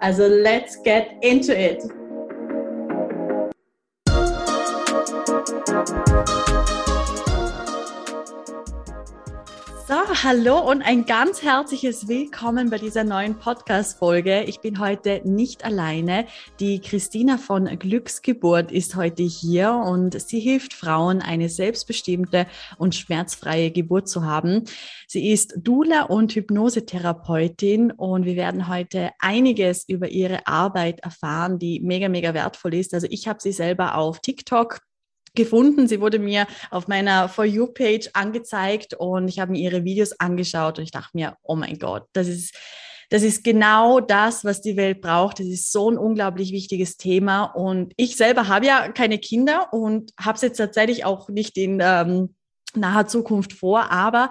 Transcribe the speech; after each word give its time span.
Also 0.00 0.28
let's 0.28 0.76
get 0.76 1.16
into 1.22 1.58
it! 1.58 1.82
Hallo 10.24 10.58
und 10.58 10.82
ein 10.82 11.06
ganz 11.06 11.42
herzliches 11.42 12.08
Willkommen 12.08 12.70
bei 12.70 12.78
dieser 12.78 13.04
neuen 13.04 13.38
Podcast-Folge. 13.38 14.42
Ich 14.44 14.58
bin 14.58 14.80
heute 14.80 15.20
nicht 15.24 15.64
alleine. 15.64 16.26
Die 16.58 16.80
Christina 16.80 17.38
von 17.38 17.66
Glücksgeburt 17.78 18.72
ist 18.72 18.96
heute 18.96 19.22
hier 19.22 19.70
und 19.72 20.20
sie 20.20 20.40
hilft 20.40 20.74
Frauen, 20.74 21.22
eine 21.22 21.48
selbstbestimmte 21.48 22.46
und 22.78 22.96
schmerzfreie 22.96 23.70
Geburt 23.70 24.08
zu 24.08 24.24
haben. 24.24 24.64
Sie 25.06 25.30
ist 25.30 25.54
Dula 25.56 26.02
und 26.02 26.34
Hypnosetherapeutin 26.34 27.92
und 27.92 28.24
wir 28.24 28.34
werden 28.34 28.66
heute 28.66 29.10
einiges 29.20 29.88
über 29.88 30.08
ihre 30.08 30.48
Arbeit 30.48 30.98
erfahren, 31.00 31.60
die 31.60 31.78
mega, 31.78 32.08
mega 32.08 32.34
wertvoll 32.34 32.74
ist. 32.74 32.92
Also 32.92 33.06
ich 33.08 33.28
habe 33.28 33.40
sie 33.40 33.52
selber 33.52 33.96
auf 33.96 34.18
TikTok 34.20 34.80
gefunden. 35.34 35.88
Sie 35.88 36.00
wurde 36.00 36.18
mir 36.18 36.46
auf 36.70 36.88
meiner 36.88 37.28
For 37.28 37.44
You-Page 37.44 38.10
angezeigt 38.12 38.94
und 38.94 39.28
ich 39.28 39.38
habe 39.38 39.52
mir 39.52 39.60
ihre 39.60 39.84
Videos 39.84 40.18
angeschaut 40.20 40.78
und 40.78 40.84
ich 40.84 40.90
dachte 40.90 41.10
mir, 41.14 41.36
oh 41.42 41.56
mein 41.56 41.78
Gott, 41.78 42.04
das 42.12 42.28
ist, 42.28 42.54
das 43.10 43.22
ist 43.22 43.42
genau 43.42 44.00
das, 44.00 44.44
was 44.44 44.60
die 44.60 44.76
Welt 44.76 45.00
braucht. 45.00 45.40
Das 45.40 45.46
ist 45.46 45.72
so 45.72 45.90
ein 45.90 45.96
unglaublich 45.96 46.52
wichtiges 46.52 46.96
Thema. 46.96 47.44
Und 47.44 47.92
ich 47.96 48.16
selber 48.16 48.48
habe 48.48 48.66
ja 48.66 48.88
keine 48.88 49.18
Kinder 49.18 49.72
und 49.72 50.12
habe 50.20 50.36
es 50.36 50.42
jetzt 50.42 50.58
tatsächlich 50.58 51.04
auch 51.04 51.28
nicht 51.28 51.56
in 51.56 51.78
ähm, 51.82 52.34
naher 52.74 53.06
Zukunft 53.06 53.54
vor. 53.54 53.90
Aber 53.90 54.28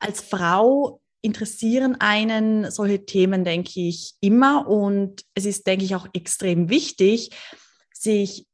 als 0.00 0.20
Frau 0.20 1.00
interessieren 1.22 1.96
einen 2.00 2.70
solche 2.70 3.04
Themen, 3.04 3.44
denke 3.44 3.80
ich, 3.80 4.14
immer. 4.20 4.68
Und 4.68 5.22
es 5.34 5.44
ist, 5.44 5.66
denke 5.66 5.84
ich, 5.84 5.94
auch 5.94 6.06
extrem 6.12 6.68
wichtig, 6.68 7.30
sich 7.92 8.46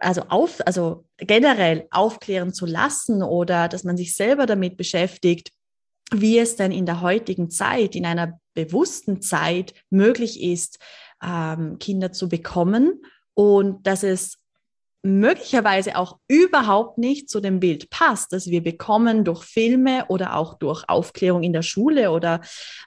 also 0.00 0.22
auf, 0.28 0.60
also 0.66 1.04
generell 1.18 1.86
aufklären 1.90 2.52
zu 2.52 2.66
lassen 2.66 3.22
oder 3.22 3.68
dass 3.68 3.84
man 3.84 3.96
sich 3.96 4.14
selber 4.14 4.46
damit 4.46 4.76
beschäftigt, 4.76 5.52
wie 6.12 6.38
es 6.38 6.56
denn 6.56 6.72
in 6.72 6.86
der 6.86 7.00
heutigen 7.00 7.50
Zeit, 7.50 7.94
in 7.94 8.06
einer 8.06 8.40
bewussten 8.54 9.22
Zeit 9.22 9.74
möglich 9.90 10.42
ist, 10.42 10.78
ähm, 11.22 11.78
Kinder 11.78 12.12
zu 12.12 12.28
bekommen 12.28 13.02
und 13.34 13.86
dass 13.86 14.02
es 14.02 14.38
möglicherweise 15.02 15.96
auch 15.96 16.18
überhaupt 16.28 16.98
nicht 16.98 17.30
zu 17.30 17.40
dem 17.40 17.60
Bild 17.60 17.88
passt, 17.90 18.32
das 18.32 18.48
wir 18.48 18.62
bekommen 18.62 19.24
durch 19.24 19.44
Filme 19.44 20.04
oder 20.08 20.36
auch 20.36 20.54
durch 20.54 20.88
Aufklärung 20.88 21.42
in 21.42 21.52
der 21.52 21.62
Schule 21.62 22.10
oder 22.10 22.42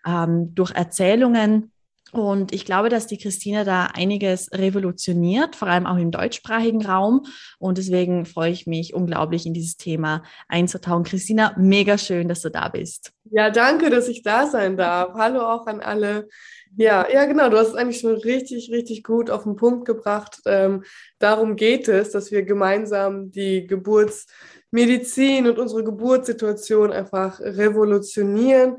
ähm, 0.05 0.53
durch 0.53 0.71
Erzählungen 0.71 1.71
und 2.14 2.53
ich 2.53 2.64
glaube, 2.64 2.89
dass 2.89 3.08
die 3.08 3.17
Christina 3.17 3.64
da 3.64 3.86
einiges 3.88 4.52
revolutioniert, 4.52 5.56
vor 5.56 5.67
allem 5.67 5.88
auch 5.88 5.97
im 5.97 6.11
deutschsprachigen 6.11 6.86
Raum. 6.86 7.25
Und 7.58 7.80
deswegen 7.80 8.28
freue 8.28 8.52
ich 8.52 8.68
mich 8.68 8.94
unglaublich, 8.94 9.47
in 9.47 9.56
dieses 9.56 9.78
Thema 9.78 10.22
einzutauchen. 10.47 11.06
Christina, 11.06 11.56
mega 11.57 11.97
schön, 11.97 12.28
dass 12.28 12.41
du 12.41 12.51
da 12.51 12.69
bist. 12.69 13.12
Ja, 13.31 13.50
danke, 13.50 13.90
dass 13.90 14.07
ich 14.07 14.22
da 14.22 14.46
sein 14.46 14.78
darf. 14.78 15.16
Hallo 15.16 15.41
auch 15.41 15.66
an 15.66 15.81
alle. 15.81 16.28
Ja, 16.75 17.07
ja, 17.12 17.25
genau. 17.25 17.50
Du 17.50 17.57
hast 17.57 17.69
es 17.69 17.75
eigentlich 17.75 18.00
schon 18.00 18.16
richtig, 18.16 18.72
richtig 18.72 19.03
gut 19.03 19.31
auf 19.31 19.44
den 19.44 19.56
Punkt 19.56 19.85
gebracht. 19.85 20.40
Ähm, 20.45 20.84
darum 21.18 21.56
geht 21.56 21.88
es, 21.88 22.12
dass 22.12 22.31
wir 22.31 22.44
gemeinsam 22.44 23.31
die 23.31 23.66
Geburtsmedizin 23.66 25.47
und 25.47 25.57
unsere 25.57 25.84
Geburtssituation 25.84 26.91
einfach 26.91 27.40
revolutionieren 27.40 28.78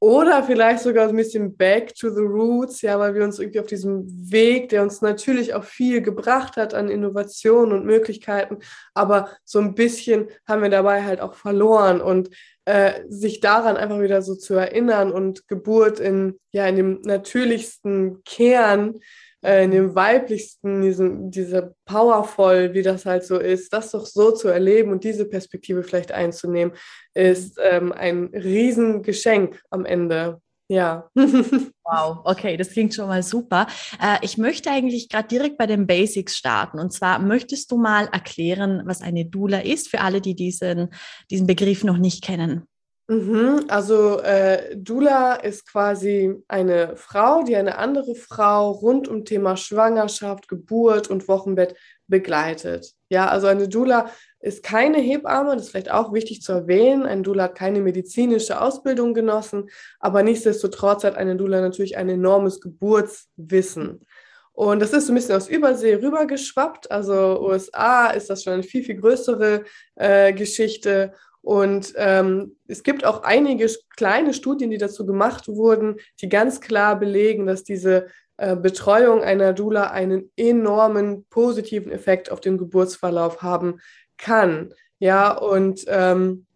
oder 0.00 0.42
vielleicht 0.42 0.82
sogar 0.82 1.08
ein 1.08 1.16
bisschen 1.16 1.56
back 1.56 1.94
to 1.94 2.08
the 2.08 2.22
roots, 2.22 2.80
ja, 2.80 2.98
weil 2.98 3.14
wir 3.14 3.22
uns 3.22 3.38
irgendwie 3.38 3.60
auf 3.60 3.66
diesem 3.66 4.04
Weg, 4.30 4.70
der 4.70 4.82
uns 4.82 5.02
natürlich 5.02 5.54
auch 5.54 5.64
viel 5.64 6.00
gebracht 6.00 6.56
hat 6.56 6.72
an 6.72 6.88
Innovationen 6.88 7.72
und 7.72 7.84
Möglichkeiten, 7.84 8.58
aber 8.94 9.30
so 9.44 9.58
ein 9.58 9.74
bisschen 9.74 10.28
haben 10.48 10.62
wir 10.62 10.70
dabei 10.70 11.04
halt 11.04 11.20
auch 11.20 11.34
verloren. 11.34 12.00
Und 12.00 12.30
äh, 12.64 13.02
sich 13.08 13.40
daran 13.40 13.76
einfach 13.76 14.00
wieder 14.00 14.22
so 14.22 14.34
zu 14.34 14.54
erinnern 14.54 15.12
und 15.12 15.48
Geburt 15.48 15.98
in, 15.98 16.38
ja, 16.52 16.66
in 16.66 16.76
dem 16.76 17.00
natürlichsten 17.02 18.22
Kern 18.24 19.00
äh, 19.42 19.64
in 19.64 19.70
dem 19.70 19.94
weiblichsten, 19.94 20.82
diesem, 20.82 21.30
dieser 21.30 21.72
powervoll, 21.84 22.74
wie 22.74 22.82
das 22.82 23.06
halt 23.06 23.24
so 23.24 23.38
ist, 23.38 23.72
das 23.72 23.92
doch 23.92 24.06
so 24.06 24.32
zu 24.32 24.48
erleben 24.48 24.92
und 24.92 25.04
diese 25.04 25.24
Perspektive 25.26 25.82
vielleicht 25.82 26.12
einzunehmen, 26.12 26.74
ist 27.14 27.58
ähm, 27.62 27.92
ein 27.92 28.26
Riesengeschenk 28.34 29.62
am 29.70 29.84
Ende. 29.84 30.40
Ja. 30.68 31.10
wow, 31.14 32.18
okay, 32.24 32.56
das 32.56 32.70
klingt 32.70 32.94
schon 32.94 33.08
mal 33.08 33.24
super. 33.24 33.66
Äh, 34.00 34.18
ich 34.22 34.38
möchte 34.38 34.70
eigentlich 34.70 35.08
gerade 35.08 35.26
direkt 35.26 35.58
bei 35.58 35.66
den 35.66 35.86
Basics 35.86 36.36
starten. 36.36 36.78
Und 36.78 36.92
zwar 36.92 37.18
möchtest 37.18 37.72
du 37.72 37.76
mal 37.76 38.08
erklären, 38.12 38.82
was 38.84 39.02
eine 39.02 39.24
Doula 39.24 39.60
ist, 39.60 39.88
für 39.88 40.00
alle, 40.00 40.20
die 40.20 40.36
diesen, 40.36 40.90
diesen 41.28 41.48
Begriff 41.48 41.82
noch 41.82 41.98
nicht 41.98 42.22
kennen. 42.22 42.68
Mhm, 43.10 43.64
also 43.66 44.20
äh, 44.20 44.76
Dula 44.76 45.34
ist 45.34 45.66
quasi 45.66 46.32
eine 46.46 46.96
Frau, 46.96 47.42
die 47.42 47.56
eine 47.56 47.76
andere 47.76 48.14
Frau 48.14 48.70
rund 48.70 49.08
um 49.08 49.24
Thema 49.24 49.56
Schwangerschaft, 49.56 50.46
Geburt 50.46 51.10
und 51.10 51.26
Wochenbett 51.26 51.74
begleitet. 52.06 52.94
Ja, 53.08 53.26
also 53.26 53.48
eine 53.48 53.66
Dula 53.66 54.12
ist 54.38 54.62
keine 54.62 54.98
Hebamme, 54.98 55.56
das 55.56 55.64
ist 55.64 55.70
vielleicht 55.70 55.90
auch 55.90 56.12
wichtig 56.12 56.42
zu 56.42 56.52
erwähnen. 56.52 57.02
Ein 57.02 57.24
Dula 57.24 57.44
hat 57.44 57.56
keine 57.56 57.80
medizinische 57.80 58.60
Ausbildung 58.60 59.12
genossen, 59.12 59.70
aber 59.98 60.22
nichtsdestotrotz 60.22 61.02
hat 61.02 61.16
eine 61.16 61.34
Dula 61.34 61.60
natürlich 61.60 61.96
ein 61.96 62.08
enormes 62.08 62.60
Geburtswissen. 62.60 64.06
Und 64.52 64.80
das 64.80 64.92
ist 64.92 65.06
so 65.06 65.12
ein 65.12 65.16
bisschen 65.16 65.34
aus 65.34 65.48
Übersee 65.48 65.96
rübergeschwappt. 65.96 66.92
Also 66.92 67.40
USA 67.42 68.10
ist 68.10 68.30
das 68.30 68.44
schon 68.44 68.52
eine 68.52 68.62
viel, 68.62 68.84
viel 68.84 69.00
größere 69.00 69.64
äh, 69.96 70.32
Geschichte. 70.32 71.12
Und 71.42 71.94
ähm, 71.96 72.56
es 72.66 72.82
gibt 72.82 73.04
auch 73.04 73.22
einige 73.22 73.68
kleine 73.96 74.34
Studien, 74.34 74.70
die 74.70 74.78
dazu 74.78 75.06
gemacht 75.06 75.48
wurden, 75.48 75.96
die 76.20 76.28
ganz 76.28 76.60
klar 76.60 76.98
belegen, 76.98 77.46
dass 77.46 77.64
diese 77.64 78.08
äh, 78.36 78.56
Betreuung 78.56 79.22
einer 79.22 79.52
Dula 79.52 79.90
einen 79.90 80.30
enormen 80.36 81.24
positiven 81.30 81.92
Effekt 81.92 82.30
auf 82.30 82.40
den 82.40 82.58
Geburtsverlauf 82.58 83.42
haben 83.42 83.80
kann. 84.18 84.74
Ja, 84.98 85.32
und 85.32 85.84
ähm, 85.88 86.46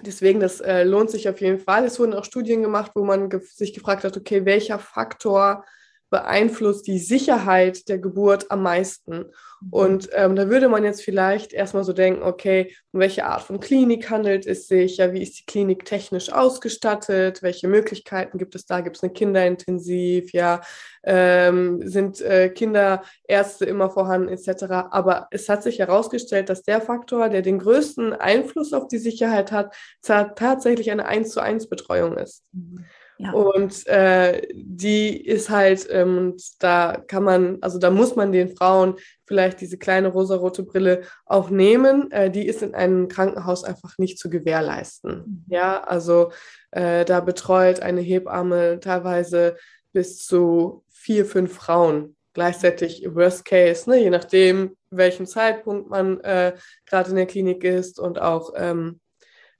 deswegen, 0.00 0.40
das 0.40 0.60
äh, 0.60 0.82
lohnt 0.82 1.10
sich 1.10 1.28
auf 1.28 1.40
jeden 1.40 1.60
Fall. 1.60 1.84
Es 1.84 2.00
wurden 2.00 2.14
auch 2.14 2.24
Studien 2.24 2.62
gemacht, 2.62 2.92
wo 2.94 3.04
man 3.04 3.28
ge 3.28 3.40
sich 3.44 3.72
gefragt 3.72 4.02
hat, 4.02 4.16
okay, 4.16 4.44
welcher 4.44 4.80
Faktor 4.80 5.64
beeinflusst 6.12 6.86
die 6.86 6.98
Sicherheit 6.98 7.88
der 7.88 7.98
Geburt 7.98 8.50
am 8.50 8.62
meisten. 8.62 9.30
Mhm. 9.62 9.68
Und 9.70 10.10
ähm, 10.12 10.36
da 10.36 10.50
würde 10.50 10.68
man 10.68 10.84
jetzt 10.84 11.02
vielleicht 11.02 11.54
erstmal 11.54 11.84
so 11.84 11.94
denken, 11.94 12.22
okay, 12.22 12.76
um 12.92 13.00
welche 13.00 13.24
Art 13.24 13.40
von 13.40 13.60
Klinik 13.60 14.10
handelt 14.10 14.46
es 14.46 14.68
sich? 14.68 14.98
Ja, 14.98 15.14
wie 15.14 15.22
ist 15.22 15.38
die 15.40 15.46
Klinik 15.46 15.86
technisch 15.86 16.30
ausgestattet? 16.30 17.42
Welche 17.42 17.66
Möglichkeiten 17.66 18.36
gibt 18.36 18.54
es 18.54 18.66
da? 18.66 18.82
Gibt 18.82 18.98
es 18.98 19.02
eine 19.02 19.14
Kinderintensiv? 19.14 20.34
Ja, 20.34 20.60
ähm, 21.02 21.80
sind 21.88 22.20
äh, 22.20 22.50
Kinderärzte 22.50 23.64
immer 23.64 23.88
vorhanden 23.88 24.28
etc. 24.28 24.64
Aber 24.90 25.28
es 25.30 25.48
hat 25.48 25.62
sich 25.62 25.78
herausgestellt, 25.78 26.50
dass 26.50 26.62
der 26.62 26.82
Faktor, 26.82 27.30
der 27.30 27.40
den 27.40 27.58
größten 27.58 28.12
Einfluss 28.12 28.74
auf 28.74 28.86
die 28.86 28.98
Sicherheit 28.98 29.50
hat, 29.50 29.74
tatsächlich 30.02 30.90
eine 30.90 31.06
1 31.06 31.30
zu 31.30 31.40
1 31.40 31.70
Betreuung 31.70 32.18
ist. 32.18 32.44
Mhm. 32.52 32.84
Ja. 33.22 33.32
Und 33.32 33.86
äh, 33.86 34.42
die 34.52 35.24
ist 35.24 35.48
halt, 35.48 35.86
ähm, 35.90 36.36
da 36.58 37.00
kann 37.06 37.22
man, 37.22 37.58
also 37.60 37.78
da 37.78 37.90
muss 37.90 38.16
man 38.16 38.32
den 38.32 38.56
Frauen 38.56 38.96
vielleicht 39.26 39.60
diese 39.60 39.78
kleine 39.78 40.08
rosarote 40.08 40.64
Brille 40.64 41.02
auch 41.24 41.48
nehmen. 41.48 42.10
Äh, 42.10 42.32
die 42.32 42.46
ist 42.46 42.62
in 42.62 42.74
einem 42.74 43.06
Krankenhaus 43.06 43.62
einfach 43.62 43.96
nicht 43.96 44.18
zu 44.18 44.28
gewährleisten. 44.28 45.12
Mhm. 45.24 45.44
Ja, 45.46 45.84
also 45.84 46.32
äh, 46.72 47.04
da 47.04 47.20
betreut 47.20 47.80
eine 47.80 48.00
Hebamme 48.00 48.80
teilweise 48.80 49.56
bis 49.92 50.18
zu 50.18 50.84
vier, 50.90 51.24
fünf 51.24 51.54
Frauen 51.54 52.16
gleichzeitig 52.32 53.06
Worst 53.14 53.44
Case, 53.44 53.88
ne, 53.88 53.98
je 53.98 54.10
nachdem, 54.10 54.76
welchen 54.90 55.26
Zeitpunkt 55.26 55.90
man 55.90 56.18
äh, 56.20 56.54
gerade 56.86 57.10
in 57.10 57.16
der 57.16 57.26
Klinik 57.26 57.62
ist 57.62 58.00
und 58.00 58.20
auch 58.20 58.54
ähm, 58.56 59.00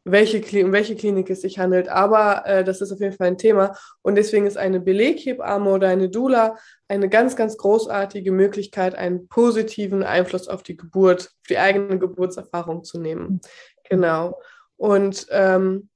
welche, 0.04 0.40
Kli 0.40 0.64
um 0.64 0.72
welche 0.72 0.96
Klinik 0.96 1.31
es 1.31 1.43
sich 1.43 1.58
handelt. 1.58 1.88
Aber 1.88 2.44
äh, 2.46 2.64
das 2.64 2.81
ist 2.81 2.93
auf 2.93 3.00
jeden 3.00 3.16
Fall 3.16 3.28
ein 3.28 3.38
Thema. 3.38 3.76
Und 4.02 4.16
deswegen 4.16 4.46
ist 4.46 4.56
eine 4.56 4.81
Beleghebamme 4.81 5.70
oder 5.70 5.88
eine 5.88 6.08
Doula 6.08 6.56
eine 6.88 7.08
ganz, 7.08 7.37
ganz 7.37 7.56
großartige 7.56 8.32
Möglichkeit, 8.32 8.94
einen 8.94 9.28
positiven 9.28 10.02
Einfluss 10.02 10.49
auf 10.49 10.62
die 10.62 10.76
Geburt, 10.76 11.26
auf 11.26 11.46
die 11.49 11.58
eigene 11.58 11.99
Geburtserfahrung 11.99 12.84
zu 12.84 13.00
nehmen. 13.00 13.40
Genau. 13.88 14.38
Und 14.76 15.26
ähm, 15.31 15.88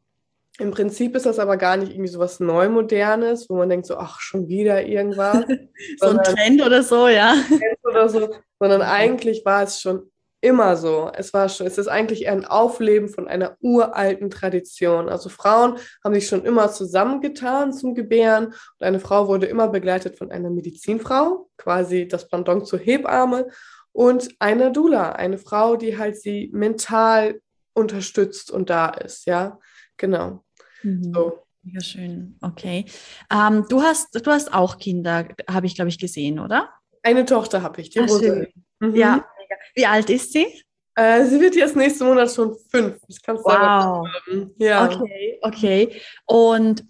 im 0.59 0.70
Prinzip 0.70 1.14
ist 1.14 1.26
das 1.26 1.38
aber 1.38 1.59
gar 1.59 1.76
nicht 1.76 1.93
irgendwie 1.93 2.09
so 2.09 2.19
was 2.19 2.41
Neumodernes, 2.41 3.50
wo 3.50 3.56
man 3.56 3.69
denkt 3.69 3.87
so, 3.87 3.99
ach, 3.99 4.20
schon 4.20 4.49
wieder 4.49 4.87
irgendwas. 4.87 5.44
so 5.99 6.06
ein 6.06 6.23
Trend 6.23 6.64
oder 6.64 6.82
so, 6.82 7.09
ja. 7.09 7.35
Oder 7.82 8.09
so, 8.09 8.31
sondern 8.59 8.81
eigentlich 8.81 9.44
war 9.44 9.64
es 9.64 9.81
schon 9.81 10.11
immer 10.46 10.76
so. 10.76 11.10
Es 11.12 11.34
war 11.34 11.48
schon, 11.48 11.66
es 11.66 11.76
ist 11.76 11.88
eigentlich 11.88 12.26
eher 12.26 12.32
ein 12.32 12.44
Aufleben 12.44 13.08
von 13.08 13.26
einer 13.26 13.56
uralten 13.60 14.31
Tradition. 14.31 15.08
Also 15.08 15.28
Frauen 15.28 15.76
haben 16.04 16.14
sich 16.14 16.28
schon 16.28 16.44
immer 16.44 16.70
zusammengetan 16.70 17.72
zum 17.72 17.96
Gebären 17.96 18.46
und 18.46 18.82
eine 18.87 19.00
Frau 19.00 19.26
wurde 19.26 19.46
immer 19.46 19.66
begleitet 19.66 20.16
von 20.16 20.31
einer 20.31 20.48
Medizinfrau, 20.48 21.50
quasi 21.56 22.06
das 22.06 22.28
Pendant 22.28 22.64
zur 22.69 22.78
Hebamme 22.78 23.48
und 23.90 24.28
einer 24.38 24.70
Dula, 24.70 25.12
eine 25.12 25.38
Frau, 25.38 25.75
die 25.75 25.98
halt 25.98 26.16
sie 26.16 26.49
mental 26.52 27.40
unterstützt 27.75 28.52
und 28.52 28.70
da 28.70 28.90
ist, 28.90 29.26
ja, 29.26 29.58
genau. 29.96 30.44
Mhm. 30.84 31.12
So. 31.12 31.42
Ja, 31.64 31.81
schön. 31.81 32.38
Okay. 32.40 32.84
Ähm, 33.32 33.64
du, 33.69 33.82
hast, 33.82 34.14
du 34.14 34.31
hast 34.31 34.54
auch 34.54 34.78
Kinder, 34.78 35.26
habe 35.50 35.66
ich, 35.66 35.75
glaube 35.75 35.88
ich, 35.88 35.99
gesehen, 35.99 36.38
oder? 36.38 36.70
Eine 37.02 37.25
Tochter 37.25 37.62
habe 37.62 37.81
ich, 37.81 37.90
die 37.90 37.99
Ach, 37.99 38.08
Rose. 38.08 38.46
Mhm. 38.78 38.94
Ja, 38.94 39.26
wie 39.75 39.87
alt 39.87 40.10
ist 40.10 40.32
sie? 40.32 40.46
Äh, 40.94 41.25
sie 41.26 41.40
wird 41.40 41.54
jetzt 41.54 41.76
nächsten 41.76 42.06
Monat 42.06 42.32
schon 42.32 42.56
fünf. 42.70 42.96
Ich 43.08 43.22
kann 43.22 43.37
wow. 43.37 44.06
sagen. 44.25 44.50
Ja. 44.58 44.87
Okay, 44.87 45.38
okay. 45.43 46.00
Und 46.25 46.84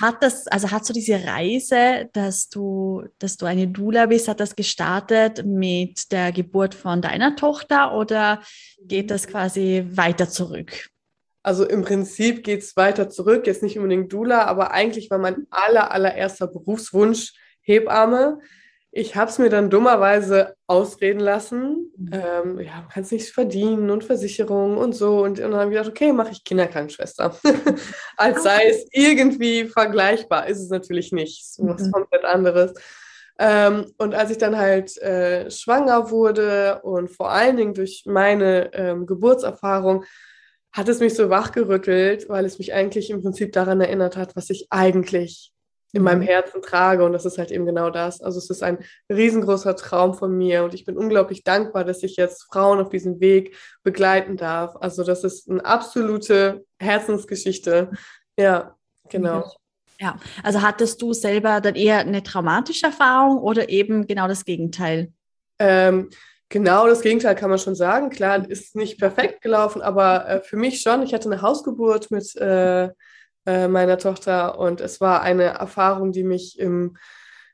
hat 0.00 0.22
das, 0.22 0.46
also 0.48 0.70
hat 0.70 0.84
so 0.84 0.92
diese 0.92 1.24
Reise, 1.24 2.08
dass 2.12 2.48
du, 2.48 3.04
dass 3.18 3.36
du 3.36 3.46
eine 3.46 3.68
Dula 3.68 4.06
bist, 4.06 4.28
hat 4.28 4.40
das 4.40 4.56
gestartet 4.56 5.44
mit 5.44 6.10
der 6.10 6.32
Geburt 6.32 6.74
von 6.74 7.00
deiner 7.00 7.36
Tochter 7.36 7.94
oder 7.94 8.42
geht 8.82 9.10
das 9.10 9.26
quasi 9.26 9.86
weiter 9.90 10.28
zurück? 10.28 10.88
Also 11.42 11.66
im 11.66 11.82
Prinzip 11.82 12.42
geht 12.42 12.62
es 12.62 12.76
weiter 12.76 13.10
zurück, 13.10 13.46
jetzt 13.46 13.62
nicht 13.62 13.76
unbedingt 13.76 14.12
Dula, 14.12 14.46
aber 14.46 14.70
eigentlich 14.70 15.10
war 15.10 15.18
mein 15.18 15.46
aller, 15.50 15.90
allererster 15.90 16.46
Berufswunsch 16.46 17.34
Hebamme. 17.60 18.40
Ich 18.96 19.16
habe 19.16 19.28
es 19.28 19.38
mir 19.38 19.48
dann 19.50 19.70
dummerweise 19.70 20.54
ausreden 20.68 21.18
lassen. 21.18 21.90
Mhm. 21.96 22.10
Ähm, 22.12 22.60
ja, 22.60 22.76
man 22.76 22.88
kann 22.88 23.02
es 23.02 23.10
nicht 23.10 23.28
verdienen 23.32 23.90
und 23.90 24.04
Versicherungen 24.04 24.78
und 24.78 24.94
so. 24.94 25.24
Und, 25.24 25.40
und 25.40 25.50
dann 25.50 25.56
habe 25.56 25.70
ich 25.70 25.76
gedacht, 25.76 25.90
okay, 25.90 26.12
mache 26.12 26.30
ich 26.30 26.44
Kinderkrankenschwester. 26.44 27.36
Als 28.16 28.44
sei 28.44 28.68
es 28.68 28.86
irgendwie 28.92 29.64
vergleichbar. 29.64 30.46
Ist 30.46 30.60
es 30.60 30.70
natürlich 30.70 31.10
nicht. 31.10 31.42
Es 31.42 31.58
ist 31.58 31.58
mhm. 31.58 31.70
was 31.70 31.90
komplett 31.90 32.24
anderes. 32.24 32.74
Ähm, 33.36 33.92
und 33.98 34.14
als 34.14 34.30
ich 34.30 34.38
dann 34.38 34.56
halt 34.56 34.96
äh, 34.98 35.50
schwanger 35.50 36.12
wurde 36.12 36.80
und 36.82 37.10
vor 37.10 37.32
allen 37.32 37.56
Dingen 37.56 37.74
durch 37.74 38.04
meine 38.06 38.72
ähm, 38.74 39.06
Geburtserfahrung 39.06 40.04
hat 40.70 40.88
es 40.88 41.00
mich 41.00 41.14
so 41.14 41.30
wachgerüttelt, 41.30 42.28
weil 42.28 42.44
es 42.44 42.58
mich 42.58 42.74
eigentlich 42.74 43.10
im 43.10 43.22
Prinzip 43.22 43.52
daran 43.52 43.80
erinnert 43.80 44.16
hat, 44.16 44.36
was 44.36 44.50
ich 44.50 44.68
eigentlich 44.70 45.53
in 45.94 46.02
meinem 46.02 46.20
mhm. 46.20 46.26
Herzen 46.26 46.60
trage. 46.60 47.04
Und 47.04 47.12
das 47.12 47.24
ist 47.24 47.38
halt 47.38 47.50
eben 47.50 47.64
genau 47.64 47.90
das. 47.90 48.20
Also 48.20 48.38
es 48.38 48.50
ist 48.50 48.62
ein 48.62 48.78
riesengroßer 49.10 49.76
Traum 49.76 50.14
von 50.14 50.36
mir 50.36 50.64
und 50.64 50.74
ich 50.74 50.84
bin 50.84 50.98
unglaublich 50.98 51.44
dankbar, 51.44 51.84
dass 51.84 52.02
ich 52.02 52.16
jetzt 52.16 52.44
Frauen 52.44 52.80
auf 52.80 52.90
diesem 52.90 53.20
Weg 53.20 53.56
begleiten 53.82 54.36
darf. 54.36 54.76
Also 54.80 55.04
das 55.04 55.24
ist 55.24 55.48
eine 55.48 55.64
absolute 55.64 56.64
Herzensgeschichte. 56.78 57.92
Ja, 58.38 58.74
genau. 59.08 59.50
Ja, 60.00 60.16
also 60.42 60.60
hattest 60.62 61.00
du 61.00 61.12
selber 61.12 61.60
dann 61.60 61.76
eher 61.76 62.00
eine 62.00 62.22
traumatische 62.22 62.86
Erfahrung 62.86 63.38
oder 63.38 63.68
eben 63.68 64.06
genau 64.06 64.26
das 64.26 64.44
Gegenteil? 64.44 65.12
Ähm, 65.58 66.10
Genau 66.50 66.86
das 66.86 67.00
Gegenteil 67.00 67.34
kann 67.34 67.50
man 67.50 67.58
schon 67.58 67.74
sagen. 67.74 68.10
Klar, 68.10 68.48
ist 68.48 68.76
nicht 68.76 69.00
perfekt 69.00 69.40
gelaufen, 69.40 69.82
aber 69.82 70.28
äh, 70.28 70.40
für 70.40 70.56
mich 70.56 70.80
schon. 70.82 71.02
Ich 71.02 71.12
hatte 71.12 71.28
eine 71.28 71.42
Hausgeburt 71.42 72.12
mit 72.12 72.36
äh, 72.36 72.90
äh, 73.46 73.68
meiner 73.68 73.98
Tochter 73.98 74.58
und 74.58 74.80
es 74.80 75.00
war 75.00 75.22
eine 75.22 75.44
Erfahrung, 75.44 76.12
die 76.12 76.24
mich 76.24 76.58
im, 76.58 76.96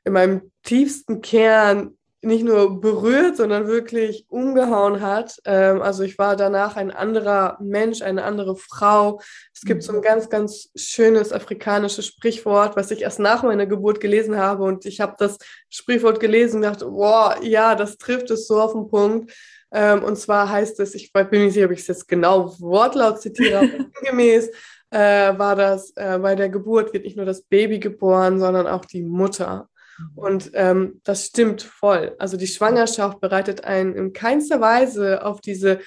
in 0.03 0.13
meinem 0.13 0.51
tiefsten 0.63 1.21
Kern 1.21 1.97
nicht 2.23 2.43
nur 2.43 2.79
berührt, 2.79 3.37
sondern 3.37 3.67
wirklich 3.67 4.25
umgehauen 4.29 5.01
hat. 5.01 5.39
Ähm, 5.45 5.81
also 5.81 6.03
ich 6.03 6.19
war 6.19 6.35
danach 6.35 6.75
ein 6.75 6.91
anderer 6.91 7.57
Mensch, 7.59 8.03
eine 8.03 8.23
andere 8.23 8.55
Frau. 8.55 9.19
Es 9.53 9.61
gibt 9.61 9.81
so 9.81 9.91
ein 9.91 9.99
mhm. 9.99 10.03
ganz, 10.03 10.29
ganz 10.29 10.69
schönes 10.75 11.33
afrikanisches 11.33 12.05
Sprichwort, 12.05 12.75
was 12.75 12.91
ich 12.91 13.01
erst 13.01 13.19
nach 13.19 13.41
meiner 13.41 13.65
Geburt 13.65 13.99
gelesen 13.99 14.37
habe. 14.37 14.63
Und 14.63 14.85
ich 14.85 15.01
habe 15.01 15.15
das 15.17 15.37
Sprichwort 15.69 16.19
gelesen 16.19 16.57
und 16.57 16.63
dachte, 16.63 16.91
wow, 16.91 17.35
ja, 17.41 17.73
das 17.73 17.97
trifft 17.97 18.29
es 18.29 18.45
so 18.45 18.61
auf 18.61 18.73
den 18.73 18.87
Punkt. 18.87 19.33
Ähm, 19.73 20.03
und 20.03 20.17
zwar 20.17 20.49
heißt 20.49 20.79
es, 20.79 20.93
ich 20.93 21.11
bin 21.11 21.27
nicht 21.31 21.53
sicher, 21.53 21.65
ob 21.65 21.71
ich 21.71 21.79
es 21.79 21.87
jetzt 21.87 22.07
genau 22.07 22.53
Wortlaut 22.59 23.21
zitiere, 23.21 23.59
aber 23.59 23.67
gemäß 24.07 24.51
äh, 24.91 25.37
war 25.37 25.55
das, 25.55 25.91
äh, 25.95 26.19
bei 26.19 26.35
der 26.35 26.49
Geburt 26.49 26.93
wird 26.93 27.05
nicht 27.05 27.17
nur 27.17 27.25
das 27.25 27.41
Baby 27.43 27.79
geboren, 27.79 28.39
sondern 28.39 28.67
auch 28.67 28.85
die 28.85 29.01
Mutter. 29.01 29.69
Mhm. 29.97 30.17
Und 30.17 30.51
ähm, 30.53 31.01
das 31.03 31.25
stimmt 31.25 31.61
voll. 31.61 32.15
Also 32.19 32.37
die 32.37 32.47
Schwangerschaft 32.47 33.19
bereitet 33.19 33.63
einen 33.63 33.95
in 33.95 34.13
keinster 34.13 34.61
Weise 34.61 35.25
auf 35.25 35.41
diese 35.41 35.79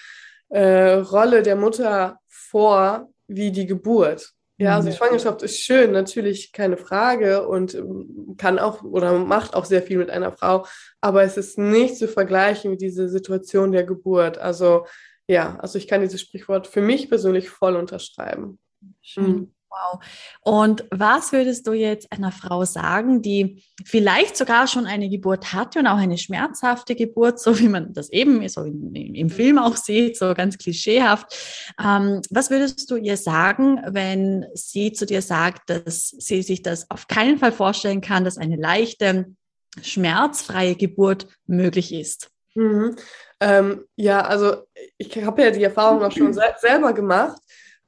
äh, 0.48 0.94
Rolle 0.94 1.42
der 1.42 1.56
Mutter 1.56 2.18
vor 2.28 3.08
wie 3.28 3.52
die 3.52 3.66
Geburt. 3.66 4.32
Ja, 4.56 4.76
also 4.76 4.88
die 4.88 4.94
mhm. 4.94 4.98
Schwangerschaft 4.98 5.42
ist 5.42 5.58
schön, 5.58 5.90
natürlich 5.90 6.52
keine 6.52 6.76
Frage 6.76 7.46
und 7.46 7.74
ähm, 7.74 8.36
kann 8.38 8.58
auch 8.58 8.84
oder 8.84 9.12
macht 9.18 9.54
auch 9.54 9.64
sehr 9.64 9.82
viel 9.82 9.98
mit 9.98 10.10
einer 10.10 10.30
Frau, 10.30 10.64
aber 11.00 11.24
es 11.24 11.36
ist 11.36 11.58
nicht 11.58 11.96
zu 11.96 12.06
vergleichen 12.06 12.70
mit 12.70 12.80
dieser 12.80 13.08
Situation 13.08 13.72
der 13.72 13.82
Geburt. 13.82 14.38
Also 14.38 14.86
ja, 15.26 15.58
also 15.58 15.76
ich 15.76 15.88
kann 15.88 16.02
dieses 16.02 16.20
Sprichwort 16.20 16.68
für 16.68 16.82
mich 16.82 17.08
persönlich 17.08 17.50
voll 17.50 17.74
unterschreiben. 17.74 18.60
Schön. 19.04 19.24
Mhm. 19.24 19.50
Wow. 19.68 20.00
Und 20.42 20.84
was 20.90 21.32
würdest 21.32 21.66
du 21.66 21.72
jetzt 21.72 22.12
einer 22.12 22.30
Frau 22.30 22.64
sagen, 22.64 23.22
die 23.22 23.64
vielleicht 23.84 24.36
sogar 24.36 24.68
schon 24.68 24.86
eine 24.86 25.08
Geburt 25.08 25.52
hatte 25.52 25.80
und 25.80 25.88
auch 25.88 25.96
eine 25.96 26.16
schmerzhafte 26.16 26.94
Geburt, 26.94 27.40
so 27.40 27.58
wie 27.58 27.68
man 27.68 27.92
das 27.92 28.08
eben 28.10 28.48
so 28.48 28.62
im, 28.62 28.94
im 28.94 29.30
Film 29.30 29.58
auch 29.58 29.76
sieht, 29.76 30.16
so 30.16 30.32
ganz 30.34 30.58
klischeehaft. 30.58 31.74
Ähm, 31.82 32.22
was 32.30 32.50
würdest 32.50 32.88
du 32.88 32.96
ihr 32.96 33.16
sagen, 33.16 33.80
wenn 33.88 34.46
sie 34.54 34.92
zu 34.92 35.06
dir 35.06 35.22
sagt, 35.22 35.70
dass 35.70 36.10
sie 36.10 36.42
sich 36.42 36.62
das 36.62 36.88
auf 36.88 37.08
keinen 37.08 37.38
Fall 37.38 37.52
vorstellen 37.52 38.00
kann, 38.00 38.24
dass 38.24 38.38
eine 38.38 38.56
leichte, 38.56 39.34
schmerzfreie 39.82 40.76
Geburt 40.76 41.26
möglich 41.46 41.92
ist? 41.92 42.30
Mhm. 42.54 42.94
Ähm, 43.40 43.84
ja, 43.96 44.20
also 44.20 44.58
ich 44.99 45.16
habe 45.25 45.42
ja 45.42 45.50
die 45.50 45.64
Erfahrung 45.64 46.04
auch 46.04 46.12
schon 46.12 46.32
se 46.32 46.42
selber 46.61 46.92
gemacht. 46.92 47.40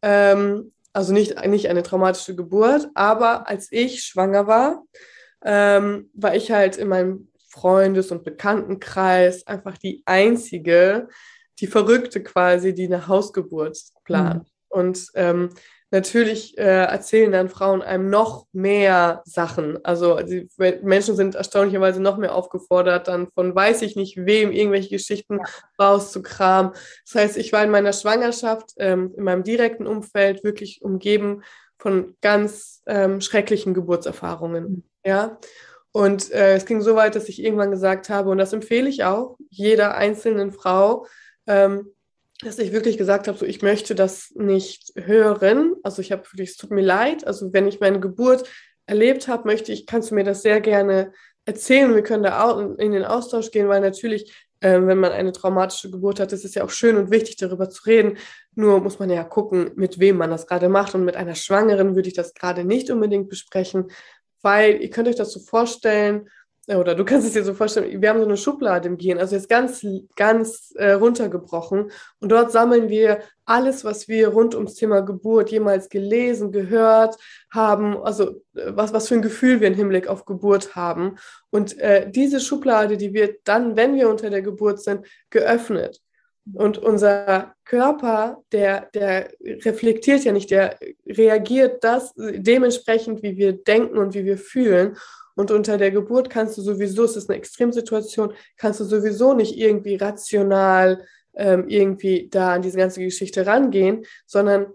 Ähm, 0.03 0.73
also 0.97 1.13
nicht, 1.13 1.39
nicht 1.47 1.69
eine 1.69 1.83
traumatische 1.83 2.35
Geburt, 2.35 2.89
aber 2.95 3.47
als 3.47 3.71
ich 3.71 4.03
schwanger 4.03 4.47
war, 4.47 4.83
ähm, 5.45 6.09
war 6.15 6.35
ich 6.35 6.51
halt 6.51 6.79
in 6.79 6.89
meinem 6.89 7.29
Freundes- 7.51 8.11
und 8.11 8.25
Bekanntenkreis 8.25 9.47
einfach 9.47 9.77
die 9.77 10.03
einzige, 10.07 11.09
die 11.61 11.67
Verrückte 11.67 12.23
quasi, 12.23 12.75
die 12.75 12.87
eine 12.87 13.09
Hausgeburt 13.09 13.79
plant. 14.05 14.45
Mhm. 14.45 14.51
Und 14.71 15.07
ähm, 15.17 15.51
natürlich 15.91 16.59
äh, 16.59 16.85
erzählen 16.85 17.33
dann 17.33 17.49
Frauen 17.49 17.83
einem 17.83 18.11
noch 18.11 18.47
mehr 18.53 19.23
Sachen. 19.25 19.85
Also 19.85 20.17
die 20.21 20.49
Menschen 20.83 21.17
sind 21.17 21.35
erstaunlicherweise 21.35 22.01
noch 22.01 22.17
mehr 22.17 22.35
aufgefordert, 22.35 23.09
dann 23.09 23.29
von 23.35 23.55
weiß 23.55 23.83
ich 23.83 23.97
nicht 23.97 24.17
wem 24.27 24.53
irgendwelche 24.53 24.91
Geschichten 24.91 25.39
ja. 25.39 25.45
rauszukramen. 25.81 26.73
Das 27.05 27.15
heißt, 27.15 27.37
ich 27.37 27.53
war 27.53 27.63
in 27.63 27.71
meiner 27.71 27.93
Schwangerschaft, 27.93 28.73
ähm, 28.79 29.15
in 29.17 29.25
meinem 29.25 29.45
direkten 29.45 29.87
Umfeld 29.87 30.45
wirklich 30.45 30.83
umgeben 30.83 31.43
von 31.79 32.17
ganz 32.21 32.83
ähm, 32.87 33.21
schrecklichen 33.21 33.75
Geburtserfahrungen. 33.75 34.65
Mhm. 34.65 34.83
Ja. 35.05 35.39
Und 35.93 36.31
äh, 36.33 36.57
es 36.57 36.67
ging 36.67 36.83
so 36.83 36.95
weit, 36.95 37.15
dass 37.15 37.29
ich 37.29 37.43
irgendwann 37.43 37.71
gesagt 37.71 38.11
habe, 38.11 38.29
und 38.29 38.39
das 38.39 38.53
empfehle 38.53 38.89
ich 38.89 39.05
auch 39.05 39.39
jeder 39.49 39.97
einzelnen 39.97 40.53
Frau, 40.53 41.07
ähm, 41.47 41.93
dass 42.43 42.59
ich 42.59 42.73
wirklich 42.73 42.99
gesagt 42.99 43.29
habe, 43.29 43.39
so 43.39 43.47
ich 43.47 43.63
möchte 43.63 43.95
das 43.95 44.33
nicht 44.35 44.93
hören. 44.97 45.75
Also 45.83 46.03
ich 46.03 46.13
habe 46.13 46.25
wirklich, 46.25 46.51
es 46.51 46.57
tut 46.57 46.71
mir 46.71 46.83
leid. 46.83 47.27
Also 47.27 47.53
wenn 47.53 47.67
ich 47.67 47.81
meine 47.81 48.01
Geburt 48.01 48.49
erlebt 48.87 49.29
habe, 49.29 49.49
möchte 49.49 49.73
ich, 49.73 49.87
kannst 49.87 50.11
du 50.11 50.15
mir 50.15 50.25
das 50.25 50.43
sehr 50.43 50.61
gerne 50.61 51.13
erzählen. 51.45 51.95
Wir 51.95 52.03
können 52.03 52.23
da 52.23 52.45
auch 52.45 52.59
in 52.79 52.93
den 52.93 53.05
Austausch 53.05 53.51
gehen, 53.51 53.69
weil 53.69 53.81
natürlich, 53.81 54.33
äh, 54.61 54.81
wenn 54.81 54.99
man 54.99 55.13
eine 55.13 55.33
traumatische 55.33 55.91
Geburt 55.91 56.21
hat, 56.21 56.33
ist 56.33 56.45
es 56.45 56.55
ja 56.55 56.65
auch 56.65 56.71
schön 56.71 56.97
und 56.97 57.11
wichtig, 57.11 57.37
darüber 57.37 57.71
zu 57.71 57.85
reden. 57.85 58.19
Nur 58.55 58.81
muss 58.81 58.99
man 58.99 59.11
ja 59.11 59.25
gucken, 59.25 59.71
mit 59.77 59.99
wem 59.99 60.17
man 60.19 60.31
das 60.31 60.47
gerade 60.47 60.69
macht. 60.69 60.95
Und 60.95 61.05
mit 61.05 61.17
einer 61.17 61.35
Schwangeren 61.35 61.95
würde 61.95 62.09
ich 62.09 62.15
das 62.15 62.35
gerade 62.35 62.65
nicht 62.65 62.91
unbedingt 62.91 63.29
besprechen, 63.29 63.91
weil 64.43 64.83
ihr 64.83 64.91
könnt 64.91 65.09
euch 65.09 65.17
das 65.17 65.33
so 65.33 65.41
vorstellen, 65.41 66.29
oder 66.69 66.97
du 66.97 67.05
kannst 67.05 67.27
es 67.27 67.33
dir 67.33 67.45
so 67.45 67.55
vorstellen, 67.55 68.01
wir 68.03 68.09
haben 68.09 68.19
so 68.19 68.27
eine 68.27 68.37
Schublade 68.37 68.89
im 68.89 68.99
Gehirn, 68.99 69.19
also 69.19 69.37
jetzt 69.37 69.49
ganz, 69.49 69.87
ganz 70.17 70.73
äh, 70.77 70.93
runtergebrochen. 70.93 71.93
Und 72.19 72.33
dort 72.33 72.51
sammeln 72.51 72.89
wir 72.89 73.21
alles, 73.45 73.85
was 73.85 74.09
wir 74.09 74.29
rund 74.29 74.57
ums 74.57 74.75
Thema 74.75 75.03
Geburt 75.03 75.51
jemals 75.51 75.89
gelesen, 75.89 76.51
gehört 76.51 77.17
haben, 77.53 77.97
also 77.97 78.43
äh, 78.55 78.73
was, 78.75 78.93
was 78.93 79.07
für 79.07 79.15
ein 79.15 79.23
Gefühl 79.23 79.61
wir 79.61 79.69
im 79.69 79.75
Hinblick 79.75 80.09
auf 80.09 80.25
Geburt 80.25 80.75
haben. 80.75 81.17
Und 81.51 81.79
äh, 81.79 82.11
diese 82.11 82.41
Schublade, 82.41 82.97
die 82.97 83.15
wird 83.15 83.41
dann, 83.45 83.77
wenn 83.77 83.95
wir 83.95 84.09
unter 84.09 84.29
der 84.29 84.43
Geburt 84.43 84.83
sind, 84.83 85.07
geöffnet. 85.31 86.01
Und 86.53 86.79
unser 86.79 87.55
Körper, 87.65 88.43
der, 88.53 88.89
der 88.95 89.31
reflektiert 89.41 90.25
ja 90.25 90.33
nicht, 90.33 90.51
der 90.51 90.79
reagiert 91.05 91.83
das 91.83 92.13
dementsprechend, 92.17 93.23
wie 93.23 93.37
wir 93.37 93.53
denken 93.53 93.99
und 93.99 94.15
wie 94.15 94.25
wir 94.25 94.39
fühlen. 94.39 94.97
Und 95.37 95.51
unter 95.51 95.79
der 95.79 95.93
Geburt 95.93 96.31
kannst 96.31 96.59
du 96.59 96.63
sowieso, 96.63 97.05
es 97.05 97.15
ist 97.15 97.29
eine 97.29 97.39
Extremsituation, 97.39 98.33
kannst 98.57 98.81
du 98.81 98.85
sowieso 98.85 99.35
nicht 99.35 99.57
irgendwie 99.57 99.95
rational 99.97 101.07
ähm, 101.35 101.69
irgendwie 101.69 102.29
da 102.31 102.55
an 102.55 102.63
diese 102.63 102.79
ganze 102.79 103.01
Geschichte 103.01 103.47
rangehen, 103.47 104.05
sondern 104.25 104.67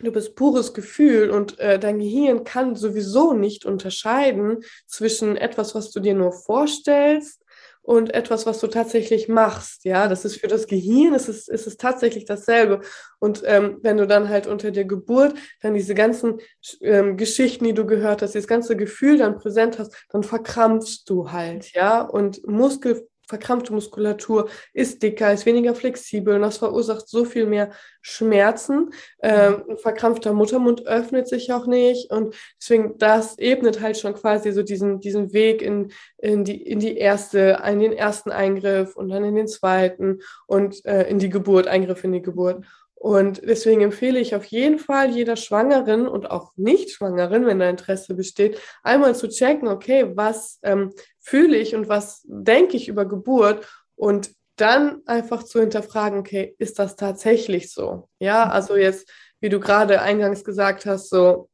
du 0.00 0.10
bist 0.10 0.34
pures 0.34 0.72
Gefühl 0.72 1.30
und 1.30 1.58
äh, 1.58 1.78
dein 1.78 1.98
Gehirn 1.98 2.44
kann 2.44 2.74
sowieso 2.74 3.34
nicht 3.34 3.66
unterscheiden 3.66 4.64
zwischen 4.86 5.36
etwas, 5.36 5.74
was 5.74 5.90
du 5.90 6.00
dir 6.00 6.14
nur 6.14 6.32
vorstellst 6.32 7.39
und 7.82 8.14
etwas, 8.14 8.46
was 8.46 8.60
du 8.60 8.66
tatsächlich 8.66 9.28
machst. 9.28 9.84
Ja, 9.84 10.08
das 10.08 10.24
ist 10.24 10.40
für 10.40 10.48
das 10.48 10.66
Gehirn, 10.66 11.14
es 11.14 11.28
ist, 11.28 11.48
es 11.48 11.66
ist 11.66 11.80
tatsächlich 11.80 12.24
dasselbe. 12.24 12.80
Und 13.18 13.42
ähm, 13.44 13.78
wenn 13.82 13.96
du 13.96 14.06
dann 14.06 14.28
halt 14.28 14.46
unter 14.46 14.70
der 14.70 14.84
Geburt 14.84 15.34
dann 15.60 15.74
diese 15.74 15.94
ganzen 15.94 16.38
ähm, 16.80 17.16
Geschichten, 17.16 17.64
die 17.64 17.74
du 17.74 17.86
gehört 17.86 18.22
hast, 18.22 18.34
dieses 18.34 18.48
ganze 18.48 18.76
Gefühl 18.76 19.18
dann 19.18 19.36
präsent 19.36 19.78
hast, 19.78 19.94
dann 20.10 20.22
verkrampfst 20.22 21.04
du 21.06 21.32
halt, 21.32 21.72
ja. 21.72 22.02
Und 22.02 22.46
Muskel 22.46 23.08
verkrampfte 23.30 23.72
Muskulatur 23.72 24.48
ist 24.74 25.02
dicker, 25.02 25.32
ist 25.32 25.46
weniger 25.46 25.74
flexibel 25.74 26.34
und 26.34 26.42
das 26.42 26.58
verursacht 26.58 27.08
so 27.08 27.24
viel 27.24 27.46
mehr 27.46 27.70
Schmerzen. 28.02 28.90
Ähm, 29.22 29.62
ein 29.70 29.78
verkrampfter 29.78 30.32
Muttermund 30.32 30.86
öffnet 30.86 31.28
sich 31.28 31.52
auch 31.52 31.66
nicht 31.66 32.10
und 32.10 32.34
deswegen 32.60 32.98
das 32.98 33.38
ebnet 33.38 33.80
halt 33.80 33.96
schon 33.98 34.14
quasi 34.14 34.52
so 34.52 34.62
diesen, 34.62 35.00
diesen 35.00 35.32
Weg 35.32 35.62
in, 35.62 35.92
in, 36.18 36.44
die, 36.44 36.60
in 36.60 36.80
die 36.80 36.96
erste, 36.96 37.62
in 37.66 37.78
den 37.78 37.92
ersten 37.92 38.30
Eingriff 38.30 38.96
und 38.96 39.08
dann 39.08 39.24
in 39.24 39.36
den 39.36 39.48
zweiten 39.48 40.18
und 40.46 40.84
äh, 40.84 41.08
in 41.08 41.18
die 41.18 41.30
Geburt, 41.30 41.68
Eingriff 41.68 42.02
in 42.04 42.12
die 42.12 42.22
Geburt. 42.22 42.64
Und 43.02 43.40
deswegen 43.42 43.80
empfehle 43.80 44.20
ich 44.20 44.34
auf 44.34 44.44
jeden 44.44 44.78
Fall 44.78 45.08
jeder 45.08 45.36
Schwangeren 45.36 46.06
und 46.06 46.30
auch 46.30 46.52
Nicht-Schwangeren, 46.56 47.46
wenn 47.46 47.58
da 47.58 47.70
Interesse 47.70 48.12
besteht, 48.12 48.60
einmal 48.82 49.14
zu 49.14 49.26
checken, 49.30 49.68
okay, 49.68 50.12
was 50.16 50.58
ähm, 50.62 50.92
fühle 51.18 51.56
ich 51.56 51.74
und 51.74 51.88
was 51.88 52.20
denke 52.26 52.76
ich 52.76 52.88
über 52.88 53.06
Geburt 53.06 53.66
und 53.96 54.32
dann 54.56 55.00
einfach 55.06 55.44
zu 55.44 55.60
hinterfragen, 55.60 56.18
okay, 56.18 56.54
ist 56.58 56.78
das 56.78 56.94
tatsächlich 56.94 57.72
so? 57.72 58.10
Ja, 58.18 58.50
also 58.50 58.76
jetzt, 58.76 59.10
wie 59.40 59.48
du 59.48 59.60
gerade 59.60 60.02
eingangs 60.02 60.44
gesagt 60.44 60.84
hast, 60.84 61.08
so 61.08 61.48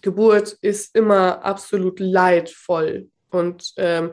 Geburt 0.00 0.56
ist 0.62 0.96
immer 0.96 1.44
absolut 1.44 2.00
leidvoll 2.00 3.10
und 3.28 3.74
ähm, 3.76 4.12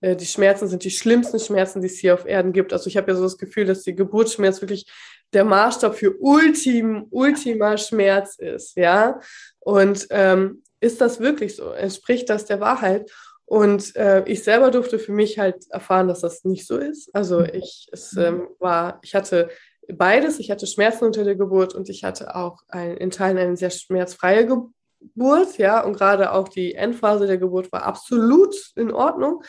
äh, 0.00 0.16
die 0.16 0.26
Schmerzen 0.26 0.66
sind 0.66 0.82
die 0.82 0.90
schlimmsten 0.90 1.38
Schmerzen, 1.38 1.80
die 1.80 1.86
es 1.86 1.98
hier 1.98 2.14
auf 2.14 2.26
Erden 2.26 2.52
gibt. 2.52 2.72
Also 2.72 2.88
ich 2.88 2.96
habe 2.96 3.10
ja 3.12 3.16
so 3.16 3.22
das 3.22 3.38
Gefühl, 3.38 3.66
dass 3.66 3.82
die 3.82 3.94
Geburtsschmerz 3.94 4.60
wirklich 4.60 4.86
der 5.32 5.44
Maßstab 5.44 5.94
für 5.94 6.16
Ultim, 6.18 7.06
Ultima 7.10 7.76
Schmerz 7.76 8.36
ist, 8.38 8.76
ja. 8.76 9.20
Und 9.60 10.06
ähm, 10.10 10.62
ist 10.80 11.00
das 11.00 11.20
wirklich 11.20 11.56
so? 11.56 11.70
Entspricht 11.70 12.30
das 12.30 12.44
der 12.44 12.60
Wahrheit? 12.60 13.10
Und 13.44 13.96
äh, 13.96 14.24
ich 14.26 14.44
selber 14.44 14.70
durfte 14.70 14.98
für 14.98 15.12
mich 15.12 15.38
halt 15.38 15.64
erfahren, 15.70 16.08
dass 16.08 16.20
das 16.20 16.44
nicht 16.44 16.66
so 16.66 16.76
ist. 16.76 17.14
Also 17.14 17.40
mhm. 17.40 17.50
ich, 17.54 17.88
es 17.92 18.16
ähm, 18.16 18.48
war, 18.58 18.98
ich 19.02 19.14
hatte 19.14 19.48
beides. 19.90 20.38
Ich 20.38 20.50
hatte 20.50 20.66
Schmerzen 20.66 21.04
unter 21.04 21.24
der 21.24 21.34
Geburt 21.34 21.74
und 21.74 21.88
ich 21.88 22.04
hatte 22.04 22.34
auch 22.34 22.62
ein, 22.68 22.96
in 22.98 23.10
Teilen 23.10 23.38
eine 23.38 23.56
sehr 23.56 23.70
schmerzfreie 23.70 24.46
Geburt, 24.46 25.56
ja. 25.58 25.82
Und 25.82 25.94
gerade 25.94 26.32
auch 26.32 26.48
die 26.48 26.74
Endphase 26.74 27.26
der 27.26 27.38
Geburt 27.38 27.72
war 27.72 27.84
absolut 27.84 28.54
in 28.76 28.92
Ordnung. 28.92 29.42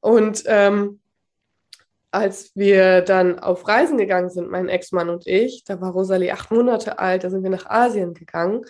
Und 0.00 0.44
ähm, 0.46 1.00
als 2.14 2.52
wir 2.54 3.00
dann 3.02 3.38
auf 3.38 3.66
Reisen 3.66 3.98
gegangen 3.98 4.30
sind, 4.30 4.50
mein 4.50 4.68
Ex-Mann 4.68 5.10
und 5.10 5.26
ich, 5.26 5.64
da 5.64 5.80
war 5.80 5.90
Rosalie 5.90 6.32
acht 6.32 6.50
Monate 6.50 6.98
alt, 6.98 7.24
da 7.24 7.30
sind 7.30 7.42
wir 7.42 7.50
nach 7.50 7.66
Asien 7.66 8.14
gegangen. 8.14 8.64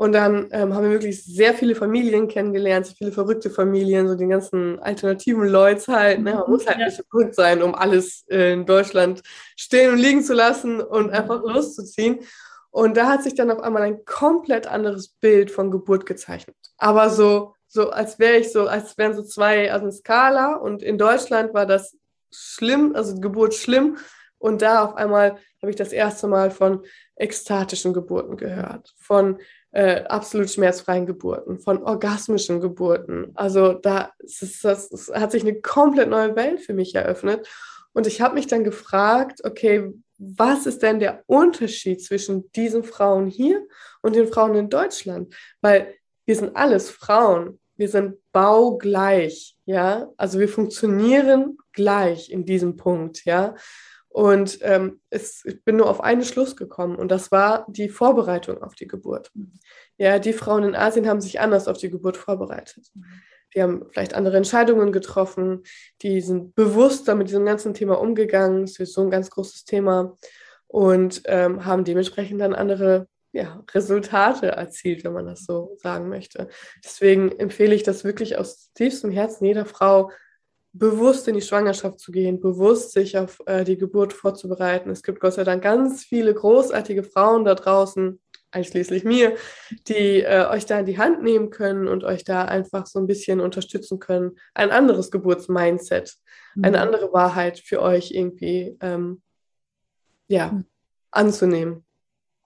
Und 0.00 0.12
dann 0.12 0.48
ähm, 0.52 0.74
haben 0.74 0.84
wir 0.84 0.92
wirklich 0.92 1.24
sehr 1.24 1.54
viele 1.54 1.74
Familien 1.74 2.28
kennengelernt, 2.28 2.86
sehr 2.86 2.94
viele 2.94 3.10
verrückte 3.10 3.50
Familien, 3.50 4.06
so 4.06 4.14
die 4.14 4.28
ganzen 4.28 4.78
alternativen 4.78 5.48
Leute 5.48 5.92
halt. 5.92 6.20
Ne? 6.20 6.34
Man 6.34 6.50
muss 6.50 6.66
halt 6.68 6.78
ja. 6.78 6.86
nicht 6.86 6.96
so 6.96 7.02
verrückt 7.10 7.34
sein, 7.34 7.62
um 7.62 7.74
alles 7.74 8.24
äh, 8.28 8.52
in 8.52 8.64
Deutschland 8.64 9.22
stehen 9.56 9.92
und 9.92 9.98
liegen 9.98 10.22
zu 10.22 10.34
lassen 10.34 10.80
und 10.80 11.10
einfach 11.10 11.42
loszuziehen. 11.42 12.20
Und 12.70 12.96
da 12.96 13.08
hat 13.08 13.24
sich 13.24 13.34
dann 13.34 13.50
auf 13.50 13.60
einmal 13.60 13.82
ein 13.82 14.04
komplett 14.04 14.68
anderes 14.68 15.08
Bild 15.08 15.50
von 15.50 15.72
Geburt 15.72 16.06
gezeichnet. 16.06 16.56
Aber 16.76 17.10
so, 17.10 17.54
so 17.66 17.90
als 17.90 18.20
wäre 18.20 18.36
ich 18.36 18.52
so, 18.52 18.68
als 18.68 18.96
wären 18.98 19.14
so 19.14 19.24
zwei, 19.24 19.72
also 19.72 19.86
eine 19.86 19.92
Skala. 19.92 20.54
Und 20.54 20.82
in 20.84 20.96
Deutschland 20.96 21.54
war 21.54 21.66
das 21.66 21.96
schlimm, 22.30 22.94
also 22.94 23.18
Geburt 23.20 23.54
schlimm. 23.54 23.98
Und 24.38 24.62
da 24.62 24.84
auf 24.84 24.94
einmal 24.94 25.38
habe 25.60 25.70
ich 25.70 25.76
das 25.76 25.92
erste 25.92 26.28
Mal 26.28 26.50
von 26.50 26.84
ekstatischen 27.16 27.92
Geburten 27.92 28.36
gehört, 28.36 28.94
von 28.96 29.38
äh, 29.72 30.04
absolut 30.04 30.50
schmerzfreien 30.50 31.06
Geburten, 31.06 31.58
von 31.58 31.82
orgasmischen 31.82 32.60
Geburten. 32.60 33.32
Also 33.34 33.72
da 33.72 34.12
ist 34.18 34.64
das, 34.64 34.88
das 34.88 35.08
hat 35.12 35.32
sich 35.32 35.42
eine 35.42 35.60
komplett 35.60 36.08
neue 36.08 36.36
Welt 36.36 36.60
für 36.60 36.72
mich 36.72 36.94
eröffnet. 36.94 37.48
Und 37.92 38.06
ich 38.06 38.20
habe 38.20 38.34
mich 38.34 38.46
dann 38.46 38.64
gefragt, 38.64 39.40
okay, 39.44 39.92
was 40.18 40.66
ist 40.66 40.82
denn 40.82 40.98
der 40.98 41.22
Unterschied 41.26 42.02
zwischen 42.02 42.50
diesen 42.52 42.84
Frauen 42.84 43.26
hier 43.26 43.66
und 44.02 44.16
den 44.16 44.28
Frauen 44.28 44.54
in 44.54 44.70
Deutschland? 44.70 45.34
Weil 45.60 45.94
wir 46.26 46.36
sind 46.36 46.56
alles 46.56 46.90
Frauen 46.90 47.58
wir 47.78 47.88
sind 47.88 48.16
baugleich, 48.32 49.56
ja. 49.64 50.08
Also 50.16 50.38
wir 50.38 50.48
funktionieren 50.48 51.56
gleich 51.72 52.30
in 52.30 52.44
diesem 52.44 52.76
Punkt, 52.76 53.24
ja. 53.24 53.54
Und 54.08 54.58
ähm, 54.62 55.00
es, 55.10 55.44
ich 55.44 55.62
bin 55.64 55.76
nur 55.76 55.88
auf 55.88 56.00
einen 56.00 56.24
Schluss 56.24 56.56
gekommen 56.56 56.96
und 56.96 57.08
das 57.08 57.30
war 57.30 57.66
die 57.68 57.88
Vorbereitung 57.88 58.62
auf 58.62 58.74
die 58.74 58.88
Geburt. 58.88 59.30
Ja, 59.96 60.18
die 60.18 60.32
Frauen 60.32 60.64
in 60.64 60.74
Asien 60.74 61.08
haben 61.08 61.20
sich 61.20 61.40
anders 61.40 61.68
auf 61.68 61.78
die 61.78 61.90
Geburt 61.90 62.16
vorbereitet. 62.16 62.90
Die 63.54 63.62
haben 63.62 63.86
vielleicht 63.90 64.14
andere 64.14 64.36
Entscheidungen 64.36 64.92
getroffen, 64.92 65.62
die 66.02 66.20
sind 66.20 66.54
bewusster 66.54 67.14
mit 67.14 67.28
diesem 67.28 67.44
ganzen 67.44 67.74
Thema 67.74 68.00
umgegangen. 68.00 68.64
Es 68.64 68.78
ist 68.78 68.92
so 68.92 69.02
ein 69.02 69.10
ganz 69.10 69.30
großes 69.30 69.64
Thema 69.64 70.16
und 70.66 71.22
ähm, 71.26 71.64
haben 71.64 71.84
dementsprechend 71.84 72.40
dann 72.40 72.54
andere 72.54 73.06
ja, 73.38 73.64
Resultate 73.72 74.48
erzielt, 74.48 75.04
wenn 75.04 75.12
man 75.12 75.26
das 75.26 75.44
so 75.44 75.76
sagen 75.80 76.08
möchte. 76.08 76.48
Deswegen 76.84 77.30
empfehle 77.38 77.72
ich 77.72 77.84
das 77.84 78.02
wirklich 78.02 78.36
aus 78.36 78.72
tiefstem 78.74 79.12
Herzen 79.12 79.44
jeder 79.44 79.64
Frau, 79.64 80.10
bewusst 80.72 81.28
in 81.28 81.36
die 81.36 81.40
Schwangerschaft 81.40 82.00
zu 82.00 82.10
gehen, 82.10 82.40
bewusst 82.40 82.92
sich 82.92 83.16
auf 83.16 83.38
äh, 83.46 83.62
die 83.62 83.78
Geburt 83.78 84.12
vorzubereiten. 84.12 84.90
Es 84.90 85.04
gibt 85.04 85.20
Gott 85.20 85.34
sei 85.34 85.44
Dank 85.44 85.62
ganz 85.62 86.02
viele 86.02 86.34
großartige 86.34 87.04
Frauen 87.04 87.44
da 87.44 87.54
draußen, 87.54 88.20
einschließlich 88.50 89.04
mir, 89.04 89.36
die 89.86 90.22
äh, 90.22 90.46
euch 90.50 90.66
da 90.66 90.80
in 90.80 90.86
die 90.86 90.98
Hand 90.98 91.22
nehmen 91.22 91.50
können 91.50 91.86
und 91.86 92.02
euch 92.02 92.24
da 92.24 92.44
einfach 92.44 92.86
so 92.86 92.98
ein 92.98 93.06
bisschen 93.06 93.40
unterstützen 93.40 94.00
können, 94.00 94.36
ein 94.54 94.72
anderes 94.72 95.12
Geburtsmindset, 95.12 96.16
mhm. 96.56 96.64
eine 96.64 96.80
andere 96.80 97.12
Wahrheit 97.12 97.60
für 97.60 97.80
euch 97.80 98.10
irgendwie 98.10 98.76
ähm, 98.80 99.22
ja, 100.26 100.50
mhm. 100.50 100.64
anzunehmen. 101.12 101.84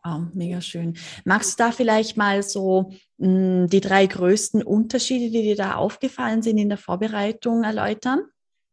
Oh, 0.04 0.22
mega 0.34 0.60
schön. 0.60 0.96
Magst 1.24 1.58
du 1.58 1.64
da 1.64 1.70
vielleicht 1.70 2.16
mal 2.16 2.42
so 2.42 2.90
mh, 3.18 3.28
hm, 3.28 3.66
die 3.68 3.80
drei 3.80 4.06
größten 4.06 4.62
Unterschiede, 4.62 5.30
die 5.30 5.42
dir 5.42 5.56
da 5.56 5.76
aufgefallen 5.76 6.42
sind 6.42 6.58
in 6.58 6.68
der 6.68 6.78
Vorbereitung, 6.78 7.62
erläutern? 7.62 8.24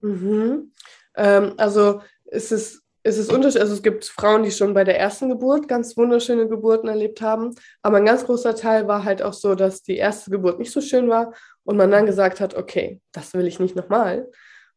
Mhm. 0.02 0.72
Ähm, 1.16 1.54
also 1.58 2.02
es 2.26 2.52
ist, 2.52 2.82
es 3.04 3.18
ist. 3.18 3.32
Also 3.32 3.74
es 3.74 3.84
gibt 3.84 4.06
Frauen, 4.06 4.44
die 4.44 4.52
schon 4.52 4.74
bei 4.74 4.84
der 4.84 5.00
ersten 5.00 5.30
Geburt 5.30 5.68
ganz 5.68 5.96
wunderschöne 5.96 6.48
Geburten 6.48 6.88
erlebt 6.88 7.22
haben. 7.22 7.54
Aber 7.82 7.98
ein 7.98 8.06
ganz 8.06 8.26
großer 8.26 8.56
Teil 8.56 8.88
war 8.88 9.04
halt 9.04 9.22
auch 9.22 9.34
so, 9.34 9.56
dass 9.56 9.84
die 9.84 9.98
erste 9.98 10.32
Geburt 10.32 10.60
nicht 10.60 10.72
so 10.72 10.82
schön 10.82 11.10
war 11.10 11.34
und 11.64 11.78
man 11.78 11.92
dann 11.92 12.06
gesagt 12.06 12.40
hat, 12.40 12.56
okay, 12.56 13.02
das 13.12 13.34
will 13.34 13.48
ich 13.48 13.60
nicht 13.60 13.76
nochmal. 13.76 14.28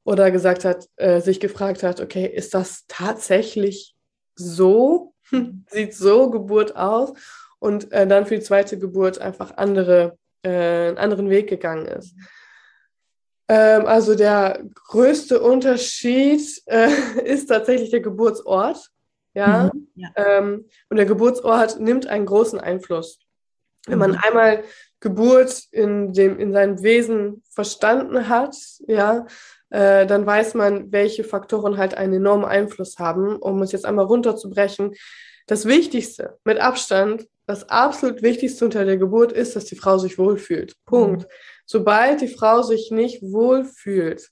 Oder 0.04 0.30
gesagt 0.30 0.64
hat, 0.64 0.86
äh, 0.96 1.20
sich 1.20 1.40
gefragt 1.40 1.82
hat, 1.82 2.00
okay, 2.00 2.26
ist 2.26 2.54
das 2.54 2.84
tatsächlich 2.88 3.94
so? 4.34 5.11
sieht 5.70 5.94
so 5.94 6.30
Geburt 6.30 6.76
aus 6.76 7.12
und 7.58 7.92
äh, 7.92 8.06
dann 8.06 8.26
für 8.26 8.36
die 8.36 8.44
zweite 8.44 8.78
Geburt 8.78 9.20
einfach 9.20 9.56
andere, 9.56 10.18
äh, 10.42 10.88
einen 10.88 10.98
anderen 10.98 11.30
Weg 11.30 11.48
gegangen 11.48 11.86
ist. 11.86 12.14
Ähm, 13.48 13.86
also 13.86 14.14
der 14.14 14.64
größte 14.88 15.40
Unterschied 15.40 16.62
äh, 16.66 16.88
ist 17.24 17.46
tatsächlich 17.46 17.90
der 17.90 18.00
Geburtsort. 18.00 18.90
Ja? 19.34 19.70
Mhm, 19.72 19.88
ja. 19.94 20.08
Ähm, 20.16 20.66
und 20.88 20.96
der 20.96 21.06
Geburtsort 21.06 21.80
nimmt 21.80 22.06
einen 22.06 22.26
großen 22.26 22.60
Einfluss. 22.60 23.18
Wenn 23.86 23.98
man 23.98 24.12
mhm. 24.12 24.18
einmal 24.22 24.64
Geburt 25.00 25.64
in, 25.72 26.12
dem, 26.12 26.38
in 26.38 26.52
seinem 26.52 26.82
Wesen 26.82 27.42
verstanden 27.50 28.28
hat, 28.28 28.56
ja, 28.86 29.26
äh, 29.72 30.06
dann 30.06 30.26
weiß 30.26 30.52
man, 30.52 30.92
welche 30.92 31.24
Faktoren 31.24 31.78
halt 31.78 31.94
einen 31.94 32.12
enormen 32.12 32.44
Einfluss 32.44 32.98
haben. 32.98 33.36
Um 33.36 33.62
es 33.62 33.72
jetzt 33.72 33.86
einmal 33.86 34.04
runterzubrechen, 34.04 34.94
das 35.46 35.64
Wichtigste 35.64 36.38
mit 36.44 36.60
Abstand, 36.60 37.26
das 37.46 37.70
absolut 37.70 38.22
Wichtigste 38.22 38.66
unter 38.66 38.84
der 38.84 38.98
Geburt 38.98 39.32
ist, 39.32 39.56
dass 39.56 39.64
die 39.64 39.76
Frau 39.76 39.96
sich 39.96 40.18
wohlfühlt. 40.18 40.76
Punkt. 40.84 41.22
Mhm. 41.22 41.26
Sobald 41.64 42.20
die 42.20 42.28
Frau 42.28 42.60
sich 42.60 42.90
nicht 42.90 43.22
wohlfühlt, 43.22 44.28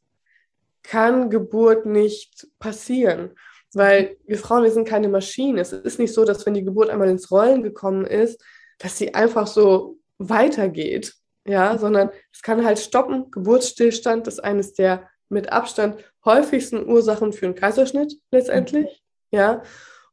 kann 0.82 1.30
Geburt 1.30 1.86
nicht 1.86 2.46
passieren. 2.58 3.30
Weil 3.72 4.18
wir 4.26 4.36
Frauen, 4.36 4.64
wir 4.64 4.70
sind 4.70 4.86
keine 4.86 5.08
Maschinen. 5.08 5.56
Es 5.56 5.72
ist 5.72 5.98
nicht 5.98 6.12
so, 6.12 6.26
dass 6.26 6.44
wenn 6.44 6.54
die 6.54 6.64
Geburt 6.64 6.90
einmal 6.90 7.08
ins 7.08 7.30
Rollen 7.30 7.62
gekommen 7.62 8.04
ist, 8.04 8.44
dass 8.78 8.98
sie 8.98 9.14
einfach 9.14 9.46
so 9.46 9.96
weitergeht, 10.18 11.14
ja, 11.46 11.78
sondern 11.78 12.10
es 12.30 12.42
kann 12.42 12.64
halt 12.64 12.78
stoppen. 12.78 13.30
Geburtsstillstand 13.30 14.26
ist 14.28 14.44
eines 14.44 14.74
der 14.74 15.09
mit 15.30 15.50
Abstand 15.52 15.96
häufigsten 16.24 16.86
Ursachen 16.86 17.32
für 17.32 17.46
einen 17.46 17.54
Kaiserschnitt 17.54 18.14
letztendlich, 18.30 19.02
mhm. 19.30 19.38
ja. 19.38 19.62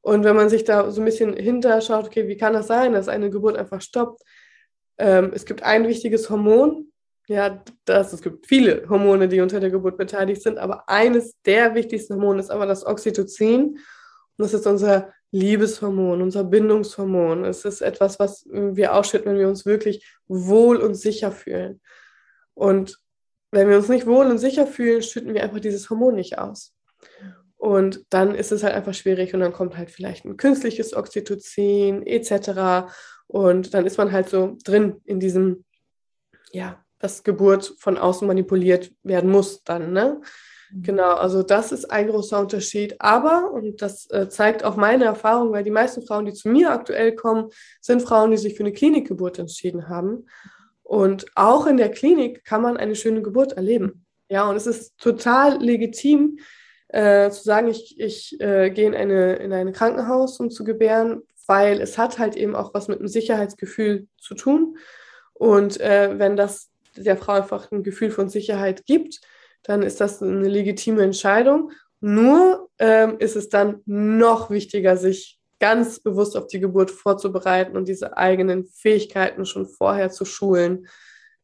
Und 0.02 0.24
wenn 0.24 0.38
man 0.38 0.50
sich 0.50 0.64
da 0.64 0.90
so 0.90 1.02
ein 1.02 1.06
bisschen 1.06 1.36
hinterschaut, 1.36 2.06
okay, 2.06 2.30
wie 2.30 2.38
kann 2.38 2.54
das 2.54 2.68
sein, 2.68 2.94
dass 2.94 3.10
eine 3.10 3.30
Geburt 3.30 3.58
einfach 3.58 3.82
stoppt? 3.82 4.22
Ähm, 4.98 5.32
es 5.34 5.46
gibt 5.46 5.64
ein 5.64 5.88
wichtiges 5.88 6.30
Hormon, 6.30 6.92
ja, 7.28 7.62
das, 7.84 8.14
es 8.14 8.22
gibt 8.22 8.48
viele 8.48 8.88
Hormone, 8.88 9.28
die 9.28 9.42
unter 9.42 9.60
der 9.60 9.70
Geburt 9.70 9.98
beteiligt 9.98 10.42
sind, 10.42 10.58
aber 10.58 10.88
eines 10.88 11.36
der 11.46 11.76
wichtigsten 11.76 12.16
Hormone 12.16 12.40
ist 12.40 12.50
aber 12.50 12.66
das 12.66 12.86
Oxytocin. 12.86 13.64
Und 13.72 13.80
das 14.38 14.54
ist 14.54 14.66
unser 14.66 15.14
Liebeshormon, 15.32 16.22
unser 16.22 16.46
Bindungshormon. 16.46 17.44
Es 17.44 17.66
ist 17.66 17.82
etwas, 17.82 18.18
was 18.18 18.46
wir 18.50 18.94
ausschütten, 18.94 19.32
wenn 19.32 19.40
wir 19.40 19.50
uns 19.50 19.66
wirklich 19.66 20.08
wohl 20.28 20.78
und 20.78 20.96
sicher 20.96 21.32
fühlen. 21.34 21.82
Und 22.54 22.98
wenn 23.52 23.70
wir 23.70 23.78
uns 23.78 23.90
nicht 23.90 24.06
wohl 24.06 24.28
und 24.28 24.38
sicher 24.38 24.68
fühlen, 24.68 25.02
schütten 25.02 25.34
wir 25.34 25.44
einfach 25.44 25.60
dieses 25.60 25.90
Hormon 25.90 26.16
nicht 26.16 26.38
aus. 26.38 26.74
Und 27.58 28.06
dann 28.10 28.36
ist 28.36 28.52
es 28.52 28.64
halt 28.64 28.76
einfach 28.76 28.94
schwierig 28.94 29.34
und 29.34 29.40
dann 29.40 29.54
kommt 29.54 29.78
halt 29.78 29.90
vielleicht 29.90 30.26
ein 30.26 30.38
künstliches 30.38 30.96
Oxytocin 30.96 32.06
etc. 32.06 32.92
Und 33.28 33.74
dann 33.74 33.86
ist 33.86 33.98
man 33.98 34.12
halt 34.12 34.30
so 34.30 34.58
drin 34.64 35.02
in 35.06 35.20
diesem, 35.20 35.66
ja, 36.52 36.84
dass 37.00 37.24
Geburt 37.24 37.74
von 37.80 37.98
außen 37.98 38.28
manipuliert 38.28 38.92
werden 39.04 39.32
muss 39.32 39.64
dann, 39.64 39.92
ne? 39.92 40.22
Mhm. 40.72 40.84
Genau, 40.84 41.14
also 41.16 41.44
das 41.44 41.72
ist 41.72 41.86
ein 41.86 42.08
großer 42.08 42.40
Unterschied. 42.40 42.96
Aber, 43.00 43.52
und 43.52 43.82
das 43.82 44.10
äh, 44.12 44.30
zeigt 44.30 44.64
auch 44.64 44.76
meine 44.76 45.06
Erfahrung, 45.06 45.52
weil 45.52 45.64
die 45.64 45.72
meisten 45.72 46.02
Frauen, 46.06 46.26
die 46.26 46.34
zu 46.34 46.50
mir 46.50 46.72
aktuell 46.72 47.16
kommen, 47.16 47.50
sind 47.82 48.02
Frauen, 48.02 48.32
die 48.32 48.38
sich 48.38 48.56
für 48.56 48.64
eine 48.64 48.74
Klinikgeburt 48.74 49.40
entschieden 49.40 49.90
haben. 49.90 50.26
Und 50.88 51.26
auch 51.36 51.68
in 51.68 51.76
der 51.76 51.92
Klinik 51.92 52.46
kann 52.46 52.62
man 52.62 52.78
eine 52.78 52.96
schöne 52.96 53.22
Geburt 53.22 53.52
erleben. 53.52 54.06
Ja, 54.30 54.50
und 54.50 54.56
es 54.56 54.66
ist 54.66 54.98
total 54.98 55.62
legitim 55.62 56.40
äh, 56.88 57.30
zu 57.30 57.44
sagen, 57.44 57.68
ich, 57.68 58.00
ich 58.00 58.40
äh, 58.40 58.70
gehe 58.70 58.88
in, 58.88 58.96
eine, 58.96 59.36
in 59.36 59.52
ein 59.52 59.74
Krankenhaus, 59.74 60.40
um 60.40 60.50
zu 60.50 60.64
gebären, 60.64 61.24
weil 61.46 61.82
es 61.82 61.98
hat 61.98 62.20
halt 62.20 62.38
eben 62.38 62.56
auch 62.56 62.74
was 62.74 62.88
mit 62.88 63.00
einem 63.00 63.10
Sicherheitsgefühl 63.10 64.08
zu 64.18 64.34
tun. 64.34 64.78
Und 65.34 65.82
äh, 65.82 66.18
wenn 66.20 66.38
das 66.38 66.70
der 66.96 67.18
Frau 67.18 67.34
einfach 67.34 67.70
ein 67.70 67.84
Gefühl 67.84 68.10
von 68.10 68.30
Sicherheit 68.30 68.86
gibt, 68.86 69.20
dann 69.64 69.82
ist 69.82 70.00
das 70.00 70.24
eine 70.24 70.48
legitime 70.48 71.04
Entscheidung. 71.04 71.72
Nur 72.00 72.70
ähm, 72.80 73.18
ist 73.20 73.36
es 73.36 73.50
dann 73.50 73.82
noch 73.86 74.50
wichtiger, 74.50 74.96
sich 74.96 75.37
ganz 75.60 76.00
bewusst 76.00 76.38
auf 76.38 76.48
die 76.48 76.60
Geburt 76.60 76.92
vorzubereiten 76.92 77.76
und 77.76 77.88
diese 77.88 78.18
eigenen 78.18 78.66
Fähigkeiten 78.66 79.46
schon 79.46 79.68
vorher 79.68 80.12
zu 80.12 80.26
schulen. 80.26 80.88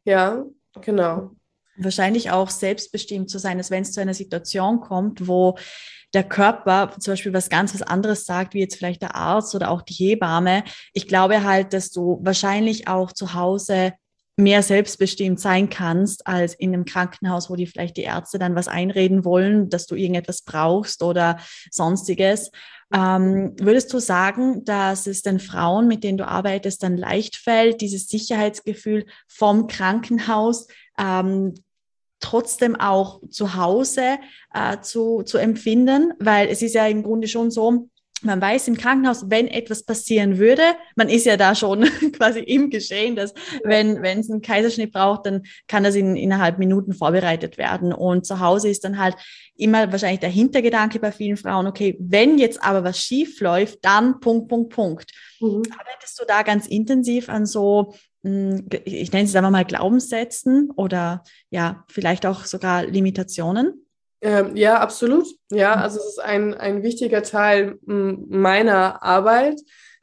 Ja, 0.04 0.46
genau. 0.82 1.32
Wahrscheinlich 1.76 2.30
auch 2.32 2.50
selbstbestimmt 2.50 3.30
zu 3.30 3.40
sein, 3.40 3.58
dass 3.58 3.72
wenn 3.72 3.82
es 3.82 3.94
zu 3.94 4.02
einer 4.02 4.14
Situation 4.14 4.80
kommt, 4.80 5.28
wo 5.28 5.58
der 6.14 6.24
Körper 6.24 6.92
zum 7.00 7.14
Beispiel 7.14 7.34
was 7.34 7.50
ganz 7.50 7.74
was 7.74 7.82
anderes 7.82 8.26
sagt, 8.26 8.54
wie 8.54 8.60
jetzt 8.60 8.76
vielleicht 8.76 9.02
der 9.02 9.16
Arzt 9.16 9.56
oder 9.56 9.72
auch 9.72 9.82
die 9.82 9.94
Hebamme. 9.94 10.64
Ich 10.94 11.08
glaube 11.08 11.44
halt, 11.44 11.74
dass 11.74 11.90
du 11.90 12.20
wahrscheinlich 12.22 12.88
auch 12.88 13.12
zu 13.12 13.34
Hause 13.34 13.94
mehr 14.36 14.64
selbstbestimmt 14.64 15.40
sein 15.40 15.70
kannst 15.70 16.26
als 16.26 16.56
in 16.56 16.74
einem 16.74 16.86
Krankenhaus, 16.86 17.50
wo 17.50 17.56
die 17.56 17.68
vielleicht 17.68 17.98
die 17.98 18.04
Ärzte 18.04 18.40
dann 18.40 18.56
was 18.56 18.68
einreden 18.68 19.26
wollen, 19.26 19.70
dass 19.70 19.86
du 19.86 19.96
irgendetwas 19.96 20.42
brauchst 20.42 21.04
oder 21.04 21.38
sonstiges. 21.70 22.50
Ähm, 22.94 23.56
würdest 23.60 23.94
du 23.94 24.00
sagen, 24.00 24.66
dass 24.66 25.08
es 25.08 25.22
den 25.22 25.40
Frauen, 25.40 25.88
mit 25.88 26.04
denen 26.04 26.18
du 26.18 26.28
arbeitest, 26.28 26.82
dann 26.84 26.98
leicht 26.98 27.36
fällt, 27.36 27.82
dieses 27.82 28.08
Sicherheitsgefühl 28.08 29.06
vom 29.28 29.68
Krankenhaus 29.68 30.68
ähm, 30.98 31.54
trotzdem 32.20 32.76
auch 32.76 33.22
zu 33.30 33.56
Hause 33.56 34.18
äh, 34.54 34.80
zu, 34.82 35.24
zu 35.24 35.38
empfinden? 35.38 36.14
Weil 36.20 36.48
es 36.48 36.62
ist 36.62 36.74
ja 36.74 36.88
im 36.88 37.04
Grunde 37.04 37.28
schon 37.28 37.52
so, 37.52 37.90
man 38.24 38.42
weiß 38.42 38.68
im 38.68 38.78
Krankenhaus, 38.78 39.30
wenn 39.30 39.48
etwas 39.48 39.84
passieren 39.84 40.38
würde, 40.38 40.64
man 40.96 41.10
ist 41.10 41.26
ja 41.26 41.38
da 41.38 41.56
schon 41.56 41.84
quasi 42.18 42.40
im 42.40 42.70
Geschehen, 42.70 43.16
dass 43.16 43.34
wenn, 43.64 44.02
wenn 44.02 44.20
es 44.20 44.30
einen 44.30 44.42
Kaiserschnitt 44.42 44.94
braucht, 44.94 45.26
dann 45.26 45.44
kann 45.68 45.84
das 45.84 45.96
in, 45.96 46.16
innerhalb 46.16 46.60
Minuten 46.60 46.94
vorbereitet 46.94 47.58
werden. 47.58 47.94
Und 47.94 48.26
zu 48.26 48.40
Hause 48.40 48.70
ist 48.70 48.84
dann 48.84 48.98
halt 48.98 49.16
immer 49.56 49.92
wahrscheinlich 49.92 50.20
der 50.20 50.30
Hintergedanke 50.30 51.00
bei 51.00 51.12
vielen 51.12 51.38
Frauen, 51.38 51.68
okay, 51.68 51.98
wenn 52.00 52.38
jetzt 52.38 52.64
aber 52.64 52.84
was 52.84 53.00
schief 53.00 53.40
läuft, 53.40 53.80
dann 53.84 54.20
Punkt, 54.20 54.48
Punkt, 54.50 54.74
Punkt. 54.74 55.12
Mhm. 55.40 55.64
Arbeitest 55.78 56.20
du 56.20 56.26
da 56.28 56.44
ganz 56.44 56.68
intensiv 56.68 57.30
an 57.30 57.46
so, 57.46 57.94
hm, 58.24 58.68
ich 58.86 59.12
nenne 59.12 59.26
es 59.26 59.36
einfach 59.36 59.52
mal 59.52 59.66
Glaubenssätzen 59.66 60.72
oder 60.76 61.24
ja, 61.50 61.86
vielleicht 61.90 62.26
auch 62.26 62.46
sogar 62.46 62.86
Limitationen? 62.86 63.86
Ähm, 64.24 64.56
ja, 64.56 64.80
absolut. 64.80 65.28
Ja, 65.52 65.76
mhm. 65.76 65.82
also 65.82 66.00
es 66.00 66.06
ist 66.06 66.20
ein, 66.22 66.54
ein 66.54 66.82
wichtiger 66.82 67.24
Teil 67.24 67.78
meiner 67.86 69.04
Arbeit, 69.04 69.60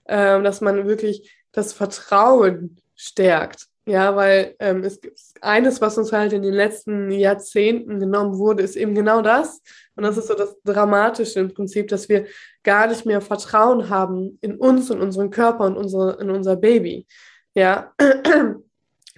ähm, 0.07 0.45
dass 0.45 0.61
man 0.61 0.87
wirklich 0.87 1.35
das 1.53 1.73
Vertrauen 1.73 2.77
stärkt. 2.95 3.67
Ja, 3.87 4.15
weil 4.15 4.55
ähm, 4.59 4.85
es 4.85 5.01
gibt 5.01 5.19
eines, 5.41 5.81
was 5.81 5.97
uns 5.97 6.13
halt 6.13 6.35
in 6.35 6.43
den 6.43 6.53
letzten 6.53 7.11
Jahrzehnten 7.11 7.99
genommen 7.99 8.37
wurde, 8.37 8.63
ist 8.63 8.77
eben 8.77 8.95
genau 8.95 9.23
das. 9.23 9.63
Und 9.97 10.05
das 10.05 10.19
ist 10.19 10.29
so 10.29 10.35
das 10.35 10.55
Dramatische 10.65 11.41
im 11.41 11.55
Prinzip, 11.55 11.89
dass 11.89 12.11
wir 12.11 12.27
gar 12.63 12.89
nicht 12.89 13.07
mehr 13.07 13.23
Vertrauen 13.23 13.89
haben 13.89 14.39
in 14.43 14.57
uns 14.57 14.91
und 14.91 15.01
unseren 15.01 15.31
Körper 15.31 15.65
und 15.65 15.79
unsere, 15.79 16.21
in 16.21 16.31
unser 16.31 16.57
Baby. 16.57 17.07
Ja, 17.55 17.95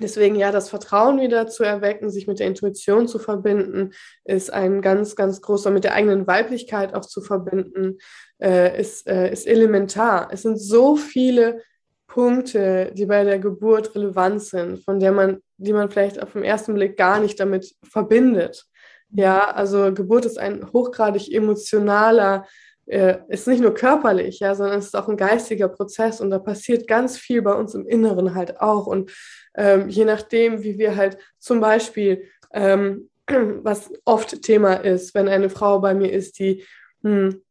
Deswegen 0.02 0.36
ja, 0.36 0.52
das 0.52 0.68
Vertrauen 0.68 1.20
wieder 1.20 1.46
zu 1.46 1.62
erwecken, 1.62 2.10
sich 2.10 2.26
mit 2.26 2.40
der 2.40 2.48
Intuition 2.48 3.08
zu 3.08 3.18
verbinden, 3.18 3.92
ist 4.24 4.52
ein 4.52 4.82
ganz, 4.82 5.16
ganz 5.16 5.40
großer, 5.40 5.70
mit 5.70 5.84
der 5.84 5.94
eigenen 5.94 6.26
Weiblichkeit 6.26 6.94
auch 6.94 7.06
zu 7.06 7.20
verbinden, 7.20 7.98
äh, 8.40 8.78
ist, 8.78 9.06
äh, 9.06 9.32
ist 9.32 9.46
elementar. 9.46 10.28
Es 10.32 10.42
sind 10.42 10.58
so 10.58 10.96
viele 10.96 11.62
Punkte, 12.06 12.92
die 12.94 13.06
bei 13.06 13.24
der 13.24 13.38
Geburt 13.38 13.94
relevant 13.94 14.42
sind, 14.42 14.84
von 14.84 15.00
der 15.00 15.12
man, 15.12 15.38
die 15.56 15.72
man 15.72 15.90
vielleicht 15.90 16.22
auf 16.22 16.32
den 16.32 16.44
ersten 16.44 16.74
Blick 16.74 16.96
gar 16.98 17.20
nicht 17.20 17.40
damit 17.40 17.74
verbindet. 17.82 18.66
Ja, 19.14 19.50
also 19.50 19.92
Geburt 19.94 20.26
ist 20.26 20.38
ein 20.38 20.72
hochgradig 20.72 21.32
emotionaler, 21.32 22.46
äh, 22.92 23.20
ist 23.28 23.48
nicht 23.48 23.62
nur 23.62 23.72
körperlich, 23.72 24.40
ja, 24.40 24.54
sondern 24.54 24.78
es 24.78 24.86
ist 24.86 24.96
auch 24.96 25.08
ein 25.08 25.16
geistiger 25.16 25.68
Prozess 25.68 26.20
und 26.20 26.30
da 26.30 26.38
passiert 26.38 26.86
ganz 26.86 27.16
viel 27.16 27.40
bei 27.40 27.54
uns 27.54 27.74
im 27.74 27.86
Inneren 27.86 28.34
halt 28.34 28.60
auch. 28.60 28.86
Und 28.86 29.10
ähm, 29.54 29.88
je 29.88 30.04
nachdem, 30.04 30.62
wie 30.62 30.78
wir 30.78 30.94
halt 30.94 31.16
zum 31.38 31.60
Beispiel, 31.60 32.24
ähm, 32.52 33.08
was 33.26 33.90
oft 34.04 34.42
Thema 34.42 34.74
ist, 34.74 35.14
wenn 35.14 35.28
eine 35.28 35.48
Frau 35.48 35.80
bei 35.80 35.94
mir 35.94 36.12
ist, 36.12 36.38
die 36.38 36.64
hm, 37.02 37.42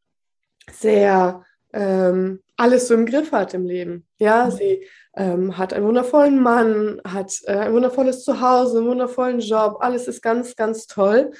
sehr 0.72 1.44
ähm, 1.74 2.42
alles 2.56 2.88
so 2.88 2.94
im 2.94 3.08
Griff 3.08 3.32
hat 3.32 3.56
im 3.56 3.66
Leben. 3.66 4.06
Ja, 4.20 4.46
mhm. 4.46 4.52
sie 4.52 4.88
ähm, 5.16 5.58
hat 5.58 5.74
einen 5.74 5.88
wundervollen 5.88 6.40
Mann, 6.40 7.02
hat 7.04 7.34
äh, 7.46 7.54
ein 7.54 7.74
wundervolles 7.74 8.24
Zuhause, 8.24 8.78
einen 8.78 8.88
wundervollen 8.88 9.40
Job, 9.40 9.78
alles 9.80 10.08
ist 10.08 10.22
ganz, 10.22 10.56
ganz 10.56 10.86
toll. 10.86 11.32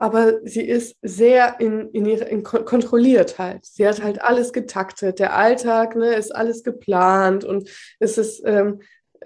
Aber 0.00 0.38
sie 0.44 0.62
ist 0.62 0.96
sehr 1.02 1.58
in, 1.58 1.90
in 1.90 2.06
ihre, 2.06 2.24
in, 2.24 2.44
kontrolliert 2.44 3.38
halt. 3.38 3.66
Sie 3.66 3.86
hat 3.86 4.02
halt 4.02 4.22
alles 4.22 4.52
getaktet. 4.52 5.18
Der 5.18 5.36
Alltag 5.36 5.96
ne, 5.96 6.14
ist 6.14 6.34
alles 6.34 6.62
geplant 6.62 7.44
und 7.44 7.68
es 7.98 8.16
ist 8.16 8.42
ähm, 8.46 8.80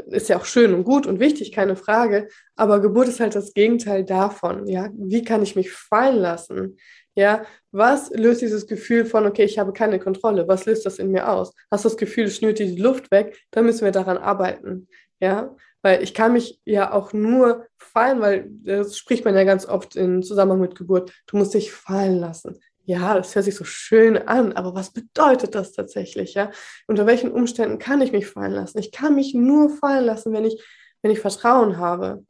ist 0.06 0.28
ja 0.28 0.38
auch 0.38 0.44
schön 0.44 0.74
und 0.74 0.85
gut 0.85 1.06
und 1.06 1.20
wichtig, 1.20 1.52
keine 1.52 1.76
Frage. 1.76 2.28
Aber 2.56 2.80
Geburt 2.80 3.08
ist 3.08 3.20
halt 3.20 3.35
das 3.35 3.54
Gegenteil 3.54 4.04
davon. 4.04 4.66
Ja, 4.66 4.90
wie 4.94 5.22
kann 5.22 5.42
ich 5.42 5.56
mich 5.56 5.70
fallen 5.70 6.16
lassen? 6.16 6.78
Ja, 7.14 7.44
was 7.72 8.11
löst 8.11 8.40
dieses 8.40 8.66
Gefühl 8.66 9.04
von, 9.04 9.26
okay, 9.26 9.44
ich 9.44 9.58
habe 9.58 9.72
keine 9.72 9.98
Kontrolle? 9.98 10.48
Was 10.48 10.64
löst 10.64 10.87
das 10.87 10.98
in 10.98 11.11
mir 11.11 11.28
aus? 11.28 11.52
Hast 11.70 11.85
du 11.85 11.90
das 11.90 11.98
Gefühl, 11.98 12.24
es 12.24 12.37
schnürt 12.37 12.58
die 12.58 12.76
Luft 12.76 13.11
weg? 13.11 13.38
Dann 13.50 13.66
müssen 13.66 13.85
wir 13.85 13.92
daran 13.92 14.16
arbeiten. 14.16 14.88
Ja, 15.22 15.54
weil 15.82 16.02
ich 16.02 16.14
kann 16.14 16.32
mich 16.32 16.61
ja 16.64 16.92
auch 16.92 17.12
nur 17.12 17.66
fallen, 17.78 18.20
weil 18.20 18.50
das 18.64 18.98
spricht 18.98 19.24
man 19.24 19.35
ja 19.35 19.44
ganz 19.44 19.66
oft 19.66 19.96
im 19.96 20.22
Zusammenhang 20.22 20.61
mit 20.61 20.74
Geburt. 20.74 21.12
Du 21.26 21.37
musst 21.37 21.54
dich 21.54 21.72
fallen 21.72 22.18
lassen 22.18 22.58
ja, 22.85 23.14
das 23.14 23.35
hört 23.35 23.44
sich 23.44 23.54
so 23.54 23.64
schön 23.64 24.18
an, 24.18 24.52
aber 24.54 24.74
was 24.74 24.90
bedeutet 24.90 25.54
das 25.54 25.72
tatsächlich, 25.72 26.35
ja? 26.35 26.50
Unter 26.88 27.06
welchen 27.06 27.30
Umständen 27.30 27.78
kann 27.78 28.00
ich 28.00 28.11
mich 28.11 28.26
fallen 28.26 28.52
lassen? 28.52 28.78
Ich 28.78 28.90
kann 28.90 29.14
mich 29.14 29.35
nur 29.35 29.70
fallen 29.70 30.04
lassen, 30.04 30.32
wenn 30.32 30.44
ich 30.44 30.61
wenn 31.02 31.11
ich 31.11 31.20
Vertrauen 31.20 31.78
habe. 31.78 32.24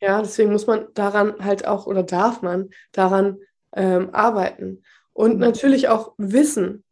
Ja, 0.00 0.20
deswegen 0.22 0.52
muss 0.52 0.66
man 0.66 0.86
daran 0.94 1.34
halt 1.44 1.66
auch 1.66 1.86
oder 1.86 2.02
darf 2.02 2.42
man 2.42 2.70
daran 2.92 3.38
ähm, 3.74 4.10
arbeiten. 4.12 4.82
Und 5.12 5.34
mhm. 5.34 5.40
natürlich 5.40 5.88
auch 5.88 6.14
Wissen. 6.18 6.84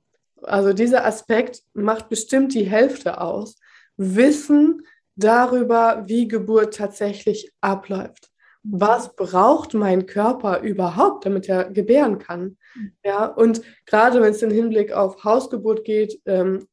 Also 0.43 0.73
dieser 0.73 1.05
Aspekt 1.05 1.63
macht 1.73 2.09
bestimmt 2.09 2.55
die 2.55 2.65
Hälfte 2.65 3.21
aus. 3.21 3.57
Wissen 3.97 4.83
darüber, 5.23 6.05
wie 6.07 6.29
Geburt 6.29 6.75
tatsächlich 6.75 7.53
abläuft. 7.61 8.31
Was 8.63 9.17
braucht 9.17 9.73
mein 9.73 10.07
Körper 10.07 10.61
überhaupt, 10.61 11.25
damit 11.25 11.49
er 11.49 11.71
gebären 11.71 12.19
kann? 12.19 12.59
Ja, 13.05 13.25
und 13.25 13.63
gerade 13.87 14.21
wenn 14.21 14.33
es 14.33 14.43
im 14.43 14.51
Hinblick 14.51 14.93
auf 14.93 15.25
Hausgeburt 15.25 15.85
geht, 15.85 16.21
ähm, 16.27 16.67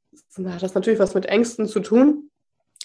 hat 0.46 0.62
das 0.62 0.74
natürlich 0.74 1.00
was 1.00 1.14
mit 1.14 1.28
Ängsten 1.28 1.68
zu 1.68 1.80
tun. 1.80 2.30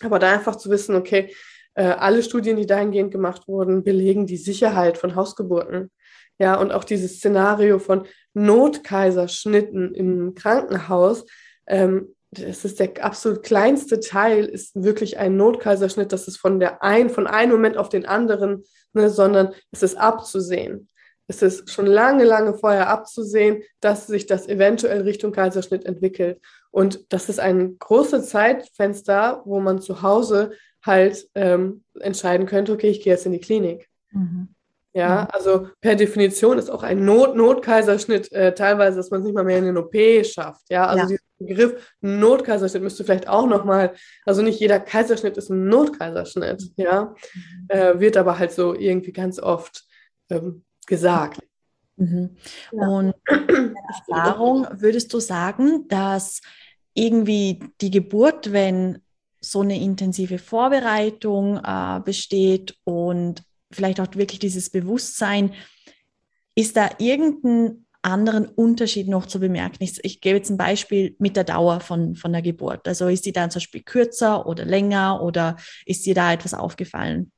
Aber 0.03 0.19
da 0.19 0.33
einfach 0.33 0.57
zu 0.57 0.71
wissen, 0.71 0.95
okay, 0.95 1.35
äh, 1.75 1.85
alle 1.85 2.23
Studien, 2.23 2.57
die 2.57 2.67
dahingehend 2.67 3.11
gemacht 3.11 3.49
wurden, 3.49 3.83
belegen 3.83 4.27
die 4.27 4.37
Sicherheit 4.37 4.99
von 4.99 5.15
Hausgeburten. 5.17 5.91
Ja, 6.39 6.55
und 6.61 6.73
auch 6.73 6.85
dieses 6.85 7.17
Szenario 7.17 7.79
von 7.79 8.07
Notkaiserschnitten 8.35 9.95
im 9.95 10.35
Krankenhaus, 10.35 11.25
ähm, 11.67 12.15
das 12.33 12.65
ist 12.65 12.81
der 12.81 13.05
absolut 13.05 13.43
kleinste 13.43 14.01
Teil, 14.01 14.47
ist 14.47 14.75
wirklich 14.75 15.19
ein 15.19 15.37
Notkaiserschnitt, 15.37 16.13
das 16.13 16.29
ist 16.29 16.39
von 16.39 16.59
der 16.59 16.83
ein, 16.83 17.11
von 17.11 17.27
einem 17.27 17.53
Moment 17.53 17.77
auf 17.77 17.91
den 17.91 18.07
anderen, 18.07 18.65
ne, 18.95 19.11
sondern 19.11 19.53
es 19.71 19.83
ist 19.83 19.97
abzusehen. 19.97 20.89
Es 21.29 21.43
ist 21.43 21.71
schon 21.71 21.87
lange, 21.87 22.25
lange 22.25 22.55
vorher 22.55 22.89
abzusehen, 22.89 23.63
dass 23.81 24.07
sich 24.07 24.27
das 24.27 24.49
eventuell 24.49 25.03
Richtung 25.03 25.33
Kaiserschnitt 25.33 25.85
entwickelt. 25.85 26.41
Und 26.71 27.13
das 27.13 27.29
ist 27.29 27.39
ein 27.39 27.79
großes 27.79 28.31
Zeitfenster, 28.31 29.43
wo 29.45 29.61
man 29.61 29.81
zu 29.81 30.03
Hause 30.03 30.53
halt 30.83 31.29
ähm, 31.35 31.85
entscheiden 32.01 32.47
könnte, 32.47 32.73
okay, 32.73 32.89
ich 32.89 33.03
gehe 33.03 33.13
jetzt 33.13 33.27
in 33.27 33.33
die 33.33 33.41
Klinik. 33.41 33.89
Mhm. 34.11 34.49
Ja, 34.95 35.27
also 35.33 35.69
per 35.81 35.95
Definition 35.95 36.59
ist 36.59 36.71
auch 36.71 36.83
ein 36.83 37.05
Not 37.05 37.35
Notkaiserschnitt 37.35 38.31
äh, 38.33 38.55
teilweise, 38.55 38.99
dass 38.99 39.11
man 39.11 39.21
es 39.21 39.27
nicht 39.27 39.35
mal 39.35 39.45
mehr 39.45 39.59
in 39.59 39.65
den 39.65 39.79
OP 39.79 39.95
schafft. 40.27 40.69
Ja, 40.69 40.87
also 40.87 41.15
ja. 41.15 41.19
Begriff 41.47 41.95
Notkaiserschnitt 42.01 42.83
müsste 42.83 43.05
vielleicht 43.05 43.29
auch 43.29 43.47
nochmal, 43.47 43.95
also 44.25 44.43
nicht 44.43 44.61
jeder 44.61 44.81
Kaiserschnitt 44.81 45.37
ist 45.37 45.51
ein 45.51 45.69
Notkaiserschnitt, 45.69 46.73
ja, 46.77 47.15
mhm. 47.35 47.67
äh, 47.69 48.01
wird 48.01 48.17
aber 48.17 48.39
halt 48.39 48.53
so 48.53 48.75
irgendwie 48.75 49.13
ganz 49.13 49.39
oft 49.39 49.85
ähm, 50.31 50.65
gesagt. 50.87 51.41
Mhm. 51.97 52.37
Ja. 52.73 52.89
Und 52.89 53.15
Erfahrung 54.09 54.67
würdest 54.73 55.13
du 55.13 55.21
sagen, 55.21 55.87
dass 55.89 56.41
irgendwie 56.95 57.61
die 57.81 57.91
Geburt, 57.91 58.53
wenn 58.53 58.99
so 59.41 59.61
eine 59.61 59.81
intensive 59.81 60.39
Vorbereitung 60.39 61.61
äh, 61.65 62.01
besteht 62.05 62.77
und 62.85 63.43
vielleicht 63.71 64.01
auch 64.01 64.15
wirklich 64.15 64.39
dieses 64.39 64.71
Bewusstsein, 64.71 65.53
ist 66.55 66.77
da 66.77 66.91
irgendein 66.99 67.87
anderen 68.03 68.47
Unterschied 68.47 69.09
noch 69.09 69.27
zu 69.27 69.41
bemerken? 69.41 69.79
Ich, 69.81 69.99
ich, 70.03 70.21
gebe 70.21 70.37
jetzt 70.37 70.51
ein 70.51 70.57
Beispiel 70.57 71.17
mit 71.19 71.37
der 71.37 71.45
Dauer 71.45 71.81
von, 71.81 72.15
von 72.17 72.33
der 72.33 72.43
Geburt. 72.43 72.87
Also 72.87 73.09
ist 73.09 73.25
die 73.25 73.33
dann 73.33 73.51
zum 73.51 73.61
Beispiel 73.61 73.83
kürzer 73.83 74.47
oder 74.47 74.65
länger 74.65 75.23
oder 75.23 75.57
ist 75.87 76.05
dir 76.05 76.15
da 76.15 76.33
etwas 76.33 76.55
aufgefallen? 76.55 77.33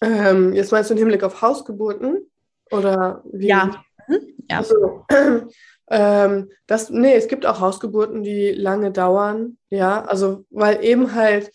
Ähm, 0.00 0.52
jetzt 0.52 0.72
meinst 0.72 0.90
du 0.90 0.94
im 0.94 0.98
Hinblick 0.98 1.22
auf 1.22 1.40
Hausgeburten? 1.42 2.30
Oder 2.70 3.22
wie? 3.32 3.48
Ja. 3.48 3.84
Mhm. 4.08 4.34
ja. 4.50 4.58
Also, 4.58 5.06
ähm, 5.90 6.50
das, 6.66 6.90
nee, 6.90 7.14
es 7.14 7.28
gibt 7.28 7.46
auch 7.46 7.60
Hausgeburten, 7.60 8.22
die 8.22 8.50
lange 8.50 8.92
dauern. 8.92 9.58
Ja, 9.70 10.04
also, 10.04 10.44
weil 10.50 10.84
eben 10.84 11.14
halt, 11.14 11.50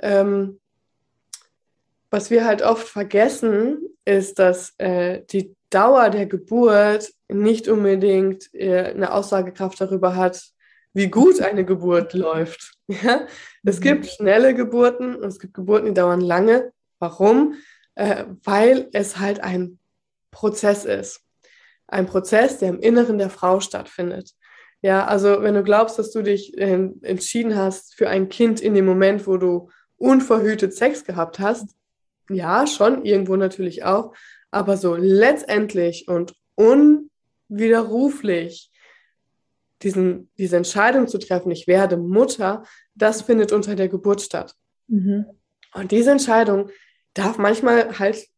ähm, 0.00 0.60
was 2.10 2.30
wir 2.30 2.44
halt 2.44 2.62
oft 2.62 2.86
vergessen, 2.86 3.78
ist, 4.04 4.38
dass 4.38 4.74
äh, 4.78 5.22
die 5.30 5.54
Dauer 5.74 6.10
der 6.10 6.26
Geburt 6.26 7.12
nicht 7.28 7.68
unbedingt 7.68 8.52
äh, 8.54 8.90
eine 8.90 9.12
Aussagekraft 9.12 9.80
darüber 9.80 10.16
hat, 10.16 10.42
wie 10.94 11.08
gut 11.08 11.40
eine 11.40 11.64
Geburt 11.64 12.14
läuft. 12.14 12.72
Ja? 12.88 13.26
Es 13.64 13.78
mhm. 13.78 13.84
gibt 13.84 14.06
schnelle 14.06 14.54
Geburten 14.54 15.16
und 15.16 15.24
es 15.24 15.38
gibt 15.38 15.54
Geburten, 15.54 15.86
die 15.86 15.94
dauern 15.94 16.20
lange. 16.20 16.72
Warum? 16.98 17.54
Äh, 17.94 18.24
weil 18.44 18.88
es 18.92 19.18
halt 19.18 19.40
ein 19.40 19.78
Prozess 20.30 20.84
ist. 20.84 21.22
Ein 21.86 22.06
Prozess, 22.06 22.58
der 22.58 22.68
im 22.68 22.80
Inneren 22.80 23.16
der 23.16 23.30
Frau 23.30 23.60
stattfindet. 23.60 24.32
Ja, 24.82 25.06
also 25.06 25.42
wenn 25.42 25.54
du 25.54 25.62
glaubst, 25.62 25.98
dass 25.98 26.10
du 26.10 26.22
dich 26.22 26.58
äh, 26.58 26.90
entschieden 27.02 27.56
hast 27.56 27.94
für 27.94 28.10
ein 28.10 28.28
Kind 28.28 28.60
in 28.60 28.74
dem 28.74 28.84
Moment, 28.84 29.26
wo 29.26 29.38
du 29.38 29.70
unverhütet 29.96 30.74
Sex 30.74 31.04
gehabt 31.04 31.38
hast, 31.38 31.70
ja, 32.28 32.66
schon, 32.66 33.04
irgendwo 33.04 33.36
natürlich 33.36 33.84
auch, 33.84 34.12
aber 34.52 34.76
so 34.76 34.94
letztendlich 34.94 36.06
und 36.06 36.34
unwiderruflich 36.54 38.70
diesen, 39.82 40.30
diese 40.38 40.56
Entscheidung 40.56 41.08
zu 41.08 41.18
treffen, 41.18 41.50
ich 41.50 41.66
werde 41.66 41.96
Mutter, 41.96 42.62
das 42.94 43.22
findet 43.22 43.50
unter 43.50 43.74
der 43.74 43.88
Geburt 43.88 44.20
statt. 44.20 44.54
Mhm. 44.86 45.26
Und 45.74 45.90
diese 45.90 46.12
Entscheidung 46.12 46.70
darf 47.14 47.38
manchmal 47.38 47.98
halt 47.98 48.28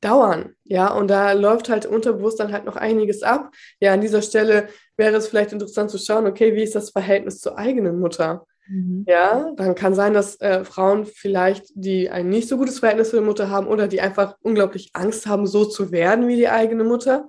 dauern, 0.00 0.54
ja, 0.64 0.92
und 0.94 1.08
da 1.08 1.32
läuft 1.32 1.68
halt 1.68 1.84
unterbewusst 1.84 2.40
dann 2.40 2.52
halt 2.52 2.64
noch 2.64 2.76
einiges 2.76 3.22
ab. 3.22 3.52
Ja, 3.80 3.92
an 3.92 4.00
dieser 4.00 4.22
Stelle 4.22 4.68
wäre 4.96 5.16
es 5.16 5.28
vielleicht 5.28 5.52
interessant 5.52 5.90
zu 5.90 5.98
schauen, 5.98 6.26
okay, 6.26 6.54
wie 6.54 6.62
ist 6.62 6.74
das 6.74 6.90
Verhältnis 6.90 7.40
zur 7.40 7.58
eigenen 7.58 7.98
Mutter? 7.98 8.46
Mhm. 8.66 9.04
Ja, 9.06 9.52
dann 9.56 9.74
kann 9.74 9.94
sein, 9.94 10.14
dass 10.14 10.40
äh, 10.40 10.64
Frauen 10.64 11.06
vielleicht, 11.06 11.66
die 11.74 12.10
ein 12.10 12.28
nicht 12.28 12.48
so 12.48 12.56
gutes 12.56 12.78
Verhältnis 12.78 13.10
zur 13.10 13.20
Mutter 13.20 13.50
haben 13.50 13.66
oder 13.66 13.88
die 13.88 14.00
einfach 14.00 14.36
unglaublich 14.40 14.90
Angst 14.94 15.26
haben, 15.26 15.46
so 15.46 15.64
zu 15.64 15.92
werden 15.92 16.28
wie 16.28 16.36
die 16.36 16.48
eigene 16.48 16.84
Mutter, 16.84 17.28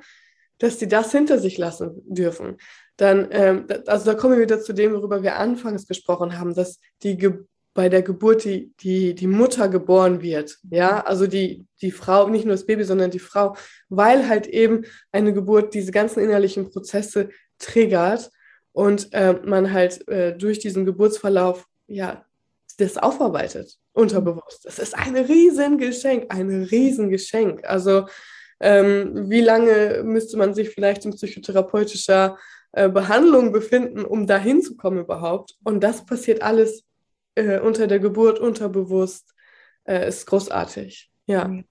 dass 0.60 0.78
die 0.78 0.88
das 0.88 1.12
hinter 1.12 1.40
sich 1.40 1.58
lassen 1.58 2.02
dürfen. 2.06 2.58
Dann, 2.98 3.28
ähm, 3.32 3.68
also 3.88 4.06
da 4.06 4.14
kommen 4.14 4.36
wir 4.36 4.44
wieder 4.44 4.62
zu 4.62 4.74
dem, 4.74 4.94
worüber 4.94 5.22
wir 5.22 5.36
anfangs 5.36 5.88
gesprochen 5.88 6.40
haben, 6.40 6.54
dass 6.54 6.80
die 7.04 7.18
Ge 7.18 7.40
bei 7.74 7.90
der 7.90 8.04
Geburt 8.04 8.46
die, 8.46 8.74
die, 8.80 9.14
die 9.16 9.28
Mutter 9.28 9.68
geboren 9.68 10.22
wird. 10.22 10.60
Ja, 10.72 11.02
also 11.02 11.28
die, 11.28 11.68
die 11.82 11.92
Frau, 11.92 12.30
nicht 12.30 12.46
nur 12.46 12.54
das 12.54 12.66
Baby, 12.66 12.86
sondern 12.86 13.12
die 13.12 13.20
Frau, 13.20 13.58
weil 13.90 14.30
halt 14.30 14.48
eben 14.48 14.86
eine 15.12 15.34
Geburt 15.34 15.74
diese 15.74 15.92
ganzen 15.92 16.22
innerlichen 16.22 16.72
Prozesse 16.72 17.28
triggert 17.60 18.32
und 18.76 19.14
äh, 19.14 19.40
man 19.46 19.72
halt 19.72 20.06
äh, 20.10 20.38
durch 20.38 20.60
diesen 20.60 20.86
Geburtsverlauf 20.86 21.66
ja 21.88 22.26
das 22.78 22.98
aufarbeitet, 22.98 23.78
unterbewusst. 23.94 24.66
Das 24.66 24.80
ist 24.80 24.94
ein 24.98 25.16
Riesengeschenk, 25.16 26.26
ein 26.28 26.64
Riesengeschenk. 26.64 27.66
Also 27.66 28.08
ähm, 28.60 29.30
wie 29.30 29.40
lange 29.40 30.04
müsste 30.04 30.36
man 30.36 30.54
sich 30.54 30.72
vielleicht 30.72 31.06
in 31.06 31.16
psychotherapeutischer 31.16 32.38
äh, 32.74 32.90
Behandlung 32.90 33.54
befinden, 33.54 34.04
um 34.04 34.28
dahin 34.28 34.62
zu 34.62 34.76
kommen 34.76 35.00
überhaupt? 35.00 35.56
Und 35.64 35.82
das 35.82 36.06
passiert 36.06 36.42
alles 36.42 36.84
äh, 37.36 37.62
unter 37.62 37.88
der 37.88 38.00
Geburt 38.00 38.40
unterbewusst 38.40 39.34
äh, 39.86 40.10
ist 40.10 40.26
großartig. 40.26 41.10
Ja. 41.28 41.48
Mhm. 41.48 41.64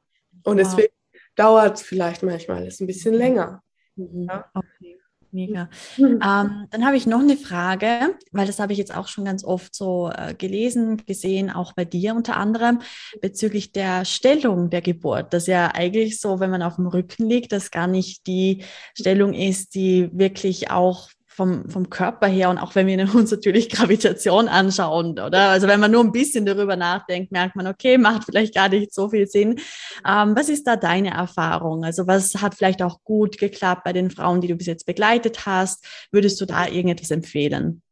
Und 0.42 0.56
deswegen 0.56 0.94
wow. 1.12 1.20
dauert 1.36 1.80
vielleicht 1.80 2.22
manchmal 2.22 2.66
es 2.66 2.80
ein 2.80 2.86
bisschen 2.86 3.12
länger. 3.12 3.62
Mhm. 3.94 4.22
Ja? 4.22 4.50
Okay. 4.54 4.98
Mega. 5.34 5.68
Mhm. 5.98 6.20
Ähm, 6.24 6.68
dann 6.70 6.86
habe 6.86 6.96
ich 6.96 7.06
noch 7.06 7.18
eine 7.18 7.36
Frage, 7.36 8.14
weil 8.30 8.46
das 8.46 8.60
habe 8.60 8.72
ich 8.72 8.78
jetzt 8.78 8.94
auch 8.94 9.08
schon 9.08 9.24
ganz 9.24 9.42
oft 9.42 9.74
so 9.74 10.08
äh, 10.16 10.32
gelesen, 10.32 10.98
gesehen, 11.06 11.50
auch 11.50 11.72
bei 11.72 11.84
dir 11.84 12.14
unter 12.14 12.36
anderem, 12.36 12.80
bezüglich 13.20 13.72
der 13.72 14.04
Stellung 14.04 14.70
der 14.70 14.80
Geburt. 14.80 15.34
Das 15.34 15.48
ja 15.48 15.74
eigentlich 15.74 16.20
so, 16.20 16.38
wenn 16.38 16.50
man 16.50 16.62
auf 16.62 16.76
dem 16.76 16.86
Rücken 16.86 17.28
liegt, 17.28 17.50
das 17.50 17.72
gar 17.72 17.88
nicht 17.88 18.28
die 18.28 18.62
Stellung 18.96 19.34
ist, 19.34 19.74
die 19.74 20.08
wirklich 20.12 20.70
auch 20.70 21.10
vom, 21.34 21.68
vom 21.68 21.90
Körper 21.90 22.28
her 22.28 22.48
und 22.48 22.58
auch 22.58 22.74
wenn 22.74 22.86
wir 22.86 22.98
uns 23.14 23.30
natürlich 23.30 23.68
Gravitation 23.68 24.48
anschauen, 24.48 25.18
oder? 25.18 25.48
Also 25.48 25.66
wenn 25.66 25.80
man 25.80 25.90
nur 25.90 26.04
ein 26.04 26.12
bisschen 26.12 26.46
darüber 26.46 26.76
nachdenkt, 26.76 27.32
merkt 27.32 27.56
man, 27.56 27.66
okay, 27.66 27.98
macht 27.98 28.24
vielleicht 28.24 28.54
gar 28.54 28.68
nicht 28.68 28.94
so 28.94 29.08
viel 29.08 29.26
Sinn. 29.26 29.60
Ähm, 30.06 30.36
was 30.36 30.48
ist 30.48 30.66
da 30.66 30.76
deine 30.76 31.10
Erfahrung? 31.10 31.84
Also 31.84 32.06
was 32.06 32.34
hat 32.36 32.54
vielleicht 32.54 32.82
auch 32.82 33.02
gut 33.02 33.38
geklappt 33.38 33.82
bei 33.84 33.92
den 33.92 34.10
Frauen, 34.10 34.40
die 34.40 34.48
du 34.48 34.54
bis 34.54 34.68
jetzt 34.68 34.86
begleitet 34.86 35.44
hast? 35.44 35.84
Würdest 36.12 36.40
du 36.40 36.46
da 36.46 36.68
irgendetwas 36.68 37.10
empfehlen? 37.10 37.82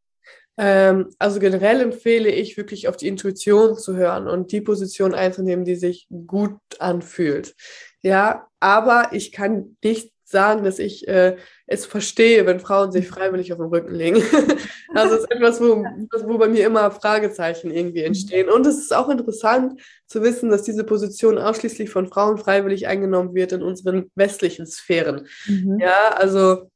Ähm, 0.56 1.08
also 1.18 1.40
generell 1.40 1.80
empfehle 1.80 2.28
ich 2.28 2.56
wirklich 2.56 2.86
auf 2.86 2.96
die 2.96 3.08
Intuition 3.08 3.76
zu 3.76 3.96
hören 3.96 4.28
und 4.28 4.52
die 4.52 4.60
Position 4.60 5.14
einzunehmen, 5.14 5.64
die 5.64 5.76
sich 5.76 6.06
gut 6.26 6.58
anfühlt. 6.78 7.54
Ja, 8.02 8.46
aber 8.60 9.08
ich 9.12 9.32
kann 9.32 9.76
nicht 9.82 10.12
sagen, 10.32 10.64
dass 10.64 10.80
ich 10.80 11.06
äh, 11.06 11.36
es 11.66 11.86
verstehe, 11.86 12.44
wenn 12.46 12.58
Frauen 12.58 12.90
sich 12.90 13.06
freiwillig 13.06 13.52
auf 13.52 13.58
den 13.58 13.68
Rücken 13.68 13.94
legen. 13.94 14.16
also 14.94 15.14
es 15.14 15.20
ist 15.22 15.30
etwas, 15.30 15.60
wo, 15.60 15.84
wo 16.26 16.38
bei 16.38 16.48
mir 16.48 16.66
immer 16.66 16.90
Fragezeichen 16.90 17.70
irgendwie 17.70 18.00
mhm. 18.00 18.06
entstehen. 18.06 18.48
Und 18.48 18.66
es 18.66 18.78
ist 18.78 18.94
auch 18.94 19.08
interessant 19.08 19.80
zu 20.06 20.22
wissen, 20.22 20.50
dass 20.50 20.64
diese 20.64 20.84
Position 20.84 21.38
ausschließlich 21.38 21.90
von 21.90 22.08
Frauen 22.08 22.38
freiwillig 22.38 22.88
eingenommen 22.88 23.34
wird 23.34 23.52
in 23.52 23.62
unseren 23.62 24.10
westlichen 24.16 24.66
Sphären. 24.66 25.28
Mhm. 25.46 25.78
Ja, 25.80 26.14
also 26.16 26.70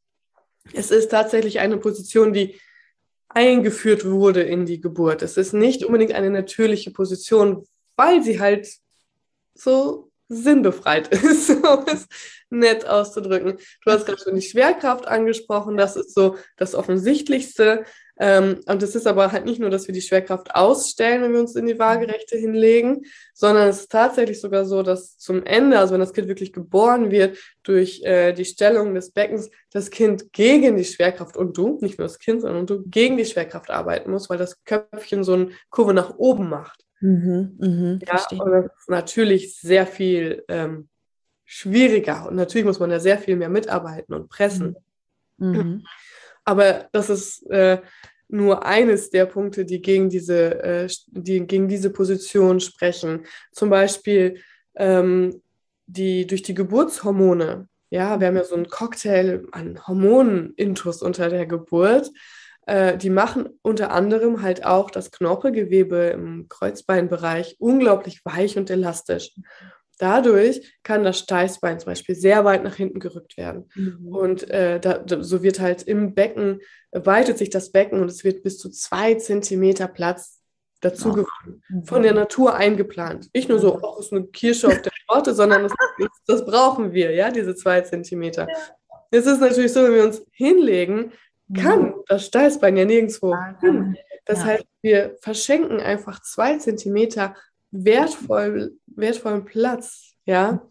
es 0.72 0.90
ist 0.90 1.10
tatsächlich 1.10 1.58
eine 1.58 1.78
Position, 1.78 2.32
die 2.32 2.60
eingeführt 3.28 4.04
wurde 4.04 4.42
in 4.42 4.66
die 4.66 4.80
Geburt. 4.80 5.22
Es 5.22 5.36
ist 5.36 5.52
nicht 5.52 5.84
unbedingt 5.84 6.12
eine 6.12 6.30
natürliche 6.30 6.90
Position, 6.90 7.66
weil 7.96 8.22
sie 8.22 8.40
halt 8.40 8.68
so 9.54 10.05
sinnbefreit 10.28 11.08
ist, 11.14 11.50
um 11.50 11.84
es 11.86 12.06
nett 12.50 12.86
auszudrücken. 12.86 13.58
Du 13.84 13.90
hast 13.90 14.06
gerade 14.06 14.20
schon 14.22 14.34
die 14.34 14.42
Schwerkraft 14.42 15.06
angesprochen, 15.06 15.76
das 15.76 15.96
ist 15.96 16.14
so 16.14 16.36
das 16.56 16.74
Offensichtlichste. 16.74 17.84
Ähm, 18.18 18.60
und 18.66 18.82
es 18.82 18.94
ist 18.94 19.06
aber 19.06 19.30
halt 19.30 19.44
nicht 19.44 19.60
nur, 19.60 19.68
dass 19.68 19.86
wir 19.86 19.94
die 19.94 20.00
Schwerkraft 20.00 20.54
ausstellen, 20.54 21.22
wenn 21.22 21.32
wir 21.34 21.40
uns 21.40 21.54
in 21.54 21.66
die 21.66 21.78
Waagerechte 21.78 22.38
hinlegen, 22.38 23.04
sondern 23.34 23.68
es 23.68 23.80
ist 23.80 23.92
tatsächlich 23.92 24.40
sogar 24.40 24.64
so, 24.64 24.82
dass 24.82 25.18
zum 25.18 25.44
Ende, 25.44 25.78
also 25.78 25.92
wenn 25.92 26.00
das 26.00 26.14
Kind 26.14 26.26
wirklich 26.26 26.52
geboren 26.52 27.10
wird, 27.10 27.36
durch 27.62 28.02
äh, 28.04 28.32
die 28.32 28.46
Stellung 28.46 28.94
des 28.94 29.10
Beckens, 29.10 29.50
das 29.70 29.90
Kind 29.90 30.32
gegen 30.32 30.78
die 30.78 30.84
Schwerkraft 30.84 31.36
und 31.36 31.58
du, 31.58 31.78
nicht 31.82 31.98
nur 31.98 32.08
das 32.08 32.18
Kind, 32.18 32.40
sondern 32.40 32.66
du 32.66 32.82
gegen 32.86 33.18
die 33.18 33.26
Schwerkraft 33.26 33.68
arbeiten 33.68 34.10
muss, 34.10 34.30
weil 34.30 34.38
das 34.38 34.64
Köpfchen 34.64 35.22
so 35.22 35.34
eine 35.34 35.50
Kurve 35.68 35.92
nach 35.92 36.16
oben 36.16 36.48
macht. 36.48 36.85
Mhm, 37.00 37.56
mh, 37.58 37.98
ja, 38.06 38.16
verstehe. 38.16 38.42
und 38.42 38.52
das 38.52 38.64
ist 38.64 38.88
natürlich 38.88 39.60
sehr 39.60 39.86
viel 39.86 40.44
ähm, 40.48 40.88
schwieriger 41.44 42.26
und 42.28 42.36
natürlich 42.36 42.66
muss 42.66 42.80
man 42.80 42.90
da 42.90 42.98
sehr 42.98 43.18
viel 43.18 43.36
mehr 43.36 43.50
mitarbeiten 43.50 44.14
und 44.14 44.28
pressen. 44.28 44.76
Mhm. 45.38 45.84
Aber 46.44 46.88
das 46.92 47.10
ist 47.10 47.42
äh, 47.50 47.80
nur 48.28 48.64
eines 48.64 49.10
der 49.10 49.26
Punkte, 49.26 49.64
die 49.64 49.82
gegen 49.82 50.08
diese, 50.08 50.62
äh, 50.62 50.88
die 51.08 51.46
gegen 51.46 51.68
diese 51.68 51.90
Position 51.90 52.60
sprechen. 52.60 53.26
Zum 53.52 53.68
Beispiel 53.68 54.40
ähm, 54.76 55.42
die 55.86 56.26
durch 56.26 56.42
die 56.42 56.54
Geburtshormone. 56.54 57.68
Ja, 57.90 58.18
wir 58.18 58.26
haben 58.26 58.36
ja 58.36 58.44
so 58.44 58.56
einen 58.56 58.68
Cocktail 58.68 59.46
an 59.52 59.86
Hormonen-Intus 59.86 61.02
unter 61.02 61.28
der 61.28 61.46
Geburt. 61.46 62.10
Äh, 62.66 62.98
die 62.98 63.10
machen 63.10 63.48
unter 63.62 63.92
anderem 63.92 64.42
halt 64.42 64.64
auch 64.64 64.90
das 64.90 65.10
Knorpelgewebe 65.12 66.08
im 66.08 66.48
Kreuzbeinbereich 66.48 67.56
unglaublich 67.58 68.24
weich 68.24 68.58
und 68.58 68.70
elastisch. 68.70 69.32
Dadurch 69.98 70.74
kann 70.82 71.04
das 71.04 71.20
Steißbein 71.20 71.80
zum 71.80 71.86
Beispiel 71.86 72.14
sehr 72.14 72.44
weit 72.44 72.64
nach 72.64 72.74
hinten 72.74 72.98
gerückt 72.98 73.38
werden. 73.38 73.70
Mhm. 73.74 74.08
Und 74.08 74.50
äh, 74.50 74.78
da, 74.78 75.04
so 75.06 75.42
wird 75.42 75.60
halt 75.60 75.84
im 75.84 76.14
Becken, 76.14 76.60
weitet 76.92 77.38
sich 77.38 77.50
das 77.50 77.72
Becken 77.72 78.00
und 78.00 78.10
es 78.10 78.22
wird 78.22 78.42
bis 78.42 78.58
zu 78.58 78.68
zwei 78.68 79.14
Zentimeter 79.14 79.88
Platz 79.88 80.42
dazu 80.80 81.10
gewonnen. 81.10 81.62
Mhm. 81.68 81.84
Von 81.84 82.02
der 82.02 82.12
Natur 82.12 82.54
eingeplant. 82.54 83.30
Nicht 83.32 83.48
nur 83.48 83.58
so, 83.58 83.78
oh, 83.80 83.98
ist 83.98 84.12
eine 84.12 84.26
Kirsche 84.26 84.66
auf 84.66 84.82
der 84.82 84.92
Torte, 85.08 85.34
sondern 85.34 85.62
das, 85.62 85.72
das, 86.26 86.44
brauchen 86.44 86.92
wir, 86.92 87.12
ja, 87.12 87.30
diese 87.30 87.54
zwei 87.54 87.80
Zentimeter. 87.80 88.46
Es 89.10 89.24
ist 89.24 89.40
natürlich 89.40 89.72
so, 89.72 89.82
wenn 89.84 89.94
wir 89.94 90.04
uns 90.04 90.26
hinlegen, 90.32 91.12
kann 91.54 91.94
das 92.08 92.26
Steißbein 92.26 92.76
ja 92.76 92.84
nirgendwo 92.84 93.34
hin. 93.60 93.96
Das 94.24 94.40
ja. 94.40 94.44
heißt, 94.46 94.66
wir 94.82 95.16
verschenken 95.20 95.80
einfach 95.80 96.20
zwei 96.22 96.58
Zentimeter 96.58 97.36
wertvoll, 97.70 98.72
wertvollen 98.86 99.44
Platz, 99.44 100.14
ja. 100.24 100.68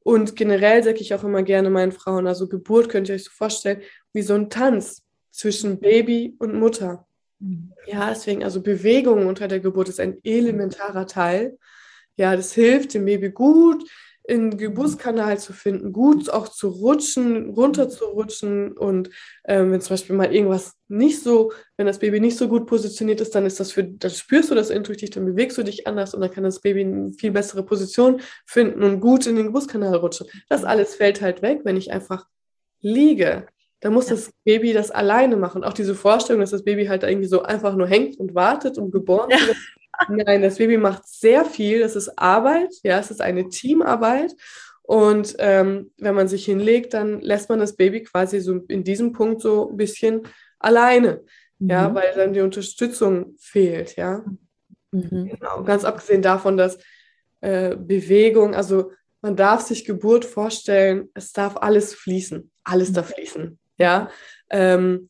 Und 0.00 0.36
generell 0.36 0.82
sage 0.82 0.98
ich 0.98 1.14
auch 1.14 1.24
immer 1.24 1.42
gerne 1.42 1.70
meinen 1.70 1.92
Frauen, 1.92 2.26
also 2.26 2.48
Geburt 2.48 2.88
könnt 2.88 3.08
ihr 3.08 3.16
euch 3.16 3.24
so 3.24 3.30
vorstellen, 3.30 3.82
wie 4.12 4.22
so 4.22 4.34
ein 4.34 4.50
Tanz 4.50 5.02
zwischen 5.30 5.80
Baby 5.80 6.34
und 6.38 6.54
Mutter. 6.54 7.06
Mhm. 7.38 7.72
Ja, 7.86 8.10
deswegen, 8.10 8.44
also 8.44 8.62
Bewegung 8.62 9.26
unter 9.26 9.48
der 9.48 9.60
Geburt 9.60 9.88
ist 9.88 10.00
ein 10.00 10.18
elementarer 10.24 11.06
Teil. 11.06 11.58
Ja, 12.16 12.34
das 12.34 12.52
hilft 12.52 12.94
dem 12.94 13.04
Baby 13.04 13.30
gut, 13.30 13.88
in 14.28 14.56
Geburtskanal 14.56 15.38
zu 15.38 15.52
finden, 15.52 15.92
gut 15.92 16.30
auch 16.30 16.48
zu 16.48 16.68
rutschen, 16.68 17.50
runter 17.50 17.88
zu 17.88 18.04
rutschen 18.06 18.72
und 18.72 19.10
ähm, 19.46 19.70
wenn 19.70 19.80
zum 19.80 19.94
Beispiel 19.94 20.16
mal 20.16 20.34
irgendwas 20.34 20.74
nicht 20.88 21.22
so, 21.22 21.52
wenn 21.76 21.86
das 21.86 22.00
Baby 22.00 22.20
nicht 22.20 22.36
so 22.36 22.48
gut 22.48 22.66
positioniert 22.66 23.20
ist, 23.20 23.34
dann 23.34 23.46
ist 23.46 23.60
das 23.60 23.72
für, 23.72 23.84
dann 23.84 24.10
spürst 24.10 24.50
du 24.50 24.54
das 24.54 24.70
intuitiv, 24.70 25.10
dann 25.10 25.24
bewegst 25.24 25.56
du 25.58 25.62
dich 25.62 25.86
anders 25.86 26.14
und 26.14 26.20
dann 26.20 26.30
kann 26.30 26.44
das 26.44 26.60
Baby 26.60 26.80
eine 26.80 27.12
viel 27.12 27.30
bessere 27.30 27.64
Position 27.64 28.20
finden 28.46 28.82
und 28.82 29.00
gut 29.00 29.26
in 29.26 29.36
den 29.36 29.46
Geburtskanal 29.46 29.94
rutschen. 29.94 30.26
Das 30.48 30.64
alles 30.64 30.96
fällt 30.96 31.20
halt 31.20 31.42
weg, 31.42 31.60
wenn 31.64 31.76
ich 31.76 31.92
einfach 31.92 32.26
liege. 32.80 33.46
Da 33.80 33.90
muss 33.90 34.06
das 34.06 34.32
Baby 34.44 34.72
das 34.72 34.90
alleine 34.90 35.36
machen. 35.36 35.62
Auch 35.62 35.74
diese 35.74 35.94
Vorstellung, 35.94 36.40
dass 36.40 36.50
das 36.50 36.64
Baby 36.64 36.86
halt 36.86 37.02
irgendwie 37.02 37.28
so 37.28 37.42
einfach 37.42 37.76
nur 37.76 37.86
hängt 37.86 38.18
und 38.18 38.34
wartet, 38.34 38.78
um 38.78 38.90
geboren 38.90 39.30
werden. 39.30 39.56
Nein, 40.08 40.42
das 40.42 40.58
Baby 40.58 40.76
macht 40.76 41.06
sehr 41.06 41.44
viel. 41.44 41.80
Das 41.80 41.96
ist 41.96 42.18
Arbeit. 42.18 42.72
Ja, 42.82 42.98
es 42.98 43.10
ist 43.10 43.20
eine 43.20 43.48
Teamarbeit. 43.48 44.34
Und 44.82 45.34
ähm, 45.38 45.90
wenn 45.98 46.14
man 46.14 46.28
sich 46.28 46.44
hinlegt, 46.44 46.94
dann 46.94 47.20
lässt 47.20 47.48
man 47.48 47.58
das 47.58 47.74
Baby 47.74 48.04
quasi 48.04 48.40
so 48.40 48.60
in 48.68 48.84
diesem 48.84 49.12
Punkt 49.12 49.42
so 49.42 49.70
ein 49.70 49.76
bisschen 49.76 50.22
alleine. 50.58 51.22
Mhm. 51.58 51.70
Ja, 51.70 51.94
weil 51.94 52.12
dann 52.14 52.32
die 52.32 52.40
Unterstützung 52.40 53.34
fehlt. 53.38 53.96
Ja, 53.96 54.24
mhm. 54.92 55.30
genau. 55.30 55.64
Ganz 55.64 55.84
abgesehen 55.84 56.22
davon, 56.22 56.56
dass 56.56 56.78
äh, 57.40 57.76
Bewegung, 57.76 58.54
also 58.54 58.92
man 59.22 59.34
darf 59.34 59.62
sich 59.62 59.84
Geburt 59.84 60.24
vorstellen, 60.24 61.08
es 61.14 61.32
darf 61.32 61.56
alles 61.56 61.94
fließen. 61.94 62.50
Alles 62.62 62.92
darf 62.92 63.12
fließen. 63.12 63.58
Ja. 63.78 64.10
Ähm, 64.50 65.08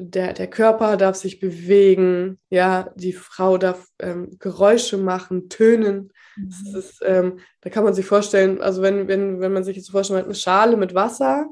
der, 0.00 0.32
der 0.32 0.46
Körper 0.46 0.96
darf 0.96 1.16
sich 1.16 1.40
bewegen, 1.40 2.38
ja, 2.50 2.92
die 2.94 3.12
Frau 3.12 3.58
darf 3.58 3.88
ähm, 3.98 4.38
Geräusche 4.38 4.96
machen, 4.96 5.48
tönen. 5.48 6.12
Mhm. 6.36 6.76
Ist, 6.76 7.02
ähm, 7.04 7.40
da 7.62 7.70
kann 7.70 7.82
man 7.82 7.94
sich 7.94 8.06
vorstellen, 8.06 8.60
also 8.60 8.80
wenn, 8.80 9.08
wenn, 9.08 9.40
wenn 9.40 9.52
man 9.52 9.64
sich 9.64 9.76
jetzt 9.76 9.90
vorstellt, 9.90 10.14
man 10.14 10.20
hat 10.20 10.26
eine 10.26 10.34
Schale 10.36 10.76
mit 10.76 10.94
Wasser 10.94 11.46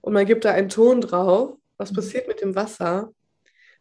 und 0.00 0.12
man 0.12 0.26
gibt 0.26 0.44
da 0.44 0.52
einen 0.52 0.68
Ton 0.68 1.00
drauf, 1.00 1.56
was 1.76 1.90
mhm. 1.90 1.96
passiert 1.96 2.28
mit 2.28 2.40
dem 2.40 2.54
Wasser? 2.54 3.12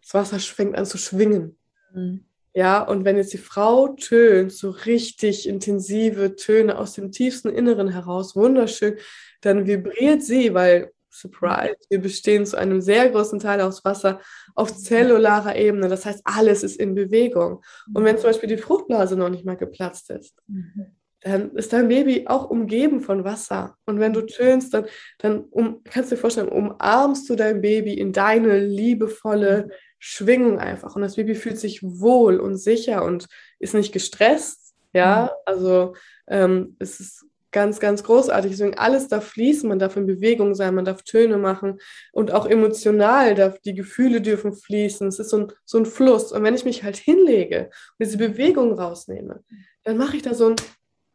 Das 0.02 0.16
Wasser 0.16 0.40
fängt 0.40 0.76
an 0.76 0.86
zu 0.88 0.98
schwingen. 0.98 1.56
Mhm. 1.94 2.26
Ja, 2.56 2.82
und 2.82 3.06
wenn 3.06 3.18
jetzt 3.18 3.34
die 3.34 3.38
Frau 3.38 3.90
tönt, 3.90 4.52
so 4.52 4.72
richtig 4.72 5.48
intensive 5.48 6.36
Töne 6.36 6.80
aus 6.80 6.94
dem 6.94 7.12
tiefsten 7.12 7.50
Inneren 7.50 7.88
heraus, 7.88 8.36
wunderschön, 8.36 8.98
dann 9.42 9.68
vibriert 9.68 10.24
sie, 10.24 10.56
weil 10.56 10.92
Surprise, 11.20 11.76
wir 11.90 12.02
bestehen 12.02 12.46
zu 12.46 12.58
einem 12.58 12.82
sehr 12.82 13.10
großen 13.10 13.40
Teil 13.40 13.62
aus 13.62 13.84
Wasser 13.84 14.20
auf 14.56 14.76
zellularer 14.76 15.56
Ebene. 15.56 15.88
Das 15.88 16.06
heißt, 16.06 16.22
alles 16.24 16.64
ist 16.64 16.80
in 16.80 16.96
Bewegung. 16.96 17.64
Und 17.94 18.04
wenn 18.04 18.18
zum 18.18 18.30
Beispiel 18.30 18.50
die 18.50 18.58
Fruchtblase 18.58 19.16
noch 19.16 19.30
nicht 19.30 19.46
mal 19.46 19.58
geplatzt 19.58 20.10
ist, 20.10 20.36
mhm. 20.48 20.96
dann 21.22 21.52
ist 21.56 21.74
dein 21.74 21.88
Baby 21.88 22.26
auch 22.28 22.50
umgeben 22.50 23.02
von 23.02 23.24
Wasser. 23.24 23.76
Und 23.86 24.00
wenn 24.00 24.14
du 24.14 24.22
tönst, 24.22 24.74
dann, 24.74 24.86
dann 25.20 25.42
um, 25.46 25.84
kannst 25.84 26.12
du 26.12 26.16
dir 26.16 26.22
vorstellen, 26.22 26.50
umarmst 26.50 27.30
du 27.30 27.36
dein 27.36 27.62
Baby 27.62 27.94
in 27.94 28.14
deine 28.14 28.60
liebevolle 28.60 29.70
Schwingung 30.00 30.60
einfach. 30.60 30.96
Und 30.96 31.02
das 31.02 31.16
Baby 31.16 31.36
fühlt 31.36 31.58
sich 31.58 31.82
wohl 31.82 32.40
und 32.40 32.58
sicher 32.58 33.04
und 33.04 33.28
ist 33.60 33.74
nicht 33.74 33.92
gestresst. 33.92 34.76
Ja, 34.94 35.24
mhm. 35.24 35.30
also 35.46 35.96
ähm, 36.28 36.76
es 36.80 37.00
ist 37.00 37.26
ganz, 37.58 37.80
ganz 37.80 38.04
großartig. 38.04 38.52
Deswegen 38.52 38.78
alles 38.78 39.08
darf 39.08 39.30
fließen, 39.30 39.68
man 39.68 39.80
darf 39.80 39.98
in 39.98 40.06
Bewegung 40.06 40.54
sein, 40.54 40.76
man 40.76 40.86
darf 40.86 41.02
Töne 41.02 41.40
machen 41.40 41.80
und 42.12 42.32
auch 42.32 42.46
emotional 42.46 43.34
darf, 43.34 43.58
die 43.62 43.74
Gefühle 43.74 44.22
dürfen 44.22 44.54
fließen. 44.54 45.08
Es 45.08 45.18
ist 45.18 45.32
so 45.32 45.38
ein, 45.38 45.48
so 45.66 45.80
ein 45.80 45.88
Fluss. 45.88 46.32
Und 46.32 46.44
wenn 46.44 46.54
ich 46.54 46.66
mich 46.66 46.84
halt 46.84 46.98
hinlege 46.98 47.72
und 47.98 48.06
diese 48.06 48.20
Bewegung 48.20 48.74
rausnehme, 48.74 49.44
dann 49.84 49.98
mache 49.98 50.18
ich 50.18 50.22
da 50.22 50.36
so 50.36 50.46
einen 50.46 50.56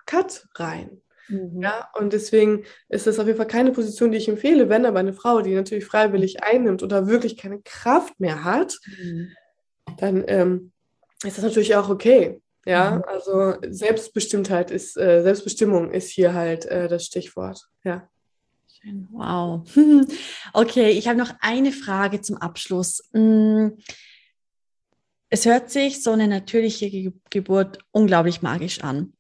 Cut 0.04 0.48
rein. 0.56 1.00
Mhm. 1.28 1.62
Ja, 1.62 1.88
und 1.96 2.12
deswegen 2.12 2.64
ist 2.88 3.06
das 3.06 3.20
auf 3.20 3.26
jeden 3.28 3.38
Fall 3.38 3.46
keine 3.46 3.70
Position, 3.70 4.10
die 4.10 4.18
ich 4.18 4.28
empfehle, 4.28 4.68
wenn 4.68 4.84
aber 4.84 4.98
eine 4.98 5.12
Frau, 5.12 5.42
die 5.42 5.54
natürlich 5.54 5.84
freiwillig 5.84 6.42
einnimmt 6.42 6.82
oder 6.82 7.06
wirklich 7.06 7.36
keine 7.36 7.60
Kraft 7.62 8.18
mehr 8.18 8.42
hat, 8.42 8.80
mhm. 8.98 9.28
dann 9.98 10.24
ähm, 10.26 10.72
ist 11.22 11.38
das 11.38 11.44
natürlich 11.44 11.76
auch 11.76 11.88
okay. 11.88 12.41
Ja, 12.64 12.96
mhm. 12.96 13.02
also 13.06 13.54
Selbstbestimmtheit 13.68 14.70
ist, 14.70 14.96
äh, 14.96 15.22
Selbstbestimmung 15.22 15.90
ist 15.90 16.10
hier 16.10 16.34
halt 16.34 16.64
äh, 16.66 16.88
das 16.88 17.04
Stichwort. 17.04 17.68
Ja. 17.84 18.08
Schön. 18.80 19.08
Wow. 19.10 19.68
Okay, 20.54 20.90
ich 20.90 21.08
habe 21.08 21.18
noch 21.18 21.32
eine 21.40 21.72
Frage 21.72 22.20
zum 22.20 22.36
Abschluss. 22.36 23.02
Es 25.34 25.46
hört 25.46 25.70
sich 25.70 26.02
so 26.02 26.10
eine 26.10 26.28
natürliche 26.28 27.10
Geburt 27.30 27.78
unglaublich 27.90 28.42
magisch 28.42 28.84
an. 28.84 29.14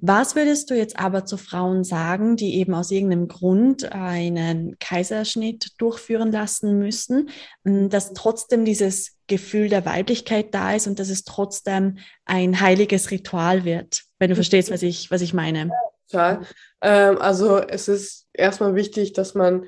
Was 0.00 0.36
würdest 0.36 0.70
du 0.70 0.76
jetzt 0.76 0.96
aber 0.96 1.24
zu 1.24 1.36
Frauen 1.36 1.82
sagen, 1.82 2.36
die 2.36 2.54
eben 2.60 2.72
aus 2.72 2.92
irgendeinem 2.92 3.26
Grund 3.26 3.90
einen 3.90 4.78
Kaiserschnitt 4.78 5.72
durchführen 5.78 6.30
lassen 6.30 6.78
müssen, 6.78 7.30
mm, 7.64 7.88
dass 7.88 8.12
trotzdem 8.12 8.64
dieses 8.64 9.16
Gefühl 9.26 9.68
der 9.68 9.84
Weiblichkeit 9.84 10.54
da 10.54 10.72
ist 10.72 10.86
und 10.86 11.00
dass 11.00 11.08
es 11.08 11.24
trotzdem 11.24 11.98
ein 12.26 12.60
heiliges 12.60 13.10
Ritual 13.10 13.64
wird, 13.64 14.04
wenn 14.20 14.30
du 14.30 14.36
verstehst, 14.36 14.70
was 14.70 14.84
ich, 14.84 15.10
was 15.10 15.20
ich 15.20 15.34
meine? 15.34 15.72
Total. 16.08 16.42
Ähm, 16.80 17.18
also 17.18 17.58
es 17.58 17.88
ist 17.88 18.28
erstmal 18.32 18.76
wichtig, 18.76 19.14
dass 19.14 19.34
man 19.34 19.64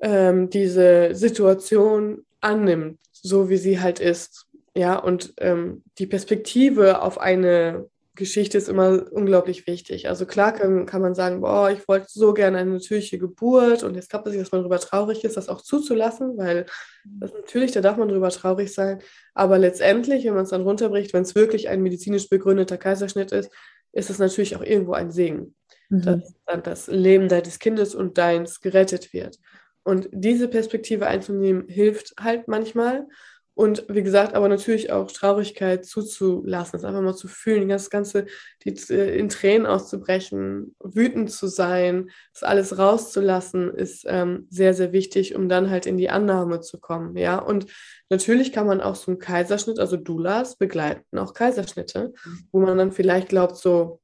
ähm, 0.00 0.48
diese 0.48 1.16
Situation 1.16 2.24
annimmt, 2.40 3.00
so 3.10 3.50
wie 3.50 3.56
sie 3.56 3.80
halt 3.80 3.98
ist. 3.98 4.46
Ja, 4.74 4.98
und 4.98 5.34
ähm, 5.38 5.82
die 5.98 6.06
Perspektive 6.06 7.02
auf 7.02 7.20
eine 7.20 7.88
Geschichte 8.14 8.58
ist 8.58 8.68
immer 8.68 9.10
unglaublich 9.10 9.66
wichtig. 9.66 10.08
Also 10.08 10.26
klar 10.26 10.52
kann, 10.52 10.84
kann 10.84 11.00
man 11.00 11.14
sagen, 11.14 11.40
boah, 11.40 11.70
ich 11.70 11.88
wollte 11.88 12.06
so 12.08 12.34
gerne 12.34 12.58
eine 12.58 12.72
natürliche 12.72 13.18
Geburt 13.18 13.82
und 13.82 13.94
jetzt 13.94 14.12
es 14.12 14.24
nicht, 14.26 14.40
dass 14.40 14.52
man 14.52 14.60
darüber 14.60 14.78
traurig 14.78 15.24
ist, 15.24 15.38
das 15.38 15.48
auch 15.48 15.62
zuzulassen, 15.62 16.36
weil 16.36 16.66
das 17.04 17.32
natürlich, 17.32 17.72
da 17.72 17.80
darf 17.80 17.96
man 17.96 18.08
darüber 18.08 18.28
traurig 18.28 18.72
sein. 18.72 19.00
Aber 19.32 19.58
letztendlich, 19.58 20.26
wenn 20.26 20.34
man 20.34 20.44
es 20.44 20.50
dann 20.50 20.62
runterbricht, 20.62 21.14
wenn 21.14 21.22
es 21.22 21.34
wirklich 21.34 21.70
ein 21.70 21.82
medizinisch 21.82 22.28
begründeter 22.28 22.76
Kaiserschnitt 22.76 23.32
ist, 23.32 23.50
ist 23.92 24.10
es 24.10 24.18
natürlich 24.18 24.56
auch 24.56 24.62
irgendwo 24.62 24.92
ein 24.92 25.10
Segen, 25.10 25.54
mhm. 25.88 26.02
dass 26.02 26.34
dann 26.44 26.62
das 26.62 26.88
Leben 26.88 27.28
deines 27.28 27.58
Kindes 27.58 27.94
und 27.94 28.18
deins 28.18 28.60
gerettet 28.60 29.14
wird. 29.14 29.38
Und 29.84 30.08
diese 30.12 30.48
Perspektive 30.48 31.06
einzunehmen, 31.06 31.66
hilft 31.66 32.12
halt 32.20 32.46
manchmal. 32.46 33.06
Und 33.54 33.84
wie 33.88 34.02
gesagt, 34.02 34.34
aber 34.34 34.48
natürlich 34.48 34.92
auch 34.92 35.10
Traurigkeit 35.10 35.84
zuzulassen, 35.84 36.78
es 36.78 36.84
einfach 36.84 37.02
mal 37.02 37.14
zu 37.14 37.28
fühlen, 37.28 37.68
das 37.68 37.90
Ganze 37.90 38.24
die, 38.64 38.70
äh, 38.90 39.18
in 39.18 39.28
Tränen 39.28 39.66
auszubrechen, 39.66 40.74
wütend 40.82 41.30
zu 41.30 41.46
sein, 41.48 42.10
das 42.32 42.44
alles 42.44 42.78
rauszulassen, 42.78 43.74
ist 43.74 44.04
ähm, 44.08 44.46
sehr, 44.48 44.72
sehr 44.72 44.92
wichtig, 44.92 45.34
um 45.34 45.50
dann 45.50 45.68
halt 45.68 45.84
in 45.84 45.98
die 45.98 46.08
Annahme 46.08 46.60
zu 46.60 46.80
kommen. 46.80 47.16
Ja, 47.16 47.38
und 47.38 47.66
natürlich 48.08 48.52
kann 48.52 48.66
man 48.66 48.80
auch 48.80 48.94
so 48.94 49.10
einen 49.10 49.18
Kaiserschnitt, 49.18 49.78
also 49.78 49.98
Doulas 49.98 50.56
begleiten, 50.56 51.18
auch 51.18 51.34
Kaiserschnitte, 51.34 52.14
wo 52.52 52.60
man 52.60 52.78
dann 52.78 52.92
vielleicht 52.92 53.28
glaubt, 53.28 53.56
so, 53.56 54.00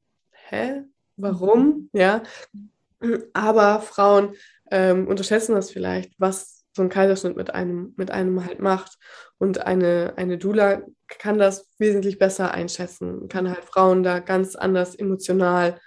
hä, 0.51 0.83
warum? 1.17 1.89
Ja, 1.95 2.23
aber 3.33 3.81
Frauen 3.81 4.35
ähm, 4.71 5.07
unterschätzen 5.07 5.55
das 5.55 5.71
vielleicht, 5.71 6.13
was 6.19 6.58
so 6.79 6.83
ein 6.83 6.89
Kaiserschnitt 6.89 7.37
mit 7.37 7.55
einem, 7.55 7.93
mit 7.97 8.11
einem 8.11 8.45
halt 8.47 8.61
macht. 8.61 8.99
Und 9.37 9.67
eine, 9.67 10.15
eine 10.17 10.39
Doula 10.39 10.83
kann 11.09 11.39
das 11.39 11.69
wesentlich 11.79 12.19
besser 12.19 12.53
einschätzen, 12.53 13.29
kann 13.29 13.51
halt 13.51 13.65
Frauen 13.65 14.03
da 14.03 14.21
ganz 14.21 14.57
anders 14.57 14.95
emotional, 14.95 15.79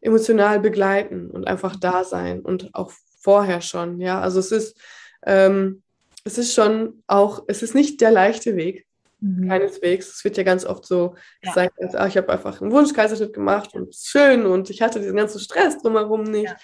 emotional 0.00 0.58
begleiten 0.58 1.30
und 1.30 1.46
einfach 1.46 1.76
da 1.76 2.02
sein 2.02 2.40
und 2.40 2.74
auch 2.74 2.92
vorher 3.20 3.60
schon. 3.60 4.00
Ja, 4.00 4.20
also 4.20 4.40
es 4.40 4.50
ist, 4.50 4.76
ähm, 5.24 5.82
es 6.24 6.38
ist 6.38 6.54
schon 6.54 7.02
auch, 7.06 7.44
es 7.46 7.62
ist 7.62 7.74
nicht 7.74 8.00
der 8.00 8.10
leichte 8.10 8.56
Weg, 8.56 8.86
mhm. 9.20 9.48
keineswegs. 9.48 10.08
Es 10.08 10.24
wird 10.24 10.36
ja 10.36 10.42
ganz 10.42 10.64
oft 10.64 10.84
so 10.84 11.14
ja. 11.42 11.50
gesagt, 11.50 11.80
als, 11.80 11.94
ah, 11.94 12.06
ich 12.06 12.16
habe 12.16 12.32
einfach 12.32 12.60
einen 12.60 12.72
Wunschkaiserschnitt 12.72 13.32
gemacht 13.32 13.74
und 13.74 13.90
es 13.90 13.98
ist 13.98 14.08
schön 14.08 14.46
und 14.46 14.70
ich 14.70 14.82
hatte 14.82 15.00
diesen 15.00 15.16
ganzen 15.16 15.40
Stress 15.40 15.78
drumherum 15.78 16.22
nicht. 16.22 16.50
Ja. 16.50 16.56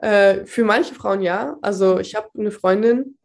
Äh, 0.00 0.46
für 0.46 0.64
manche 0.64 0.94
Frauen 0.94 1.22
ja. 1.22 1.56
Also 1.62 1.98
ich 1.98 2.14
habe 2.14 2.28
eine 2.38 2.50
Freundin, 2.50 3.16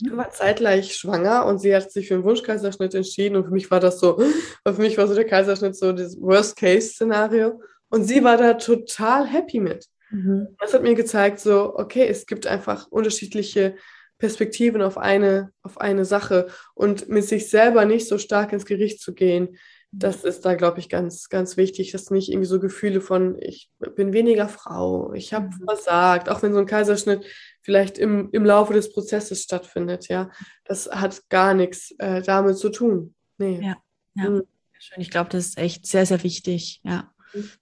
die 0.00 0.16
war 0.16 0.30
zeitgleich 0.30 0.96
schwanger 0.96 1.46
und 1.46 1.58
sie 1.58 1.74
hat 1.74 1.90
sich 1.92 2.08
für 2.08 2.14
einen 2.14 2.24
Wunschkaiserschnitt 2.24 2.94
entschieden 2.94 3.36
und 3.36 3.44
für 3.44 3.52
mich 3.52 3.70
war 3.70 3.80
das 3.80 4.00
so, 4.00 4.18
für 4.66 4.80
mich 4.80 4.98
war 4.98 5.06
so 5.06 5.14
der 5.14 5.26
Kaiserschnitt 5.26 5.76
so 5.76 5.92
das 5.92 6.20
Worst-Case-Szenario 6.20 7.60
und 7.88 8.04
sie 8.04 8.24
war 8.24 8.36
da 8.36 8.54
total 8.54 9.26
happy 9.26 9.60
mit. 9.60 9.86
Mhm. 10.10 10.48
Das 10.58 10.74
hat 10.74 10.82
mir 10.82 10.94
gezeigt, 10.94 11.38
so, 11.38 11.74
okay, 11.76 12.06
es 12.08 12.26
gibt 12.26 12.46
einfach 12.46 12.88
unterschiedliche 12.88 13.76
Perspektiven 14.18 14.82
auf 14.82 14.98
eine, 14.98 15.50
auf 15.62 15.80
eine 15.80 16.04
Sache 16.04 16.48
und 16.74 17.08
mit 17.08 17.24
sich 17.24 17.50
selber 17.50 17.84
nicht 17.84 18.08
so 18.08 18.18
stark 18.18 18.52
ins 18.52 18.66
Gericht 18.66 19.00
zu 19.00 19.14
gehen, 19.14 19.56
das 19.98 20.24
ist 20.24 20.44
da, 20.44 20.54
glaube 20.54 20.80
ich, 20.80 20.88
ganz, 20.88 21.28
ganz 21.28 21.56
wichtig, 21.56 21.92
dass 21.92 22.10
nicht 22.10 22.28
irgendwie 22.28 22.46
so 22.46 22.60
Gefühle 22.60 23.00
von, 23.00 23.36
ich 23.40 23.70
bin 23.94 24.12
weniger 24.12 24.48
Frau, 24.48 25.12
ich 25.12 25.32
habe 25.32 25.46
mhm. 25.46 25.64
versagt, 25.66 26.28
auch 26.28 26.42
wenn 26.42 26.52
so 26.52 26.58
ein 26.58 26.66
Kaiserschnitt 26.66 27.24
vielleicht 27.62 27.98
im, 27.98 28.28
im 28.32 28.44
Laufe 28.44 28.72
des 28.72 28.92
Prozesses 28.92 29.42
stattfindet, 29.42 30.08
ja. 30.08 30.30
Das 30.64 30.90
hat 30.90 31.28
gar 31.28 31.54
nichts 31.54 31.94
äh, 31.98 32.22
damit 32.22 32.58
zu 32.58 32.70
tun. 32.70 33.14
Nee. 33.38 33.60
Ja, 33.62 33.76
ja. 34.14 34.30
Mhm. 34.30 34.42
Schön. 34.78 35.00
Ich 35.00 35.10
glaube, 35.10 35.30
das 35.30 35.46
ist 35.46 35.58
echt 35.58 35.86
sehr, 35.86 36.04
sehr 36.04 36.22
wichtig, 36.22 36.80
ja. 36.84 37.10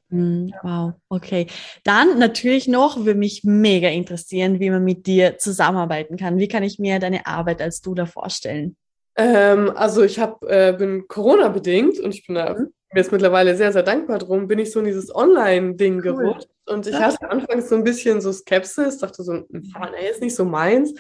Mhm. 0.09 0.53
Wow, 0.63 0.95
okay. 1.09 1.47
Dann 1.85 2.19
natürlich 2.19 2.69
noch, 2.69 2.99
würde 2.99 3.15
mich 3.15 3.45
mega 3.45 3.89
interessieren, 3.89 4.61
wie 4.61 4.71
man 4.71 4.85
mit 4.85 5.07
dir 5.07 5.39
zusammenarbeiten 5.39 6.17
kann. 6.17 6.39
Wie 6.39 6.49
kann 6.49 6.63
ich 6.63 6.79
mir 6.79 6.99
deine 6.99 7.27
Arbeit 7.27 7.63
als 7.63 7.81
du 7.81 7.95
da 7.95 8.07
vorstellen? 8.07 8.77
Ähm, 9.17 9.71
also 9.75 10.03
ich 10.03 10.19
hab, 10.19 10.43
äh, 10.45 10.75
bin 10.77 11.07
Corona-bedingt 11.09 11.99
und 12.01 12.15
ich 12.15 12.27
bin 12.27 12.37
da 12.37 12.55
mhm. 12.55 12.73
mir 12.93 13.01
ist 13.01 13.13
mittlerweile 13.13 13.57
sehr, 13.57 13.73
sehr 13.73 13.83
dankbar 13.83 14.19
drum, 14.19 14.49
bin 14.49 14.59
ich 14.59 14.73
so 14.73 14.79
in 14.81 14.87
dieses 14.87 15.15
Online-Ding 15.15 15.97
cool. 15.97 16.03
gerutscht. 16.03 16.49
Und 16.67 16.87
ich 16.87 16.95
hatte 16.95 17.31
anfangs 17.31 17.69
so 17.69 17.75
ein 17.75 17.85
bisschen 17.85 18.21
so 18.21 18.33
Skepsis, 18.33 18.99
dachte 18.99 19.23
so, 19.23 19.33
hm, 19.33 19.47
nee, 19.51 20.11
ist 20.11 20.23
nicht 20.23 20.37
so 20.37 20.45
meins. 20.45 20.95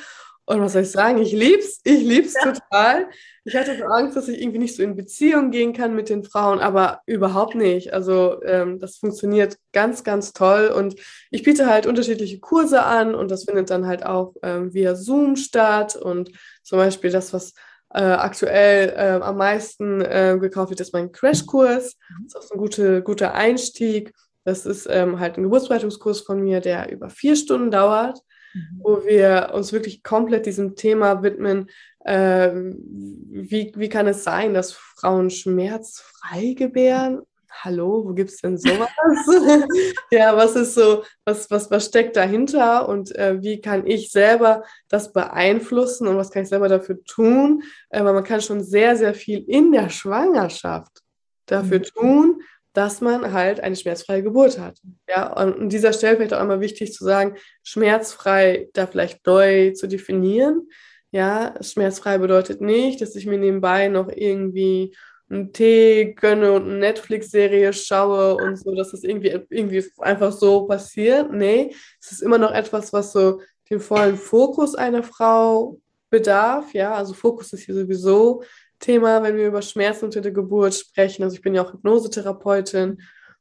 Und 0.45 0.61
was 0.61 0.73
soll 0.73 0.83
ich 0.83 0.91
sagen? 0.91 1.19
Ich 1.19 1.33
lieb's, 1.33 1.81
ich 1.85 2.03
lieb's 2.03 2.35
ja. 2.35 2.53
total. 2.53 3.09
Ich 3.45 3.55
hatte 3.55 3.79
so 3.79 3.85
Angst, 3.85 4.17
dass 4.17 4.29
ich 4.29 4.41
irgendwie 4.41 4.59
nicht 4.59 4.75
so 4.75 4.83
in 4.83 4.97
Beziehung 4.97 5.53
gehen 5.53 5.73
kann 5.73 5.95
mit 5.95 6.09
den 6.09 6.25
Frauen, 6.25 6.59
aber 6.59 7.01
überhaupt 7.07 7.55
nicht. 7.55 7.93
Also 7.93 8.43
ähm, 8.43 8.81
das 8.81 8.97
funktioniert 8.97 9.57
ganz, 9.73 10.03
ganz 10.03 10.33
toll. 10.33 10.67
Und 10.67 10.97
ich 11.31 11.45
biete 11.45 11.67
halt 11.67 11.87
unterschiedliche 11.87 12.41
Kurse 12.41 12.83
an 12.83 13.15
und 13.15 13.31
das 13.31 13.45
findet 13.45 13.71
dann 13.71 13.87
halt 13.87 14.05
auch 14.05 14.35
ähm, 14.43 14.75
via 14.75 14.97
Zoom 14.97 15.37
statt. 15.37 15.95
Und 15.95 16.33
zum 16.65 16.79
Beispiel 16.79 17.11
das, 17.11 17.33
was 17.33 17.55
äh, 17.95 18.03
aktuell 18.03 18.91
äh, 18.91 19.23
am 19.23 19.37
meisten 19.37 20.01
äh, 20.01 20.37
gekauft 20.41 20.71
wird, 20.71 20.81
ist 20.81 20.95
mein 20.95 21.13
Crashkurs. 21.13 21.97
Das 22.25 22.27
ist 22.27 22.37
auch 22.37 22.43
so 22.43 22.55
ein 22.55 22.59
guter, 22.59 23.01
guter 23.03 23.35
Einstieg. 23.35 24.13
Das 24.45 24.67
ist 24.67 24.89
ähm, 24.91 25.21
halt 25.21 25.37
ein 25.37 25.45
Geburtsbereitungskurs 25.45 26.23
von 26.23 26.41
mir, 26.41 26.61
der 26.61 26.91
über 26.91 27.11
vier 27.11 27.37
Stunden 27.37 27.71
dauert, 27.71 28.19
mhm. 28.55 28.81
wo 28.83 29.05
wir 29.05 29.51
uns 29.55 29.73
wirklich 29.73 30.03
komplett 30.03 30.47
diesem 30.47 30.75
Thema 30.75 31.23
widmen. 31.23 31.69
Äh, 32.05 32.51
wie, 32.55 33.73
wie 33.77 33.89
kann 33.89 34.09
es 34.09 34.25
sein, 34.25 34.55
dass 34.55 34.73
Frauen 34.73 35.31
schmerzfrei 35.31 36.55
gebären? 36.55 37.23
Hallo, 37.53 38.05
wo 38.05 38.15
gibt 38.15 38.31
es 38.31 38.39
denn 38.39 38.57
sowas? 38.57 38.89
ja, 40.11 40.37
was 40.37 40.57
ist 40.57 40.75
so, 40.75 41.05
was, 41.25 41.51
was, 41.51 41.71
was 41.71 41.87
steckt 41.87 42.17
dahinter 42.17 42.89
und 42.89 43.15
äh, 43.17 43.43
wie 43.43 43.61
kann 43.61 43.87
ich 43.87 44.11
selber 44.11 44.65
das 44.89 45.13
beeinflussen 45.13 46.09
und 46.09 46.17
was 46.17 46.31
kann 46.31 46.43
ich 46.43 46.49
selber 46.49 46.69
dafür 46.69 47.03
tun? 47.05 47.63
Äh, 47.91 48.05
weil 48.05 48.15
man 48.15 48.25
kann 48.25 48.41
schon 48.41 48.63
sehr, 48.63 48.97
sehr 48.97 49.15
viel 49.15 49.45
in 49.47 49.73
der 49.73 49.91
Schwangerschaft 49.91 51.03
dafür 51.47 51.79
mhm. 51.79 51.85
tun, 51.85 52.43
dass 52.73 53.01
man 53.01 53.33
halt 53.33 53.61
eine 53.61 53.77
schmerzfreie 53.77 54.23
Geburt 54.23 54.59
hat. 54.59 54.79
Ja, 55.09 55.33
und 55.33 55.61
an 55.61 55.69
dieser 55.69 55.93
Stelle 55.93 56.17
vielleicht 56.17 56.35
auch 56.35 56.41
einmal 56.41 56.61
wichtig 56.61 56.93
zu 56.93 57.05
sagen, 57.05 57.37
schmerzfrei 57.63 58.69
da 58.73 58.87
vielleicht 58.87 59.27
neu 59.27 59.73
zu 59.73 59.87
definieren. 59.87 60.69
Ja, 61.11 61.55
schmerzfrei 61.61 62.17
bedeutet 62.17 62.63
nicht, 62.63 63.03
dass 63.03 63.15
ich 63.15 63.27
mir 63.27 63.37
nebenbei 63.37 63.89
noch 63.89 64.09
irgendwie 64.09 64.97
einen 65.33 65.53
Tee 65.53 66.15
gönne 66.15 66.53
und 66.53 66.65
eine 66.65 66.79
Netflix-Serie 66.79 67.73
schaue 67.73 68.37
und 68.37 68.57
so, 68.57 68.75
dass 68.75 68.91
das 68.91 69.03
irgendwie, 69.03 69.29
irgendwie 69.49 69.85
einfach 69.99 70.33
so 70.33 70.67
passiert. 70.67 71.33
Nee, 71.33 71.75
es 72.01 72.13
ist 72.13 72.23
immer 72.23 72.39
noch 72.39 72.53
etwas, 72.53 72.93
was 72.93 73.13
so 73.13 73.41
den 73.71 73.81
vollen 73.81 74.17
Fokus 74.17 74.75
einer 74.75 75.03
Frau 75.03 75.81
bedarf. 76.11 76.73
Ja, 76.75 76.95
also 76.95 77.15
Fokus 77.15 77.53
ist 77.53 77.65
hier 77.65 77.75
sowieso 77.75 78.43
Thema, 78.79 79.23
wenn 79.23 79.37
wir 79.37 79.47
über 79.47 79.63
Schmerzen 79.63 80.07
unter 80.07 80.21
der 80.21 80.33
Geburt 80.33 80.75
sprechen. 80.75 81.23
Also 81.23 81.37
ich 81.37 81.43
bin 81.43 81.55
ja 81.55 81.63
auch 81.63 81.73
Hypnosetherapeutin 81.73 83.01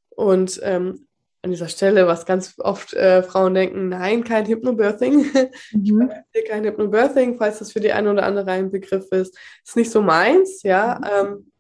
und 0.10 0.60
ähm, 0.64 1.08
an 1.44 1.50
dieser 1.50 1.68
Stelle, 1.68 2.06
was 2.06 2.26
ganz 2.26 2.54
oft 2.60 2.94
äh, 2.94 3.24
Frauen 3.24 3.56
denken, 3.56 3.90
nein, 3.90 4.24
kein 4.24 4.46
Hypnobirthing. 4.46 5.26
Mhm. 5.74 6.12
Ich 6.34 6.46
kein 6.48 6.64
Hypnobirthing, 6.64 7.38
falls 7.38 7.60
das 7.60 7.72
für 7.72 7.80
die 7.80 7.92
eine 7.92 8.12
oder 8.12 8.24
andere 8.24 8.52
ein 8.52 8.72
Begriff 8.72 9.06
ist. 9.12 9.38
Ist 9.66 9.76
nicht 9.76 9.90
so 9.90 10.02
meins, 10.02 10.62
ja. 10.64 11.00
Mhm. 11.00 11.28
Ähm, 11.28 11.51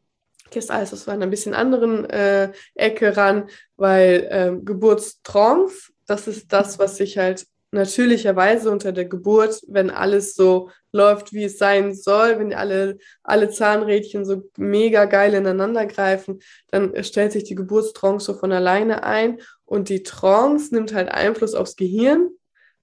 gehst 0.51 0.69
alles 0.69 0.93
aus 0.93 1.07
einer 1.07 1.25
ein 1.25 1.31
bisschen 1.31 1.53
anderen 1.53 2.07
äh, 2.09 2.51
Ecke 2.75 3.17
ran, 3.17 3.49
weil 3.77 4.27
ähm, 4.29 4.65
Geburtstrance, 4.65 5.91
das 6.05 6.27
ist 6.27 6.53
das, 6.53 6.77
was 6.77 6.97
sich 6.97 7.17
halt 7.17 7.47
natürlicherweise 7.71 8.69
unter 8.69 8.91
der 8.91 9.05
Geburt, 9.05 9.61
wenn 9.67 9.89
alles 9.89 10.35
so 10.35 10.69
läuft, 10.91 11.31
wie 11.31 11.45
es 11.45 11.57
sein 11.57 11.95
soll, 11.95 12.37
wenn 12.37 12.53
alle, 12.53 12.97
alle 13.23 13.49
Zahnrädchen 13.49 14.25
so 14.25 14.43
mega 14.57 15.05
geil 15.05 15.33
ineinander 15.33 15.85
greifen, 15.85 16.41
dann 16.69 17.01
stellt 17.03 17.31
sich 17.31 17.45
die 17.45 17.55
Geburtstrance 17.55 18.25
so 18.25 18.33
von 18.33 18.51
alleine 18.51 19.03
ein 19.03 19.39
und 19.63 19.87
die 19.87 20.03
Trance 20.03 20.73
nimmt 20.75 20.93
halt 20.93 21.09
Einfluss 21.09 21.53
aufs 21.53 21.77
Gehirn 21.77 22.31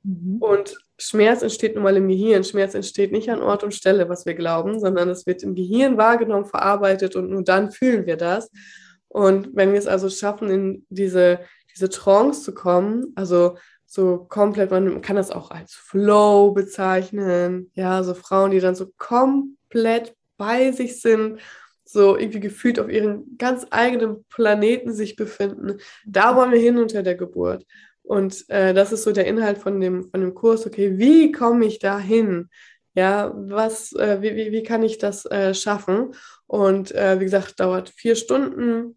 mhm. 0.03 0.39
und 0.41 0.79
Schmerz 0.99 1.43
entsteht 1.43 1.75
nun 1.75 1.85
mal 1.85 1.97
im 1.97 2.09
Gehirn. 2.09 2.43
Schmerz 2.43 2.75
entsteht 2.75 3.13
nicht 3.13 3.31
an 3.31 3.41
Ort 3.41 3.63
und 3.63 3.75
Stelle, 3.75 4.09
was 4.09 4.27
wir 4.27 4.35
glauben, 4.35 4.81
sondern 4.81 5.09
es 5.09 5.27
wird 5.27 5.43
im 5.45 5.55
Gehirn 5.55 5.97
wahrgenommen, 5.97 6.45
verarbeitet 6.45 7.15
und 7.15 7.31
nur 7.31 7.45
dann 7.45 7.71
fühlen 7.71 8.05
wir 8.07 8.17
das. 8.17 8.51
Und 9.07 9.51
wenn 9.55 9.73
wir 9.73 9.79
es 9.79 9.87
also 9.87 10.11
schaffen, 10.11 10.51
in 10.51 10.87
diese, 10.89 11.41
diese 11.75 11.89
Trance 11.89 12.43
zu 12.43 12.53
kommen, 12.53 13.13
also 13.15 13.57
so 13.87 14.27
komplett, 14.29 14.71
man 14.71 15.01
kann 15.01 15.17
das 15.17 15.31
auch 15.31 15.51
als 15.51 15.73
Flow 15.73 16.53
bezeichnen, 16.53 17.71
ja, 17.75 18.03
so 18.03 18.13
Frauen, 18.13 18.51
die 18.51 18.61
dann 18.61 18.75
so 18.75 18.93
komplett 18.99 20.15
bei 20.37 20.73
sich 20.73 21.01
sind, 21.01 21.41
so 21.85 22.19
irgendwie 22.19 22.41
gefühlt 22.41 22.79
auf 22.79 22.91
ihren 22.91 23.39
ganz 23.39 23.67
eigenen 23.71 24.25
Planeten 24.25 24.93
sich 24.93 25.17
befinden. 25.17 25.79
Da 26.05 26.37
wollen 26.37 26.53
wir 26.53 26.59
hin 26.59 26.77
unter 26.77 27.03
der 27.03 27.15
Geburt. 27.15 27.65
Und 28.09 28.49
äh, 28.49 28.73
das 28.73 28.91
ist 28.91 29.03
so 29.03 29.13
der 29.13 29.27
Inhalt 29.27 29.59
von 29.59 29.81
dem, 29.81 30.11
von 30.11 30.23
dem 30.23 30.33
Kurs. 30.33 30.67
Okay, 30.67 30.97
wie 30.97 31.31
komme 31.31 31.67
ich 31.67 31.79
da 31.79 31.99
hin? 31.99 32.49
Ja, 32.95 33.35
was, 33.37 33.93
äh, 33.93 34.23
wie, 34.23 34.35
wie, 34.35 34.51
wie 34.51 34.63
kann 34.63 34.83
ich 34.83 34.97
das 34.97 35.27
äh, 35.27 35.53
schaffen? 35.53 36.15
Und 36.47 36.91
äh, 36.95 37.21
wie 37.21 37.25
gesagt, 37.25 37.61
dauert 37.61 37.91
vier 37.91 38.17
Stunden. 38.17 38.97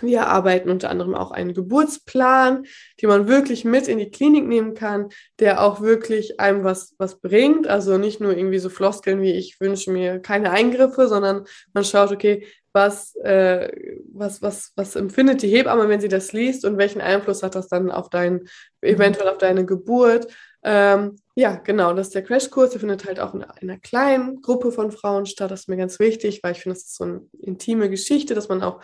Wir 0.00 0.26
arbeiten 0.26 0.68
unter 0.68 0.90
anderem 0.90 1.14
auch 1.14 1.30
einen 1.30 1.54
Geburtsplan, 1.54 2.64
den 3.00 3.08
man 3.08 3.28
wirklich 3.28 3.64
mit 3.64 3.86
in 3.86 3.98
die 3.98 4.10
Klinik 4.10 4.48
nehmen 4.48 4.74
kann, 4.74 5.10
der 5.38 5.62
auch 5.62 5.80
wirklich 5.80 6.40
einem 6.40 6.64
was, 6.64 6.96
was 6.98 7.20
bringt. 7.20 7.68
Also 7.68 7.98
nicht 7.98 8.20
nur 8.20 8.36
irgendwie 8.36 8.58
so 8.58 8.68
Floskeln 8.68 9.20
wie 9.20 9.32
ich 9.32 9.60
wünsche 9.60 9.92
mir 9.92 10.18
keine 10.18 10.50
Eingriffe, 10.50 11.06
sondern 11.06 11.44
man 11.72 11.84
schaut, 11.84 12.10
okay, 12.10 12.46
was, 12.72 13.14
äh, 13.16 13.70
was, 14.12 14.42
was, 14.42 14.72
was 14.76 14.96
empfindet 14.96 15.42
die 15.42 15.48
Hebamme, 15.48 15.88
wenn 15.88 16.00
sie 16.00 16.08
das 16.08 16.32
liest 16.32 16.64
und 16.64 16.78
welchen 16.78 17.00
Einfluss 17.00 17.42
hat 17.42 17.54
das 17.54 17.68
dann 17.68 17.90
auf 17.90 18.10
dein, 18.10 18.48
eventuell 18.80 19.28
auf 19.28 19.38
deine 19.38 19.64
Geburt. 19.64 20.28
Ähm, 20.62 21.16
ja, 21.34 21.56
genau, 21.56 21.94
das 21.94 22.08
ist 22.08 22.14
der 22.14 22.22
Crashkurs. 22.22 22.70
Der 22.70 22.80
findet 22.80 23.06
halt 23.06 23.18
auch 23.18 23.34
in 23.34 23.44
einer 23.44 23.78
kleinen 23.78 24.42
Gruppe 24.42 24.72
von 24.72 24.92
Frauen 24.92 25.26
statt. 25.26 25.50
Das 25.50 25.60
ist 25.60 25.68
mir 25.68 25.76
ganz 25.76 25.98
wichtig, 25.98 26.40
weil 26.42 26.52
ich 26.52 26.60
finde, 26.60 26.74
das 26.74 26.84
ist 26.84 26.96
so 26.96 27.04
eine 27.04 27.22
intime 27.40 27.88
Geschichte, 27.90 28.34
dass 28.34 28.48
man 28.48 28.62
auch 28.62 28.80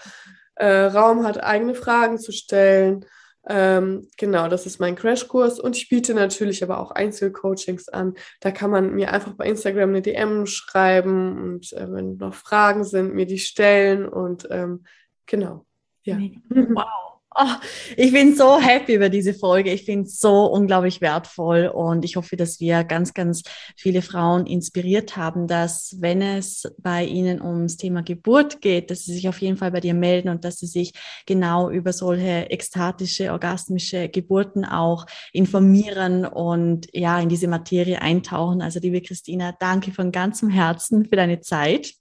äh, 0.56 0.66
Raum 0.66 1.24
hat, 1.24 1.42
eigene 1.42 1.74
Fragen 1.74 2.18
zu 2.18 2.32
stellen. 2.32 3.04
Ähm, 3.48 4.08
genau, 4.16 4.48
das 4.48 4.66
ist 4.66 4.80
mein 4.80 4.96
Crashkurs 4.96 5.60
und 5.60 5.76
ich 5.76 5.88
biete 5.88 6.14
natürlich 6.14 6.62
aber 6.64 6.80
auch 6.80 6.90
Einzelcoachings 6.90 7.88
an. 7.88 8.14
Da 8.40 8.50
kann 8.50 8.70
man 8.70 8.94
mir 8.94 9.12
einfach 9.12 9.34
bei 9.34 9.46
Instagram 9.46 9.90
eine 9.90 10.02
DM 10.02 10.46
schreiben 10.46 11.40
und 11.42 11.72
äh, 11.72 11.90
wenn 11.90 12.16
noch 12.16 12.34
Fragen 12.34 12.84
sind, 12.84 13.14
mir 13.14 13.26
die 13.26 13.38
stellen 13.38 14.08
und 14.08 14.48
ähm, 14.50 14.84
genau. 15.26 15.64
Ja. 16.02 16.18
Wow. 16.48 17.15
Oh, 17.38 17.56
ich 17.98 18.12
bin 18.12 18.34
so 18.34 18.58
happy 18.58 18.94
über 18.94 19.10
diese 19.10 19.34
Folge. 19.34 19.70
Ich 19.70 19.84
finde 19.84 20.04
es 20.06 20.18
so 20.18 20.46
unglaublich 20.46 21.02
wertvoll 21.02 21.66
und 21.66 22.02
ich 22.02 22.16
hoffe, 22.16 22.34
dass 22.34 22.60
wir 22.60 22.82
ganz, 22.82 23.12
ganz 23.12 23.42
viele 23.76 24.00
Frauen 24.00 24.46
inspiriert 24.46 25.18
haben, 25.18 25.46
dass 25.46 25.96
wenn 26.00 26.22
es 26.22 26.62
bei 26.78 27.04
ihnen 27.04 27.42
ums 27.42 27.76
Thema 27.76 28.02
Geburt 28.02 28.62
geht, 28.62 28.90
dass 28.90 29.04
sie 29.04 29.12
sich 29.12 29.28
auf 29.28 29.42
jeden 29.42 29.58
Fall 29.58 29.70
bei 29.70 29.80
dir 29.80 29.92
melden 29.92 30.30
und 30.30 30.46
dass 30.46 30.56
sie 30.60 30.66
sich 30.66 30.94
genau 31.26 31.68
über 31.68 31.92
solche 31.92 32.48
ekstatische, 32.48 33.30
orgasmische 33.32 34.08
Geburten 34.08 34.64
auch 34.64 35.04
informieren 35.34 36.24
und 36.24 36.88
ja, 36.94 37.20
in 37.20 37.28
diese 37.28 37.48
Materie 37.48 38.00
eintauchen. 38.00 38.62
Also 38.62 38.80
liebe 38.80 39.02
Christina, 39.02 39.52
danke 39.60 39.92
von 39.92 40.10
ganzem 40.10 40.48
Herzen 40.48 41.04
für 41.04 41.16
deine 41.16 41.42
Zeit. 41.42 41.92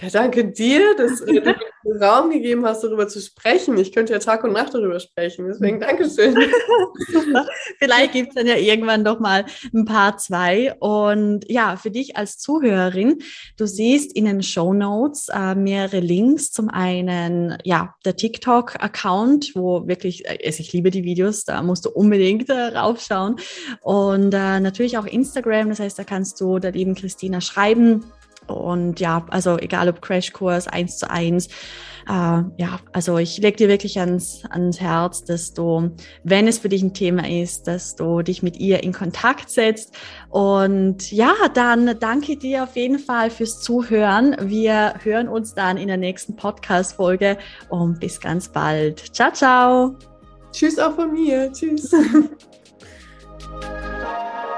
Ja, 0.00 0.08
danke 0.08 0.50
dir, 0.50 0.96
dass 0.96 1.20
äh, 1.20 1.54
Raum 1.84 2.30
gegeben 2.30 2.64
hast, 2.64 2.82
darüber 2.82 3.08
zu 3.08 3.20
sprechen. 3.20 3.78
Ich 3.78 3.92
könnte 3.92 4.12
ja 4.12 4.18
Tag 4.18 4.44
und 4.44 4.52
Nacht 4.52 4.74
darüber 4.74 4.98
sprechen. 5.00 5.46
Deswegen 5.46 5.80
Dankeschön. 5.88 6.36
Vielleicht 7.78 8.12
gibt 8.12 8.30
es 8.30 8.34
dann 8.34 8.46
ja 8.46 8.56
irgendwann 8.56 9.04
doch 9.04 9.20
mal 9.20 9.44
ein 9.74 9.84
paar 9.84 10.18
zwei. 10.18 10.74
Und 10.80 11.48
ja, 11.50 11.76
für 11.76 11.90
dich 11.90 12.16
als 12.16 12.38
Zuhörerin, 12.38 13.22
du 13.56 13.66
siehst 13.66 14.14
in 14.14 14.24
den 14.24 14.42
Show 14.42 14.72
Notes 14.72 15.28
äh, 15.28 15.54
mehrere 15.54 16.00
Links. 16.00 16.50
Zum 16.50 16.68
einen, 16.68 17.58
ja, 17.64 17.94
der 18.04 18.16
TikTok-Account, 18.16 19.52
wo 19.54 19.86
wirklich, 19.86 20.28
also 20.28 20.60
ich 20.60 20.72
liebe 20.72 20.90
die 20.90 21.04
Videos, 21.04 21.44
da 21.44 21.62
musst 21.62 21.84
du 21.84 21.90
unbedingt 21.90 22.48
äh, 22.50 22.76
raufschauen. 22.76 23.36
Und 23.82 24.34
äh, 24.34 24.60
natürlich 24.60 24.98
auch 24.98 25.06
Instagram, 25.06 25.68
das 25.70 25.80
heißt, 25.80 25.98
da 25.98 26.04
kannst 26.04 26.40
du 26.40 26.58
der 26.58 26.72
lieben 26.72 26.94
Christina 26.94 27.40
schreiben 27.40 28.04
und 28.48 29.00
ja, 29.00 29.24
also 29.30 29.58
egal 29.58 29.88
ob 29.88 30.02
Crashkurs, 30.02 30.68
eins 30.68 30.98
zu 30.98 31.10
eins, 31.10 31.48
äh, 32.08 32.42
ja, 32.56 32.80
also 32.92 33.18
ich 33.18 33.38
lege 33.38 33.58
dir 33.58 33.68
wirklich 33.68 34.00
ans, 34.00 34.42
ans 34.50 34.80
Herz, 34.80 35.24
dass 35.24 35.52
du, 35.52 35.90
wenn 36.24 36.48
es 36.48 36.58
für 36.58 36.70
dich 36.70 36.82
ein 36.82 36.94
Thema 36.94 37.28
ist, 37.28 37.66
dass 37.66 37.96
du 37.96 38.22
dich 38.22 38.42
mit 38.42 38.56
ihr 38.56 38.82
in 38.82 38.92
Kontakt 38.92 39.50
setzt. 39.50 39.94
Und 40.30 41.12
ja, 41.12 41.34
dann 41.52 41.98
danke 42.00 42.36
dir 42.36 42.64
auf 42.64 42.76
jeden 42.76 42.98
Fall 42.98 43.30
fürs 43.30 43.60
Zuhören. 43.60 44.36
Wir 44.40 44.94
hören 45.02 45.28
uns 45.28 45.54
dann 45.54 45.76
in 45.76 45.88
der 45.88 45.98
nächsten 45.98 46.34
Podcast-Folge 46.34 47.36
und 47.68 48.00
bis 48.00 48.20
ganz 48.20 48.48
bald. 48.48 49.14
Ciao, 49.14 49.32
ciao. 49.32 49.96
Tschüss 50.52 50.78
auch 50.78 50.94
von 50.94 51.12
mir. 51.12 51.52
Tschüss. 51.52 51.92